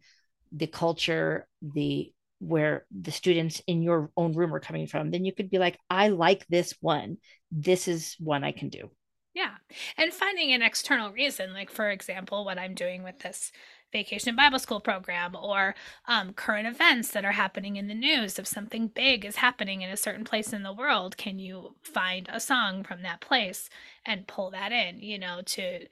the 0.51 0.67
culture, 0.67 1.47
the 1.61 2.11
where 2.39 2.85
the 2.91 3.11
students 3.11 3.61
in 3.67 3.81
your 3.81 4.11
own 4.17 4.33
room 4.33 4.53
are 4.53 4.59
coming 4.59 4.85
from, 4.85 5.11
then 5.11 5.23
you 5.23 5.33
could 5.33 5.49
be 5.49 5.59
like, 5.59 5.77
I 5.89 6.09
like 6.09 6.45
this 6.47 6.73
one. 6.81 7.17
This 7.51 7.87
is 7.87 8.15
one 8.19 8.43
I 8.43 8.51
can 8.51 8.69
do. 8.69 8.89
Yeah. 9.33 9.55
And 9.97 10.13
finding 10.13 10.51
an 10.53 10.61
external 10.61 11.11
reason, 11.11 11.53
like 11.53 11.71
for 11.71 11.89
example, 11.89 12.45
what 12.45 12.59
I'm 12.59 12.75
doing 12.75 13.03
with 13.03 13.19
this 13.19 13.51
vacation 13.93 14.35
Bible 14.35 14.59
school 14.59 14.81
program 14.81 15.37
or 15.41 15.75
um, 16.05 16.33
current 16.33 16.67
events 16.67 17.11
that 17.11 17.23
are 17.23 17.31
happening 17.31 17.77
in 17.77 17.87
the 17.87 17.93
news. 17.93 18.37
If 18.37 18.47
something 18.47 18.89
big 18.89 19.23
is 19.23 19.37
happening 19.37 19.81
in 19.81 19.89
a 19.89 19.95
certain 19.95 20.25
place 20.25 20.51
in 20.51 20.63
the 20.63 20.73
world, 20.73 21.15
can 21.15 21.39
you 21.39 21.75
find 21.81 22.27
a 22.29 22.41
song 22.41 22.83
from 22.83 23.03
that 23.03 23.21
place 23.21 23.69
and 24.05 24.27
pull 24.27 24.51
that 24.51 24.73
in, 24.73 24.99
you 24.99 25.17
know, 25.17 25.41
to 25.45 25.85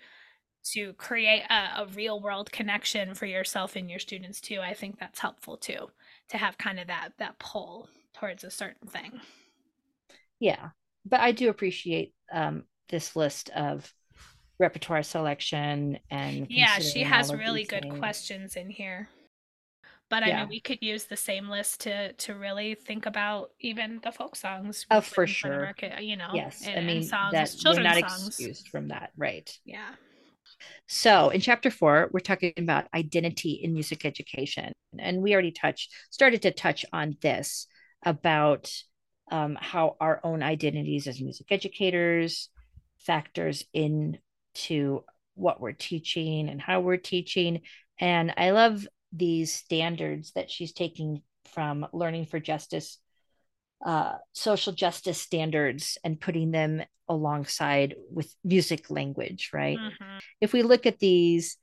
to 0.64 0.94
create 0.94 1.44
a, 1.50 1.82
a 1.82 1.88
real 1.96 2.22
world 2.22 2.52
connection 2.52 3.16
for 3.16 3.26
yourself 3.26 3.76
and 3.76 3.90
your 3.90 4.00
students 4.00 4.42
too. 4.42 4.60
I 4.60 4.74
think 4.74 5.00
that's 5.00 5.20
helpful 5.20 5.58
too, 5.58 5.90
to 6.30 6.38
have 6.38 6.58
kind 6.58 6.80
of 6.80 6.88
that 6.88 7.14
that 7.18 7.40
pull 7.40 7.90
towards 8.14 8.44
a 8.44 8.52
certain 8.52 8.88
thing. 8.88 9.22
Yeah. 10.40 10.70
But 11.06 11.22
I 11.22 11.32
do 11.32 11.50
appreciate 11.50 12.14
um, 12.32 12.66
this 12.90 13.16
list 13.16 13.50
of 13.56 13.92
repertoire 14.62 15.04
selection 15.04 16.00
and 16.10 16.48
yeah 16.50 16.78
she 16.80 17.02
has 17.02 17.34
really 17.34 17.64
good 17.64 17.82
things. 17.82 18.00
questions 18.00 18.56
in 18.56 18.70
here 18.70 19.10
but 20.12 20.28
yeah. 20.28 20.36
I 20.36 20.40
mean, 20.42 20.50
we 20.50 20.60
could 20.60 20.80
use 20.82 21.06
the 21.06 21.16
same 21.16 21.48
list 21.50 21.80
to 21.82 22.12
to 22.12 22.36
really 22.36 22.76
think 22.76 23.06
about 23.06 23.52
even 23.62 24.02
the 24.04 24.12
folk 24.12 24.36
songs. 24.36 24.86
Oh, 24.92 25.00
for 25.00 25.26
sure. 25.26 25.54
America, 25.54 25.94
you 26.02 26.18
know, 26.18 26.32
yes. 26.34 26.68
And, 26.68 26.78
I 26.78 26.84
mean, 26.84 27.02
songs, 27.02 27.32
that 27.32 27.56
children's 27.58 27.88
we're 27.88 28.02
not 28.02 28.12
songs. 28.12 28.28
excused 28.28 28.68
from 28.68 28.90
that, 28.90 29.12
right? 29.16 29.50
Yeah. 29.64 29.88
So 30.86 31.30
in 31.30 31.40
chapter 31.40 31.72
four, 31.72 32.10
we're 32.12 32.20
talking 32.20 32.52
about 32.58 32.90
identity 32.94 33.52
in 33.64 33.72
music 33.72 34.04
education, 34.04 34.74
and 35.00 35.22
we 35.22 35.32
already 35.32 35.54
touched, 35.54 35.94
started 36.10 36.42
to 36.42 36.52
touch 36.52 36.86
on 36.92 37.16
this 37.22 37.68
about 38.06 38.70
um, 39.32 39.58
how 39.60 39.96
our 40.02 40.20
own 40.26 40.44
identities 40.44 41.08
as 41.08 41.22
music 41.22 41.48
educators 41.52 42.50
factors 43.00 43.64
in 43.74 44.18
to 44.54 45.04
what 45.36 45.62
we're 45.62 45.72
teaching 45.72 46.50
and 46.50 46.62
how 46.62 46.82
we're 46.82 46.98
teaching. 46.98 47.62
And 48.00 48.34
I 48.38 48.52
love 48.52 48.88
these 49.12 49.54
standards 49.54 50.32
that 50.34 50.50
she's 50.50 50.74
taking 50.74 51.22
from 51.54 51.88
Learning 51.94 52.26
for 52.26 52.40
Justice, 52.40 52.98
uh, 53.86 54.14
social 54.34 54.74
justice 54.74 55.20
standards, 55.20 55.98
and 56.04 56.20
putting 56.20 56.52
them 56.52 56.84
alongside 57.10 57.96
with 58.10 58.34
music 58.44 58.90
language, 58.90 59.50
right? 59.54 59.78
Mm-hmm. 59.78 60.18
If 60.40 60.54
we 60.54 60.64
look 60.64 60.86
at 60.86 61.00
these 61.00 61.58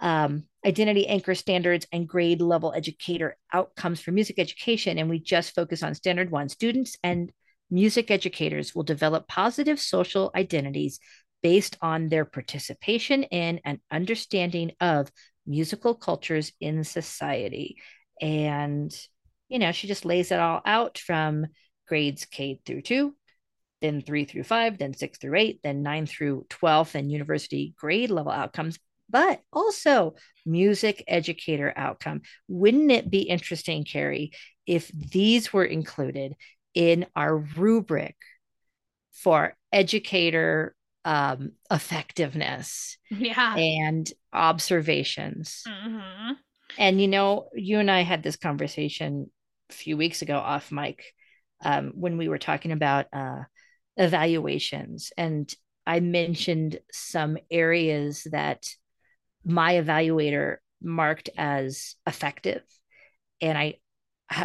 um, 0.00 0.44
identity 0.66 1.06
anchor 1.06 1.34
standards 1.34 1.86
and 1.92 2.08
grade 2.08 2.40
level 2.40 2.72
educator 2.74 3.36
outcomes 3.52 4.00
for 4.00 4.10
music 4.10 4.38
education, 4.38 4.98
and 4.98 5.08
we 5.08 5.18
just 5.18 5.54
focus 5.54 5.82
on 5.82 5.94
standard 5.94 6.30
one, 6.30 6.48
students 6.48 6.96
and 7.02 7.32
music 7.70 8.10
educators 8.10 8.74
will 8.74 8.82
develop 8.82 9.26
positive 9.26 9.80
social 9.80 10.30
identities 10.34 11.00
based 11.42 11.76
on 11.80 12.08
their 12.08 12.24
participation 12.24 13.24
in 13.24 13.60
and 13.64 13.80
understanding 13.90 14.72
of 14.80 15.10
musical 15.46 15.94
cultures 15.94 16.52
in 16.60 16.84
society. 16.84 17.76
And, 18.20 18.94
you 19.48 19.58
know, 19.58 19.72
she 19.72 19.88
just 19.88 20.04
lays 20.04 20.30
it 20.30 20.38
all 20.38 20.60
out 20.64 20.98
from 20.98 21.46
grades 21.88 22.24
K 22.24 22.60
through 22.64 22.82
two, 22.82 23.14
then 23.80 24.00
three 24.00 24.24
through 24.24 24.44
five, 24.44 24.78
then 24.78 24.94
six 24.94 25.18
through 25.18 25.36
eight, 25.36 25.60
then 25.62 25.82
nine 25.82 26.06
through 26.06 26.46
12, 26.48 26.94
and 26.94 27.10
university 27.10 27.74
grade 27.76 28.10
level 28.10 28.32
outcomes, 28.32 28.78
but 29.10 29.42
also 29.52 30.14
music 30.46 31.02
educator 31.08 31.72
outcome. 31.76 32.22
Wouldn't 32.48 32.90
it 32.92 33.10
be 33.10 33.22
interesting, 33.22 33.84
Carrie, 33.84 34.32
if 34.66 34.90
these 34.92 35.52
were 35.52 35.64
included 35.64 36.34
in 36.74 37.06
our 37.16 37.36
rubric 37.36 38.16
for 39.12 39.54
educator 39.72 40.74
um, 41.04 41.52
effectiveness 41.70 42.96
yeah 43.10 43.56
and 43.56 44.10
observations. 44.32 45.64
Mm-hmm. 45.66 46.32
And 46.78 47.00
you 47.00 47.08
know, 47.08 47.48
you 47.54 47.78
and 47.78 47.90
I 47.90 48.02
had 48.02 48.22
this 48.22 48.36
conversation 48.36 49.30
a 49.70 49.74
few 49.74 49.96
weeks 49.96 50.22
ago 50.22 50.38
off 50.38 50.72
mic 50.72 51.04
um, 51.64 51.92
when 51.94 52.16
we 52.16 52.28
were 52.28 52.38
talking 52.38 52.72
about 52.72 53.06
uh, 53.12 53.42
evaluations, 53.96 55.12
and 55.16 55.52
I 55.86 56.00
mentioned 56.00 56.78
some 56.92 57.36
areas 57.50 58.26
that 58.30 58.66
my 59.44 59.74
evaluator 59.74 60.56
marked 60.80 61.30
as 61.36 61.94
effective, 62.06 62.62
and 63.40 63.58
I 63.58 63.74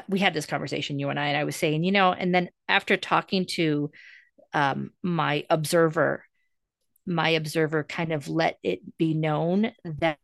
we 0.10 0.20
had 0.20 0.34
this 0.34 0.45
conversation 0.45 0.99
you 0.99 1.10
and 1.10 1.20
I, 1.20 1.28
and 1.28 1.38
I 1.38 1.43
was 1.43 1.55
saying, 1.55 1.84
you 1.84 1.91
know, 1.91 2.12
and 2.12 2.34
then 2.34 2.49
after 2.68 2.97
talking 2.97 3.45
to 3.51 3.91
um, 4.53 4.91
my 5.03 5.45
observer, 5.49 6.24
my 7.08 7.30
observer 7.30 7.84
kind 7.84 8.12
of 8.12 8.28
let 8.28 8.58
it 8.64 8.82
be 8.97 9.14
known 9.14 9.72
that, 9.84 10.18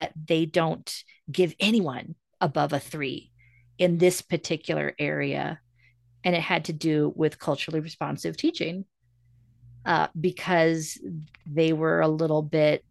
that 0.00 0.12
they 0.26 0.46
don't 0.46 1.02
give 1.30 1.54
anyone 1.58 2.14
above 2.40 2.72
a 2.72 2.80
three 2.80 3.32
in 3.78 3.98
this 3.98 4.22
particular 4.22 4.94
area. 4.98 5.60
And 6.24 6.34
it 6.34 6.40
had 6.40 6.66
to 6.66 6.72
do 6.72 7.12
with 7.16 7.38
culturally 7.38 7.80
responsive 7.80 8.36
teaching 8.36 8.84
uh, 9.84 10.08
because 10.18 10.98
they 11.46 11.72
were 11.72 12.00
a 12.00 12.08
little 12.08 12.42
bit 12.42 12.84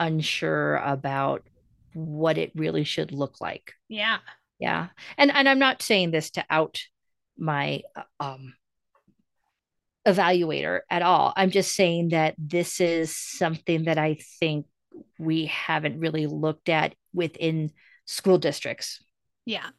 unsure 0.00 0.76
about 0.76 1.42
what 1.94 2.38
it 2.38 2.52
really 2.54 2.84
should 2.84 3.12
look 3.12 3.40
like. 3.40 3.74
Yeah. 3.88 4.18
Yeah. 4.58 4.88
And 5.16 5.30
and 5.30 5.48
I'm 5.48 5.58
not 5.58 5.82
saying 5.82 6.10
this 6.10 6.30
to 6.32 6.44
out 6.50 6.80
my 7.36 7.82
uh, 7.96 8.02
um 8.20 8.54
evaluator 10.08 10.80
at 10.90 11.02
all. 11.02 11.32
I'm 11.36 11.50
just 11.50 11.74
saying 11.74 12.08
that 12.08 12.34
this 12.38 12.80
is 12.80 13.14
something 13.14 13.84
that 13.84 13.98
I 13.98 14.18
think 14.40 14.66
we 15.18 15.46
haven't 15.46 16.00
really 16.00 16.26
looked 16.26 16.68
at 16.68 16.94
within 17.12 17.70
school 18.06 18.38
districts. 18.38 19.04
Yeah. 19.48 19.70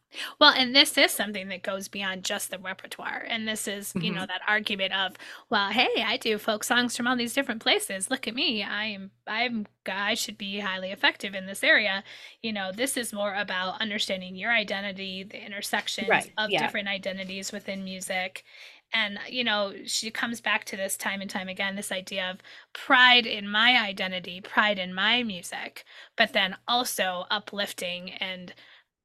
Well, 0.41 0.51
and 0.57 0.76
this 0.76 0.97
is 0.97 1.11
something 1.11 1.47
that 1.49 1.61
goes 1.61 1.88
beyond 1.88 2.26
just 2.26 2.49
the 2.49 2.57
repertoire. 2.57 3.24
And 3.30 3.47
this 3.47 3.67
is, 3.67 3.93
you 3.93 4.01
mm-hmm. 4.01 4.15
know, 4.15 4.26
that 4.26 4.41
argument 4.47 4.93
of, 4.93 5.13
well, 5.51 5.70
hey, 5.70 6.03
I 6.03 6.17
do 6.17 6.39
folk 6.39 6.63
songs 6.63 6.97
from 6.97 7.05
all 7.05 7.15
these 7.15 7.36
different 7.36 7.61
places. 7.61 8.09
Look 8.09 8.28
at 8.28 8.34
me. 8.34 8.63
I 8.63 8.86
am 8.86 9.11
I'm 9.28 9.67
I 9.86 10.15
should 10.15 10.39
be 10.39 10.59
highly 10.59 10.89
effective 10.89 11.36
in 11.36 11.45
this 11.45 11.63
area. 11.63 12.03
You 12.41 12.51
know, 12.51 12.72
this 12.72 12.97
is 12.97 13.13
more 13.13 13.36
about 13.36 13.80
understanding 13.80 14.36
your 14.36 14.51
identity, 14.51 15.22
the 15.22 15.45
intersections 15.45 16.09
right. 16.09 16.32
of 16.39 16.49
yeah. 16.49 16.63
different 16.63 16.88
identities 16.88 17.51
within 17.51 17.84
music 17.84 18.43
and 18.91 19.20
you 19.30 19.43
know 19.43 19.72
she 19.86 20.09
comes 20.09 20.41
back 20.41 20.65
to 20.65 20.76
this 20.76 20.97
time 20.97 21.22
and 21.22 21.30
time 21.30 21.47
again 21.47 21.76
this 21.76 21.91
idea 21.91 22.28
of 22.28 22.39
pride 22.74 23.28
in 23.28 23.47
my 23.47 23.80
identity 23.80 24.41
pride 24.41 24.80
in 24.80 24.95
my 24.95 25.22
music 25.22 25.84
but 26.15 26.34
then 26.34 26.55
also 26.67 27.26
uplifting 27.30 28.09
and 28.13 28.51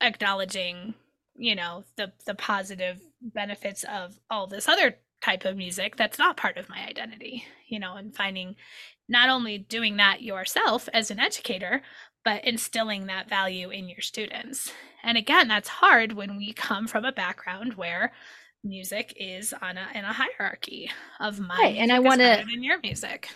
acknowledging 0.01 0.95
you 1.37 1.55
know 1.55 1.85
the 1.97 2.13
the 2.27 2.35
positive 2.35 3.01
benefits 3.21 3.85
of 3.85 4.19
all 4.31 4.47
this 4.47 4.69
other 4.69 4.97
type 5.23 5.45
of 5.45 5.57
music 5.57 5.97
that's 5.97 6.19
not 6.19 6.37
part 6.37 6.57
of 6.57 6.69
my 6.69 6.87
identity 6.87 7.45
you 7.67 7.79
know 7.79 7.95
and 7.95 8.15
finding 8.15 8.55
not 9.09 9.29
only 9.29 9.59
doing 9.59 9.97
that 9.97 10.23
yourself 10.23 10.89
as 10.93 11.11
an 11.11 11.19
educator 11.19 11.83
but 12.25 12.45
instilling 12.45 13.07
that 13.07 13.29
value 13.29 13.71
in 13.71 13.89
your 13.89 14.01
students 14.01 14.73
and 15.03 15.17
again 15.17 15.49
that's 15.49 15.69
hard 15.69 16.13
when 16.13 16.37
we 16.37 16.53
come 16.53 16.87
from 16.87 17.05
a 17.05 17.13
background 17.13 17.75
where 17.75 18.13
music 18.63 19.15
is 19.19 19.53
on 19.63 19.77
a 19.77 19.87
in 19.95 20.05
a 20.05 20.13
hierarchy 20.13 20.91
of 21.21 21.41
my 21.41 21.57
right. 21.57 21.77
and 21.77 21.93
i 21.93 21.99
want 21.99 22.21
to 22.21 22.41
in 22.53 22.63
your 22.63 22.79
music 22.81 23.29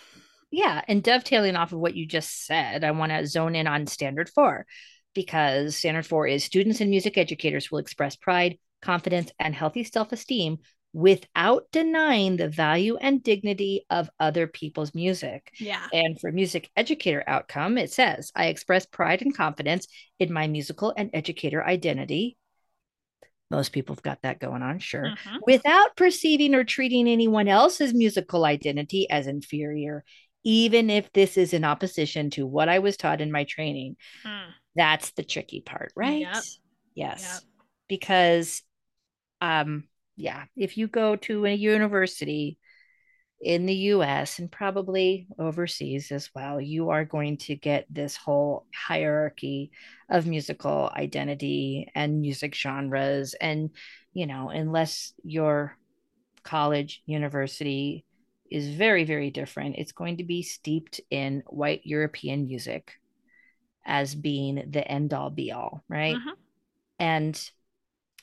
yeah 0.51 0.81
and 0.87 1.03
dovetailing 1.03 1.55
off 1.55 1.71
of 1.71 1.79
what 1.79 1.95
you 1.95 2.05
just 2.05 2.45
said 2.45 2.83
i 2.83 2.91
want 2.91 3.11
to 3.11 3.25
zone 3.25 3.55
in 3.55 3.67
on 3.67 3.85
standard 3.85 4.29
four 4.29 4.65
because 5.13 5.75
standard 5.75 6.05
four 6.05 6.27
is 6.27 6.43
students 6.43 6.81
and 6.81 6.89
music 6.89 7.17
educators 7.17 7.71
will 7.71 7.79
express 7.79 8.15
pride 8.15 8.57
confidence 8.81 9.31
and 9.39 9.53
healthy 9.53 9.83
self-esteem 9.83 10.57
without 10.93 11.65
denying 11.71 12.37
the 12.37 12.47
value 12.47 12.97
and 12.97 13.21
dignity 13.21 13.85
of 13.89 14.09
other 14.19 14.47
people's 14.47 14.95
music. 14.95 15.51
Yeah. 15.59 15.85
And 15.93 16.19
for 16.19 16.31
music 16.31 16.69
educator 16.75 17.23
outcome, 17.27 17.77
it 17.77 17.91
says, 17.91 18.31
I 18.35 18.47
express 18.47 18.85
pride 18.85 19.21
and 19.21 19.35
confidence 19.35 19.87
in 20.19 20.33
my 20.33 20.47
musical 20.47 20.93
and 20.95 21.11
educator 21.13 21.63
identity 21.63 22.37
most 23.51 23.71
people 23.71 23.95
have 23.95 24.03
got 24.03 24.21
that 24.21 24.39
going 24.39 24.61
on, 24.61 24.79
sure. 24.79 25.05
Mm-hmm. 25.05 25.37
Without 25.45 25.95
perceiving 25.95 26.53
or 26.53 26.63
treating 26.63 27.07
anyone 27.07 27.47
else's 27.47 27.93
musical 27.93 28.45
identity 28.45 29.09
as 29.09 29.27
inferior, 29.27 30.03
even 30.43 30.89
if 30.89 31.11
this 31.13 31.37
is 31.37 31.53
in 31.53 31.63
opposition 31.63 32.29
to 32.31 32.45
what 32.45 32.69
I 32.69 32.79
was 32.79 32.95
taught 32.95 33.21
in 33.21 33.31
my 33.31 33.43
training. 33.43 33.95
Mm. 34.23 34.49
That's 34.75 35.11
the 35.11 35.23
tricky 35.23 35.61
part, 35.61 35.91
right? 35.95 36.21
Yep. 36.21 36.43
Yes. 36.95 37.21
Yep. 37.21 37.43
Because 37.87 38.61
um 39.41 39.85
yeah, 40.15 40.45
if 40.55 40.77
you 40.77 40.87
go 40.87 41.15
to 41.15 41.45
a 41.45 41.53
university 41.53 42.57
in 43.41 43.65
the 43.65 43.75
US 43.75 44.39
and 44.39 44.51
probably 44.51 45.27
overseas 45.37 46.11
as 46.11 46.29
well, 46.35 46.59
you 46.59 46.89
are 46.89 47.05
going 47.05 47.37
to 47.37 47.55
get 47.55 47.85
this 47.89 48.17
whole 48.17 48.65
hierarchy 48.75 49.71
of 50.09 50.27
musical 50.27 50.91
identity 50.95 51.89
and 51.95 52.19
music 52.19 52.53
genres. 52.53 53.33
And, 53.39 53.69
you 54.13 54.27
know, 54.27 54.49
unless 54.49 55.13
your 55.23 55.77
college, 56.43 57.01
university 57.05 58.05
is 58.51 58.69
very, 58.69 59.05
very 59.05 59.31
different, 59.31 59.75
it's 59.77 59.93
going 59.93 60.17
to 60.17 60.23
be 60.23 60.41
steeped 60.43 60.99
in 61.09 61.43
white 61.47 61.81
European 61.85 62.45
music 62.45 62.93
as 63.85 64.15
being 64.15 64.63
the 64.69 64.87
end 64.87 65.13
all 65.13 65.29
be 65.29 65.51
all, 65.51 65.83
right? 65.87 66.15
Uh-huh. 66.15 66.35
And 66.99 67.49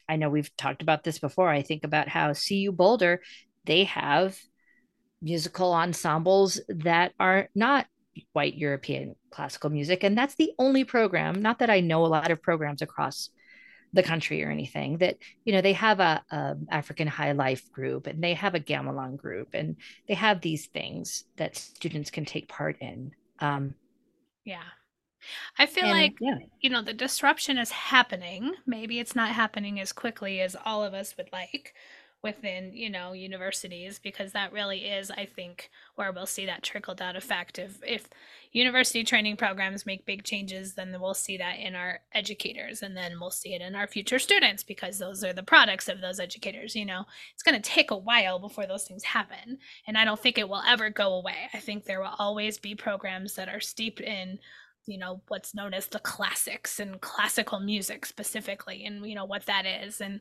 I 0.08 0.16
know 0.16 0.28
we've 0.28 0.54
talked 0.56 0.82
about 0.82 1.04
this 1.04 1.18
before. 1.18 1.48
I 1.48 1.62
think 1.62 1.84
about 1.84 2.08
how 2.08 2.32
CU 2.32 2.72
Boulder, 2.72 3.22
they 3.64 3.84
have 3.84 4.38
musical 5.20 5.72
ensembles 5.72 6.60
that 6.68 7.12
are 7.18 7.48
not 7.54 7.86
white 8.32 8.56
European 8.56 9.16
classical 9.30 9.70
music. 9.70 10.04
And 10.04 10.16
that's 10.16 10.36
the 10.36 10.52
only 10.58 10.84
program, 10.84 11.42
not 11.42 11.58
that 11.58 11.70
I 11.70 11.80
know 11.80 12.04
a 12.04 12.08
lot 12.08 12.30
of 12.30 12.42
programs 12.42 12.82
across 12.82 13.30
the 13.92 14.02
country 14.02 14.44
or 14.44 14.50
anything 14.50 14.98
that 14.98 15.16
you 15.44 15.52
know 15.52 15.60
they 15.60 15.72
have 15.72 16.00
a, 16.00 16.22
a, 16.30 16.54
african 16.70 17.06
high 17.06 17.32
life 17.32 17.70
group 17.72 18.06
and 18.06 18.22
they 18.22 18.34
have 18.34 18.54
a 18.54 18.60
gamelan 18.60 19.16
group 19.16 19.48
and 19.54 19.76
they 20.08 20.14
have 20.14 20.40
these 20.40 20.66
things 20.66 21.24
that 21.36 21.56
students 21.56 22.10
can 22.10 22.24
take 22.24 22.48
part 22.48 22.76
in 22.80 23.12
um 23.40 23.74
yeah 24.44 24.64
i 25.58 25.66
feel 25.66 25.84
and, 25.84 25.92
like 25.92 26.16
yeah. 26.20 26.38
you 26.60 26.70
know 26.70 26.82
the 26.82 26.92
disruption 26.92 27.58
is 27.58 27.70
happening. 27.70 28.54
Maybe 28.66 28.98
it's 28.98 29.16
not 29.16 29.30
happening 29.30 29.80
as 29.80 29.92
quickly 29.92 30.40
as 30.40 30.56
all 30.64 30.84
of 30.84 30.94
us 30.94 31.16
would 31.16 31.30
like 31.32 31.74
within 32.22 32.72
you 32.74 32.90
know 32.90 33.12
universities 33.12 34.00
because 34.02 34.32
that 34.32 34.52
really 34.52 34.86
is 34.86 35.10
i 35.12 35.24
think 35.24 35.70
where 35.94 36.10
we'll 36.12 36.26
see 36.26 36.44
that 36.46 36.62
trickle 36.62 36.94
down 36.94 37.16
effect. 37.16 37.58
If 37.58 37.78
if 37.86 38.08
university 38.52 39.04
training 39.04 39.36
programs 39.36 39.86
make 39.86 40.06
big 40.06 40.24
changes 40.24 40.74
then 40.74 40.94
we'll 41.00 41.14
see 41.14 41.36
that 41.38 41.58
in 41.58 41.74
our 41.74 42.00
educators 42.12 42.82
and 42.82 42.96
then 42.96 43.20
we'll 43.20 43.30
see 43.30 43.54
it 43.54 43.62
in 43.62 43.74
our 43.74 43.86
future 43.86 44.18
students 44.18 44.62
because 44.62 44.98
those 44.98 45.22
are 45.24 45.32
the 45.32 45.42
products 45.42 45.88
of 45.88 46.00
those 46.00 46.18
educators 46.20 46.74
you 46.74 46.84
know? 46.84 47.04
It's 47.34 47.42
going 47.42 47.60
to 47.60 47.70
take 47.70 47.90
a 47.90 47.96
while 47.96 48.38
before 48.38 48.66
those 48.66 48.84
things 48.84 49.04
happen 49.04 49.58
and 49.86 49.96
i 49.96 50.04
don't 50.04 50.20
think 50.20 50.38
it 50.38 50.48
will 50.48 50.62
ever 50.66 50.90
go 50.90 51.14
away. 51.14 51.48
I 51.54 51.58
think 51.58 51.84
there 51.84 52.00
will 52.00 52.16
always 52.18 52.58
be 52.58 52.74
programs 52.74 53.34
that 53.34 53.48
are 53.48 53.60
steeped 53.60 54.00
in 54.00 54.38
you 54.86 54.98
know 54.98 55.20
what's 55.28 55.54
known 55.54 55.74
as 55.74 55.86
the 55.86 55.98
classics 55.98 56.80
and 56.80 57.00
classical 57.00 57.60
music 57.60 58.06
specifically 58.06 58.84
and 58.86 59.06
you 59.06 59.14
know 59.14 59.24
what 59.24 59.46
that 59.46 59.66
is 59.66 60.00
and 60.00 60.20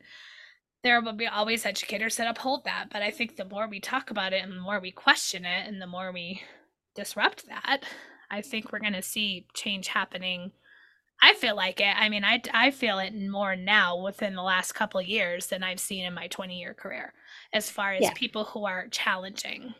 there 0.85 1.01
will 1.01 1.13
be 1.13 1.25
always 1.25 1.65
educators 1.65 2.15
that 2.17 2.27
uphold 2.27 2.63
that. 2.65 2.89
But 2.91 3.01
I 3.01 3.09
think 3.09 3.35
the 3.35 3.45
more 3.45 3.67
we 3.67 3.79
talk 3.79 4.11
about 4.11 4.33
it 4.33 4.43
and 4.43 4.51
the 4.51 4.61
more 4.61 4.79
we 4.79 4.91
question 4.91 5.43
it 5.43 5.67
and 5.67 5.81
the 5.81 5.87
more 5.87 6.11
we 6.11 6.43
disrupt 6.93 7.47
that, 7.47 7.81
I 8.29 8.41
think 8.41 8.71
we're 8.71 8.79
going 8.79 8.93
to 8.93 9.01
see 9.01 9.47
change 9.55 9.87
happening. 9.87 10.51
I 11.19 11.33
feel 11.33 11.55
like 11.55 11.81
it. 11.81 11.95
I 11.97 12.07
mean, 12.09 12.23
I, 12.23 12.39
I 12.53 12.69
feel 12.69 12.99
it 12.99 13.15
more 13.15 13.55
now 13.55 13.99
within 13.99 14.35
the 14.35 14.43
last 14.43 14.73
couple 14.73 14.99
of 14.99 15.07
years 15.07 15.47
than 15.47 15.63
I've 15.63 15.79
seen 15.79 16.05
in 16.05 16.13
my 16.13 16.27
20 16.27 16.59
year 16.59 16.75
career 16.75 17.13
as 17.51 17.67
far 17.67 17.93
as 17.93 18.03
yeah. 18.03 18.13
people 18.13 18.43
who 18.43 18.65
are 18.65 18.87
challenging. 18.89 19.73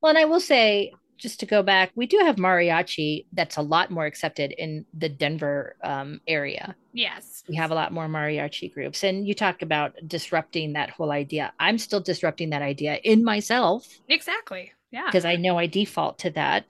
Well, 0.00 0.10
and 0.10 0.18
I 0.18 0.24
will 0.24 0.38
say, 0.38 0.92
just 1.18 1.40
to 1.40 1.46
go 1.46 1.62
back, 1.62 1.90
we 1.94 2.06
do 2.06 2.18
have 2.18 2.36
mariachi 2.36 3.26
that's 3.32 3.56
a 3.56 3.62
lot 3.62 3.90
more 3.90 4.06
accepted 4.06 4.52
in 4.52 4.86
the 4.94 5.08
Denver 5.08 5.76
um, 5.82 6.20
area. 6.26 6.74
Yes. 6.92 7.44
We 7.48 7.56
have 7.56 7.70
a 7.70 7.74
lot 7.74 7.92
more 7.92 8.06
mariachi 8.06 8.72
groups. 8.72 9.04
And 9.04 9.26
you 9.26 9.34
talk 9.34 9.62
about 9.62 9.94
disrupting 10.06 10.72
that 10.72 10.90
whole 10.90 11.10
idea. 11.10 11.52
I'm 11.58 11.78
still 11.78 12.00
disrupting 12.00 12.50
that 12.50 12.62
idea 12.62 12.94
in 13.04 13.24
myself. 13.24 13.86
Exactly. 14.08 14.72
Yeah. 14.90 15.06
Because 15.06 15.24
I 15.24 15.36
know 15.36 15.58
I 15.58 15.66
default 15.66 16.18
to 16.20 16.30
that, 16.30 16.64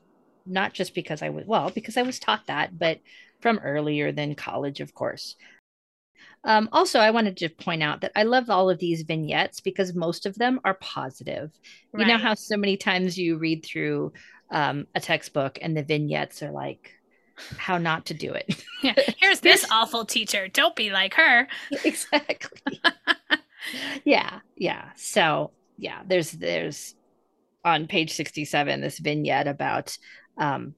not 0.46 0.72
just 0.72 0.94
because 0.94 1.22
I 1.22 1.28
was, 1.28 1.44
well, 1.46 1.70
because 1.70 1.96
I 1.96 2.02
was 2.02 2.18
taught 2.18 2.46
that, 2.46 2.78
but 2.78 3.00
from 3.40 3.58
earlier 3.58 4.10
than 4.10 4.34
college, 4.34 4.80
of 4.80 4.94
course. 4.94 5.36
Um, 6.44 6.68
also, 6.72 7.00
I 7.00 7.10
wanted 7.10 7.36
to 7.38 7.48
point 7.48 7.82
out 7.82 8.00
that 8.00 8.12
I 8.14 8.22
love 8.22 8.48
all 8.48 8.70
of 8.70 8.78
these 8.78 9.02
vignettes 9.02 9.60
because 9.60 9.94
most 9.94 10.24
of 10.24 10.36
them 10.36 10.60
are 10.64 10.74
positive. 10.74 11.50
Right. 11.92 12.06
You 12.06 12.12
know 12.12 12.18
how 12.18 12.34
so 12.34 12.56
many 12.56 12.76
times 12.76 13.18
you 13.18 13.38
read 13.38 13.64
through 13.64 14.12
um, 14.50 14.86
a 14.94 15.00
textbook, 15.00 15.58
and 15.60 15.76
the 15.76 15.82
vignettes 15.82 16.42
are 16.42 16.50
like 16.50 16.92
how 17.56 17.78
not 17.78 18.06
to 18.06 18.14
do 18.14 18.32
it. 18.32 18.62
yeah. 18.82 18.94
Here's 19.18 19.40
this 19.40 19.66
awful 19.70 20.04
teacher. 20.04 20.48
Don't 20.48 20.76
be 20.76 20.90
like 20.90 21.14
her. 21.14 21.48
exactly. 21.84 22.80
yeah, 24.04 24.40
yeah. 24.56 24.90
So 24.96 25.52
yeah, 25.76 26.02
there's 26.06 26.32
there's 26.32 26.94
on 27.64 27.86
page 27.86 28.12
67 28.12 28.80
this 28.80 28.98
vignette 28.98 29.48
about 29.48 29.96
um, 30.36 30.74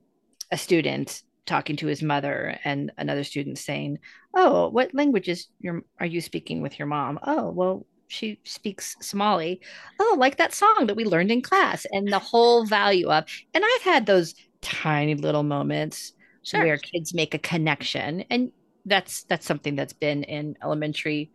a 0.51 0.57
student 0.57 1.23
talking 1.47 1.77
to 1.77 1.87
his 1.87 2.03
mother 2.03 2.59
and 2.64 2.93
another 2.97 3.25
student 3.25 3.59
saying, 3.59 3.99
"Oh, 4.35 4.68
what 4.68 4.95
languages 4.95 5.49
your 5.61 5.83
are 5.99 6.07
you 6.07 6.21
speaking 6.21 6.62
with 6.62 6.79
your 6.79 6.87
mom?" 6.87 7.18
"Oh, 7.23 7.51
well, 7.51 7.87
she 8.11 8.38
speaks 8.44 8.96
Somali." 9.00 9.61
"Oh, 9.98 10.16
like 10.18 10.36
that 10.36 10.54
song 10.54 10.86
that 10.86 10.96
we 10.96 11.04
learned 11.04 11.30
in 11.30 11.42
class." 11.42 11.86
And 11.92 12.08
the 12.08 12.18
whole 12.18 12.64
value 12.66 13.08
of 13.08 13.24
and 13.54 13.64
I've 13.64 13.82
had 13.82 14.06
those 14.06 14.34
tiny 14.61 15.14
little 15.14 15.42
moments 15.42 16.12
sure. 16.42 16.62
where 16.62 16.76
kids 16.76 17.14
make 17.14 17.34
a 17.34 17.38
connection 17.38 18.24
and 18.30 18.52
that's 18.84 19.24
that's 19.24 19.46
something 19.46 19.74
that's 19.74 19.92
been 19.92 20.22
in 20.24 20.56
elementary 20.62 21.30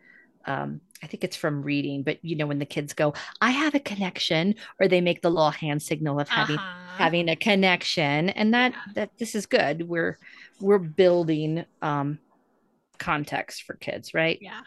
um, 0.47 0.81
I 1.03 1.07
think 1.07 1.23
it's 1.23 1.35
from 1.35 1.61
reading, 1.61 2.03
but 2.03 2.23
you 2.23 2.35
know, 2.35 2.47
when 2.47 2.59
the 2.59 2.65
kids 2.65 2.93
go, 2.93 3.13
I 3.41 3.51
have 3.51 3.75
a 3.75 3.79
connection, 3.79 4.55
or 4.79 4.87
they 4.87 5.01
make 5.01 5.21
the 5.21 5.29
little 5.29 5.51
hand 5.51 5.81
signal 5.81 6.19
of 6.19 6.29
having 6.29 6.57
uh-huh. 6.57 6.97
having 6.97 7.29
a 7.29 7.35
connection. 7.35 8.29
And 8.29 8.53
that 8.53 8.73
that 8.95 9.11
this 9.17 9.35
is 9.35 9.45
good. 9.45 9.87
We're 9.87 10.19
we're 10.61 10.79
building 10.79 11.65
um 11.81 12.19
context 12.97 13.63
for 13.63 13.73
kids, 13.75 14.13
right? 14.13 14.39
Yeah. 14.41 14.61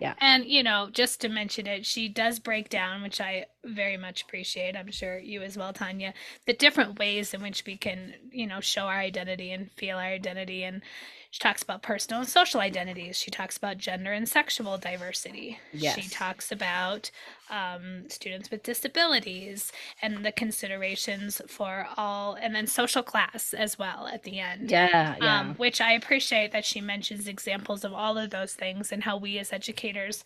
Yeah. 0.00 0.14
And, 0.20 0.44
you 0.44 0.62
know, 0.62 0.88
just 0.92 1.20
to 1.20 1.28
mention 1.28 1.66
it, 1.66 1.86
she 1.86 2.08
does 2.08 2.38
break 2.38 2.68
down, 2.68 3.02
which 3.02 3.20
I 3.20 3.46
very 3.64 3.96
much 3.96 4.22
appreciate. 4.22 4.76
I'm 4.76 4.90
sure 4.90 5.18
you 5.18 5.42
as 5.42 5.56
well, 5.56 5.72
Tanya, 5.72 6.14
the 6.46 6.52
different 6.52 6.98
ways 6.98 7.34
in 7.34 7.42
which 7.42 7.64
we 7.66 7.76
can, 7.76 8.14
you 8.30 8.46
know, 8.46 8.60
show 8.60 8.82
our 8.86 8.98
identity 8.98 9.52
and 9.52 9.70
feel 9.72 9.96
our 9.96 10.02
identity. 10.02 10.64
And 10.64 10.82
she 11.32 11.40
talks 11.40 11.62
about 11.62 11.82
personal 11.82 12.20
and 12.20 12.28
social 12.28 12.60
identities. 12.60 13.16
She 13.16 13.30
talks 13.30 13.56
about 13.56 13.78
gender 13.78 14.12
and 14.12 14.28
sexual 14.28 14.76
diversity. 14.76 15.58
Yes. 15.72 15.98
She 15.98 16.10
talks 16.10 16.52
about 16.52 17.10
um, 17.48 18.04
students 18.10 18.50
with 18.50 18.62
disabilities 18.62 19.72
and 20.02 20.26
the 20.26 20.32
considerations 20.32 21.40
for 21.48 21.86
all, 21.96 22.34
and 22.34 22.54
then 22.54 22.66
social 22.66 23.02
class 23.02 23.54
as 23.54 23.78
well 23.78 24.08
at 24.08 24.24
the 24.24 24.40
end. 24.40 24.70
Yeah, 24.70 25.16
yeah. 25.22 25.40
Um, 25.40 25.54
which 25.54 25.80
I 25.80 25.92
appreciate 25.92 26.52
that 26.52 26.66
she 26.66 26.82
mentions 26.82 27.26
examples 27.26 27.82
of 27.82 27.94
all 27.94 28.18
of 28.18 28.28
those 28.28 28.52
things 28.52 28.92
and 28.92 29.02
how 29.02 29.16
we 29.16 29.38
as 29.38 29.54
educators 29.54 30.24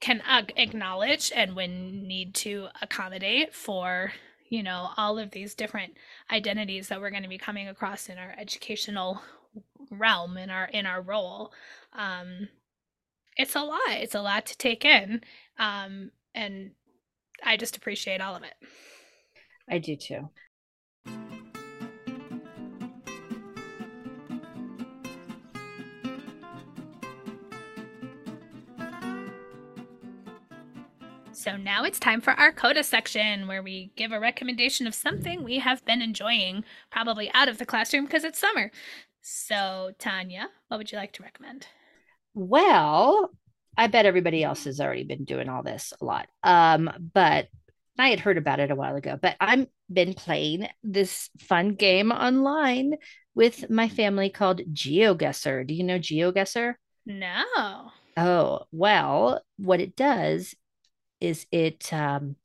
can 0.00 0.20
acknowledge 0.56 1.30
and 1.36 1.54
when 1.54 2.04
need 2.08 2.34
to 2.34 2.66
accommodate 2.82 3.54
for 3.54 4.12
you 4.48 4.62
know 4.62 4.90
all 4.96 5.18
of 5.18 5.30
these 5.32 5.54
different 5.54 5.94
identities 6.32 6.88
that 6.88 7.00
we're 7.00 7.10
going 7.10 7.22
to 7.22 7.28
be 7.28 7.38
coming 7.38 7.68
across 7.68 8.08
in 8.08 8.16
our 8.16 8.34
educational 8.38 9.20
realm 9.90 10.36
in 10.36 10.50
our 10.50 10.66
in 10.66 10.86
our 10.86 11.00
role. 11.00 11.52
Um 11.92 12.48
it's 13.36 13.54
a 13.54 13.62
lot 13.62 13.80
it's 13.88 14.14
a 14.14 14.22
lot 14.22 14.46
to 14.46 14.58
take 14.58 14.84
in 14.84 15.20
um 15.58 16.10
and 16.34 16.72
i 17.44 17.56
just 17.56 17.76
appreciate 17.76 18.20
all 18.20 18.34
of 18.34 18.42
it. 18.42 18.54
I 19.70 19.78
do 19.78 19.96
too. 19.96 20.28
So 31.38 31.56
now 31.56 31.84
it's 31.84 32.00
time 32.00 32.20
for 32.20 32.32
our 32.32 32.50
CODA 32.50 32.82
section 32.82 33.46
where 33.46 33.62
we 33.62 33.92
give 33.94 34.10
a 34.10 34.18
recommendation 34.18 34.88
of 34.88 34.94
something 34.94 35.44
we 35.44 35.60
have 35.60 35.84
been 35.84 36.02
enjoying, 36.02 36.64
probably 36.90 37.30
out 37.32 37.48
of 37.48 37.58
the 37.58 37.64
classroom 37.64 38.06
because 38.06 38.24
it's 38.24 38.40
summer. 38.40 38.72
So, 39.20 39.92
Tanya, 39.98 40.48
what 40.68 40.78
would 40.78 40.92
you 40.92 40.98
like 40.98 41.12
to 41.14 41.22
recommend? 41.22 41.66
Well, 42.34 43.30
I 43.76 43.86
bet 43.86 44.06
everybody 44.06 44.42
else 44.42 44.64
has 44.64 44.80
already 44.80 45.04
been 45.04 45.24
doing 45.24 45.48
all 45.48 45.62
this 45.62 45.92
a 46.00 46.04
lot. 46.04 46.28
Um, 46.42 46.90
but 47.14 47.48
I 47.98 48.08
had 48.10 48.20
heard 48.20 48.38
about 48.38 48.60
it 48.60 48.70
a 48.70 48.76
while 48.76 48.96
ago, 48.96 49.18
but 49.20 49.36
I've 49.40 49.66
been 49.92 50.14
playing 50.14 50.68
this 50.82 51.30
fun 51.40 51.74
game 51.74 52.12
online 52.12 52.94
with 53.34 53.68
my 53.70 53.88
family 53.88 54.30
called 54.30 54.62
GeoGuessr. 54.72 55.66
Do 55.66 55.74
you 55.74 55.84
know 55.84 55.98
GeoGuessr? 55.98 56.74
No. 57.06 57.44
Oh, 58.16 58.60
well, 58.72 59.42
what 59.56 59.80
it 59.80 59.96
does 59.96 60.54
is 61.20 61.46
it 61.50 61.92
um, 61.92 62.36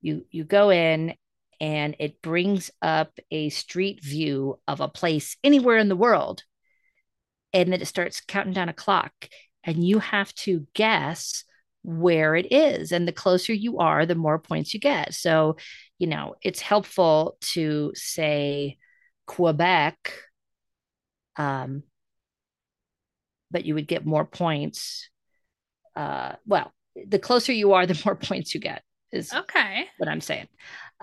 you 0.00 0.26
you 0.30 0.44
go 0.44 0.70
in 0.70 1.14
and 1.64 1.96
it 1.98 2.20
brings 2.20 2.70
up 2.82 3.18
a 3.30 3.48
street 3.48 4.04
view 4.04 4.60
of 4.68 4.82
a 4.82 4.88
place 4.88 5.38
anywhere 5.42 5.78
in 5.78 5.88
the 5.88 5.96
world. 5.96 6.42
And 7.54 7.72
then 7.72 7.80
it 7.80 7.86
starts 7.86 8.20
counting 8.20 8.52
down 8.52 8.68
a 8.68 8.74
clock, 8.74 9.14
and 9.64 9.82
you 9.82 9.98
have 9.98 10.34
to 10.34 10.66
guess 10.74 11.44
where 11.82 12.36
it 12.36 12.52
is. 12.52 12.92
And 12.92 13.08
the 13.08 13.12
closer 13.12 13.54
you 13.54 13.78
are, 13.78 14.04
the 14.04 14.14
more 14.14 14.38
points 14.38 14.74
you 14.74 14.80
get. 14.80 15.14
So, 15.14 15.56
you 15.98 16.06
know, 16.06 16.34
it's 16.42 16.60
helpful 16.60 17.38
to 17.54 17.92
say 17.94 18.76
Quebec, 19.26 19.96
um, 21.36 21.82
but 23.50 23.64
you 23.64 23.72
would 23.72 23.88
get 23.88 24.04
more 24.04 24.26
points. 24.26 25.08
Uh, 25.96 26.34
well, 26.44 26.74
the 26.94 27.18
closer 27.18 27.54
you 27.54 27.72
are, 27.72 27.86
the 27.86 27.98
more 28.04 28.16
points 28.16 28.52
you 28.52 28.60
get 28.60 28.82
is 29.14 29.32
okay 29.32 29.86
what 29.98 30.08
i'm 30.08 30.20
saying 30.20 30.48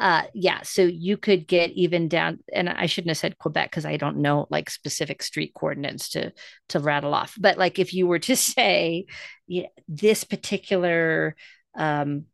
uh 0.01 0.23
yeah 0.33 0.61
so 0.63 0.81
you 0.81 1.15
could 1.15 1.47
get 1.47 1.69
even 1.71 2.07
down 2.07 2.39
and 2.51 2.67
i 2.67 2.87
shouldn't 2.87 3.11
have 3.11 3.17
said 3.17 3.37
quebec 3.37 3.69
because 3.69 3.85
i 3.85 3.95
don't 3.97 4.17
know 4.17 4.47
like 4.49 4.69
specific 4.69 5.21
street 5.21 5.53
coordinates 5.53 6.09
to 6.09 6.33
to 6.67 6.79
rattle 6.79 7.13
off 7.13 7.35
but 7.39 7.57
like 7.57 7.77
if 7.77 7.93
you 7.93 8.07
were 8.07 8.19
to 8.19 8.35
say 8.35 9.05
yeah, 9.47 9.67
this 9.87 10.23
particular 10.23 11.35
um 11.77 12.25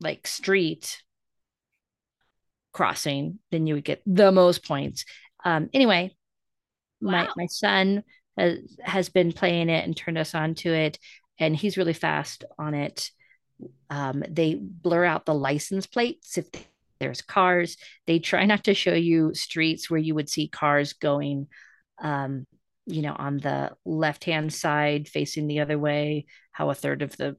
like 0.00 0.26
street 0.26 1.02
crossing 2.72 3.40
then 3.50 3.66
you 3.66 3.74
would 3.74 3.84
get 3.84 4.00
the 4.06 4.30
most 4.30 4.64
points 4.64 5.04
um 5.44 5.68
anyway 5.74 6.14
wow. 7.00 7.10
my 7.10 7.28
my 7.36 7.46
son 7.46 8.04
has 8.38 8.58
has 8.80 9.08
been 9.08 9.32
playing 9.32 9.68
it 9.68 9.84
and 9.84 9.96
turned 9.96 10.16
us 10.16 10.36
on 10.36 10.54
to 10.54 10.72
it 10.72 11.00
and 11.40 11.56
he's 11.56 11.76
really 11.76 11.92
fast 11.92 12.44
on 12.60 12.74
it 12.74 13.10
um, 13.88 14.22
they 14.28 14.54
blur 14.54 15.04
out 15.04 15.26
the 15.26 15.34
license 15.34 15.86
plates 15.86 16.38
if 16.38 16.46
there's 16.98 17.22
cars. 17.22 17.76
They 18.06 18.18
try 18.18 18.46
not 18.46 18.64
to 18.64 18.74
show 18.74 18.94
you 18.94 19.34
streets 19.34 19.90
where 19.90 20.00
you 20.00 20.14
would 20.14 20.28
see 20.28 20.48
cars 20.48 20.92
going, 20.92 21.48
um, 22.00 22.46
you 22.86 23.02
know, 23.02 23.14
on 23.16 23.38
the 23.38 23.72
left 23.84 24.24
hand 24.24 24.52
side 24.52 25.08
facing 25.08 25.46
the 25.46 25.60
other 25.60 25.78
way, 25.78 26.26
how 26.52 26.70
a 26.70 26.74
third 26.74 27.02
of 27.02 27.16
the 27.16 27.36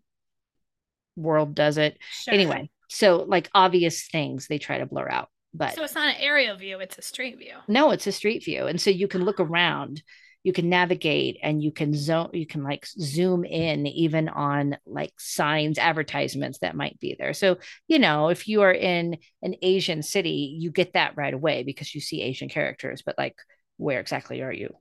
world 1.16 1.56
does 1.56 1.78
it. 1.78 1.98
Sure. 2.12 2.34
Anyway, 2.34 2.70
so 2.90 3.26
like 3.28 3.50
obvious 3.54 4.08
things 4.08 4.48
they 4.48 4.58
try 4.58 4.80
to 4.80 4.86
blur 4.86 5.10
out. 5.10 5.30
But 5.54 5.76
so 5.76 5.84
it's 5.84 5.96
not 5.96 6.16
an 6.16 6.22
aerial 6.22 6.56
view, 6.56 6.80
it's 6.80 6.98
a 6.98 7.02
street 7.02 7.38
view. 7.38 7.56
No, 7.68 7.92
it's 7.92 8.08
a 8.08 8.12
street 8.12 8.44
view. 8.46 8.68
And 8.68 8.80
so 8.80 8.90
you 8.90 9.08
can 9.08 9.26
look 9.26 9.40
around 9.40 10.02
you 10.44 10.54
can 10.54 10.70
navigate 10.70 11.38
and 11.44 11.62
you 11.62 11.72
can 11.72 11.94
zone 11.94 12.30
you 12.34 12.46
can 12.46 12.64
like 12.64 12.86
zoom 12.88 13.46
in 13.46 13.86
even 13.88 14.30
on 14.30 14.78
like 14.86 15.14
signs 15.20 15.78
advertisements 15.78 16.60
that 16.60 16.76
might 16.76 17.00
be 17.00 17.16
there. 17.18 17.34
So 17.34 17.58
you 17.88 18.00
know 18.00 18.30
if 18.30 18.48
you 18.48 18.62
are 18.62 18.72
in 18.72 19.18
an 19.42 19.56
asian 19.62 20.02
city 20.02 20.56
you 20.60 20.72
get 20.72 20.94
that 20.94 21.16
right 21.16 21.34
away 21.34 21.64
because 21.64 21.94
you 21.94 22.02
see 22.02 22.22
asian 22.22 22.50
characters 22.50 23.02
but 23.06 23.18
like 23.18 23.36
where 23.78 24.00
exactly 24.00 24.42
are 24.42 24.54
you? 24.54 24.76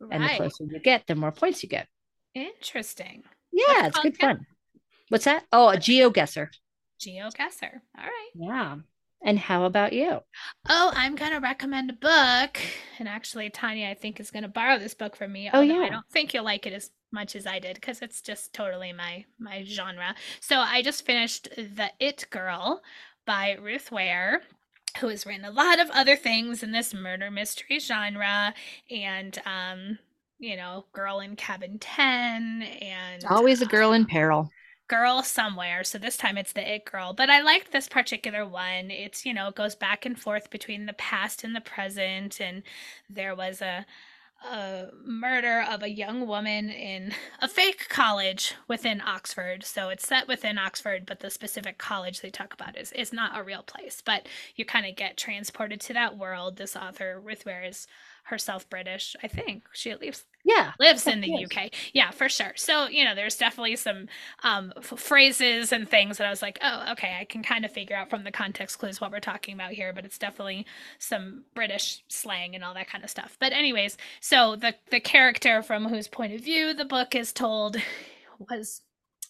Right. 0.00 0.16
and 0.20 0.24
the 0.24 0.36
closer 0.36 0.64
you 0.64 0.80
get 0.80 1.06
the 1.06 1.14
more 1.14 1.32
points 1.32 1.62
you 1.62 1.68
get. 1.68 1.86
Interesting. 2.34 3.22
Yeah 3.52 3.84
What's 3.84 3.98
it's 3.98 4.00
good 4.00 4.16
fun. 4.18 4.46
What's 5.10 5.24
that? 5.26 5.44
Oh 5.52 5.68
a 5.68 5.76
geoguessr 5.76 6.48
geoguessr 7.00 7.80
all 7.98 8.04
right. 8.04 8.30
Yeah 8.34 8.76
and 9.24 9.38
how 9.38 9.64
about 9.64 9.92
you? 9.92 10.20
Oh, 10.68 10.92
I'm 10.94 11.14
going 11.14 11.32
to 11.32 11.38
recommend 11.38 11.90
a 11.90 11.94
book. 11.94 12.58
And 12.98 13.08
actually, 13.08 13.50
Tanya, 13.50 13.88
I 13.88 13.94
think, 13.94 14.20
is 14.20 14.30
going 14.30 14.42
to 14.42 14.48
borrow 14.48 14.78
this 14.78 14.94
book 14.94 15.16
from 15.16 15.32
me. 15.32 15.50
Oh, 15.52 15.60
yeah. 15.60 15.80
I 15.80 15.88
don't 15.88 16.08
think 16.10 16.34
you'll 16.34 16.44
like 16.44 16.66
it 16.66 16.72
as 16.72 16.90
much 17.12 17.36
as 17.36 17.46
I 17.46 17.58
did 17.58 17.74
because 17.74 18.00
it's 18.00 18.20
just 18.22 18.52
totally 18.52 18.92
my 18.92 19.24
my 19.38 19.64
genre. 19.64 20.14
So 20.40 20.58
I 20.58 20.82
just 20.82 21.04
finished 21.04 21.48
The 21.56 21.90
It 22.00 22.26
Girl 22.30 22.82
by 23.26 23.56
Ruth 23.60 23.92
Ware 23.92 24.42
who 24.98 25.08
has 25.08 25.26
written 25.26 25.44
a 25.44 25.50
lot 25.50 25.80
of 25.80 25.90
other 25.90 26.16
things 26.16 26.62
in 26.62 26.72
this 26.72 26.92
murder 26.92 27.30
mystery 27.30 27.78
genre 27.78 28.52
and 28.90 29.38
um 29.46 29.98
you 30.38 30.56
know 30.56 30.84
girl 30.92 31.20
in 31.20 31.36
cabin 31.36 31.78
10 31.78 32.62
and 32.62 33.24
always 33.24 33.62
a 33.62 33.66
girl 33.66 33.92
in 33.92 34.04
peril 34.04 34.50
girl 34.92 35.22
somewhere. 35.22 35.82
So 35.84 35.96
this 35.96 36.18
time 36.18 36.36
it's 36.36 36.52
the 36.52 36.74
it 36.74 36.84
girl. 36.84 37.14
But 37.14 37.30
I 37.30 37.40
like 37.40 37.70
this 37.70 37.88
particular 37.88 38.44
one. 38.44 38.90
It's, 38.90 39.24
you 39.24 39.32
know, 39.32 39.48
it 39.48 39.54
goes 39.54 39.74
back 39.74 40.04
and 40.04 40.20
forth 40.20 40.50
between 40.50 40.84
the 40.84 40.92
past 40.92 41.44
and 41.44 41.56
the 41.56 41.62
present. 41.62 42.40
And 42.42 42.62
there 43.08 43.34
was 43.34 43.62
a 43.62 43.86
a 44.44 44.88
murder 45.04 45.64
of 45.70 45.84
a 45.84 45.88
young 45.88 46.26
woman 46.26 46.68
in 46.68 47.14
a 47.40 47.46
fake 47.46 47.88
college 47.88 48.54
within 48.66 49.00
Oxford. 49.00 49.64
So 49.64 49.88
it's 49.88 50.06
set 50.06 50.26
within 50.26 50.58
Oxford, 50.58 51.06
but 51.06 51.20
the 51.20 51.30
specific 51.30 51.78
college 51.78 52.20
they 52.20 52.30
talk 52.30 52.52
about 52.52 52.76
is, 52.76 52.90
is 52.90 53.12
not 53.12 53.38
a 53.38 53.44
real 53.44 53.62
place. 53.62 54.02
But 54.04 54.26
you 54.56 54.64
kind 54.64 54.84
of 54.84 54.96
get 54.96 55.16
transported 55.16 55.80
to 55.82 55.92
that 55.94 56.18
world. 56.18 56.56
This 56.56 56.74
author, 56.74 57.20
Ruth 57.20 57.46
Ware, 57.46 57.62
is 57.62 57.86
herself 58.24 58.68
British. 58.70 59.16
I 59.22 59.28
think. 59.28 59.64
She 59.72 59.90
at 59.90 60.00
least 60.00 60.24
yeah 60.44 60.72
lives 60.80 61.06
in 61.06 61.20
the 61.20 61.44
uk 61.44 61.70
yeah 61.92 62.10
for 62.10 62.28
sure. 62.28 62.52
So 62.56 62.88
you 62.88 63.04
know 63.04 63.14
there's 63.14 63.36
definitely 63.36 63.76
some 63.76 64.08
um, 64.42 64.72
f- 64.76 64.98
phrases 64.98 65.72
and 65.72 65.88
things 65.88 66.18
that 66.18 66.26
i 66.26 66.30
was 66.30 66.42
like 66.42 66.58
oh 66.62 66.92
okay 66.92 67.16
i 67.20 67.24
can 67.24 67.42
kind 67.42 67.64
of 67.64 67.70
figure 67.70 67.96
out 67.96 68.10
from 68.10 68.24
the 68.24 68.32
context 68.32 68.78
clues 68.78 69.00
what 69.00 69.12
we're 69.12 69.20
talking 69.20 69.54
about 69.54 69.70
here 69.72 69.92
but 69.92 70.04
it's 70.04 70.18
definitely 70.18 70.66
some 70.98 71.44
british 71.54 72.02
slang 72.08 72.54
and 72.54 72.64
all 72.64 72.74
that 72.74 72.88
kind 72.88 73.04
of 73.04 73.10
stuff. 73.10 73.36
But 73.40 73.52
anyways 73.52 73.96
so 74.20 74.56
the 74.56 74.74
the 74.90 75.00
character 75.00 75.62
from 75.62 75.88
whose 75.88 76.08
point 76.08 76.34
of 76.34 76.40
view 76.40 76.74
the 76.74 76.84
book 76.84 77.14
is 77.14 77.32
told 77.32 77.76
was 78.50 78.82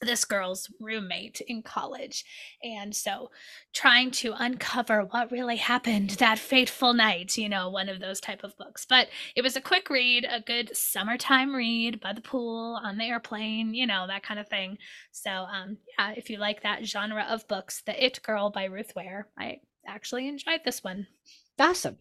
this 0.02 0.24
girl's 0.24 0.70
roommate 0.80 1.40
in 1.46 1.62
college. 1.62 2.24
And 2.62 2.94
so 2.94 3.30
trying 3.72 4.10
to 4.12 4.34
uncover 4.36 5.04
what 5.04 5.30
really 5.30 5.56
happened 5.56 6.10
that 6.10 6.38
fateful 6.38 6.92
night, 6.92 7.36
you 7.36 7.48
know, 7.48 7.70
one 7.70 7.88
of 7.88 8.00
those 8.00 8.20
type 8.20 8.44
of 8.44 8.56
books. 8.56 8.86
But 8.88 9.08
it 9.36 9.42
was 9.42 9.56
a 9.56 9.60
quick 9.60 9.88
read, 9.90 10.26
a 10.28 10.40
good 10.40 10.76
summertime 10.76 11.54
read 11.54 12.00
by 12.00 12.12
the 12.12 12.20
pool, 12.20 12.80
on 12.82 12.98
the 12.98 13.04
airplane, 13.04 13.74
you 13.74 13.86
know, 13.86 14.06
that 14.06 14.22
kind 14.22 14.40
of 14.40 14.48
thing. 14.48 14.78
So 15.10 15.30
um 15.30 15.78
yeah, 15.98 16.12
if 16.16 16.30
you 16.30 16.38
like 16.38 16.62
that 16.62 16.84
genre 16.86 17.26
of 17.28 17.48
books, 17.48 17.82
The 17.84 18.04
It 18.04 18.22
Girl 18.22 18.50
by 18.50 18.64
Ruth 18.64 18.92
Ware, 18.94 19.28
I 19.38 19.60
actually 19.86 20.28
enjoyed 20.28 20.60
this 20.64 20.82
one. 20.84 21.06
Awesome. 21.58 21.98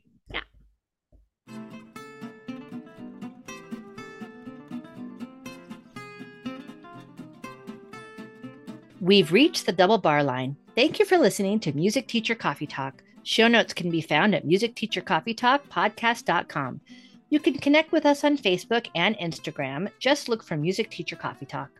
We've 9.01 9.31
reached 9.31 9.65
the 9.65 9.71
double 9.71 9.97
bar 9.97 10.23
line. 10.23 10.57
Thank 10.75 10.99
you 10.99 11.05
for 11.05 11.17
listening 11.17 11.59
to 11.61 11.73
Music 11.73 12.07
Teacher 12.07 12.35
Coffee 12.35 12.67
Talk. 12.67 13.01
Show 13.23 13.47
notes 13.47 13.73
can 13.73 13.89
be 13.89 13.99
found 13.99 14.35
at 14.35 14.45
musicteachercoffeetalkpodcast.com. 14.45 16.81
You 17.31 17.39
can 17.39 17.57
connect 17.57 17.91
with 17.91 18.05
us 18.05 18.23
on 18.23 18.37
Facebook 18.37 18.85
and 18.93 19.17
Instagram. 19.17 19.89
Just 19.97 20.29
look 20.29 20.43
for 20.43 20.55
Music 20.55 20.91
Teacher 20.91 21.15
Coffee 21.15 21.47
Talk. 21.47 21.71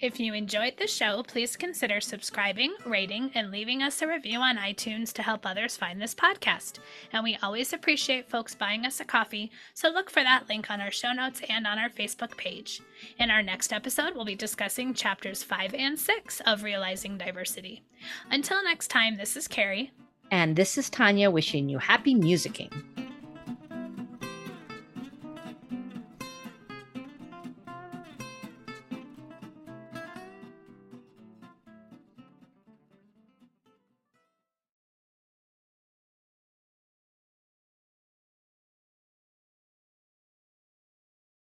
If 0.00 0.20
you 0.20 0.32
enjoyed 0.32 0.74
the 0.76 0.86
show, 0.86 1.24
please 1.24 1.56
consider 1.56 2.00
subscribing, 2.00 2.72
rating, 2.86 3.32
and 3.34 3.50
leaving 3.50 3.82
us 3.82 4.00
a 4.00 4.06
review 4.06 4.38
on 4.38 4.56
iTunes 4.56 5.12
to 5.14 5.24
help 5.24 5.44
others 5.44 5.76
find 5.76 6.00
this 6.00 6.14
podcast. 6.14 6.78
And 7.12 7.24
we 7.24 7.36
always 7.42 7.72
appreciate 7.72 8.30
folks 8.30 8.54
buying 8.54 8.86
us 8.86 9.00
a 9.00 9.04
coffee, 9.04 9.50
so 9.74 9.88
look 9.88 10.08
for 10.08 10.22
that 10.22 10.48
link 10.48 10.70
on 10.70 10.80
our 10.80 10.92
show 10.92 11.12
notes 11.12 11.40
and 11.48 11.66
on 11.66 11.80
our 11.80 11.88
Facebook 11.88 12.36
page. 12.36 12.80
In 13.18 13.28
our 13.28 13.42
next 13.42 13.72
episode, 13.72 14.14
we'll 14.14 14.24
be 14.24 14.36
discussing 14.36 14.94
chapters 14.94 15.42
5 15.42 15.74
and 15.74 15.98
6 15.98 16.40
of 16.46 16.62
Realizing 16.62 17.18
Diversity. 17.18 17.82
Until 18.30 18.62
next 18.62 18.88
time, 18.88 19.16
this 19.16 19.36
is 19.36 19.48
Carrie. 19.48 19.90
And 20.30 20.54
this 20.54 20.78
is 20.78 20.88
Tanya 20.88 21.28
wishing 21.28 21.68
you 21.68 21.78
happy 21.78 22.14
musicking. 22.14 22.70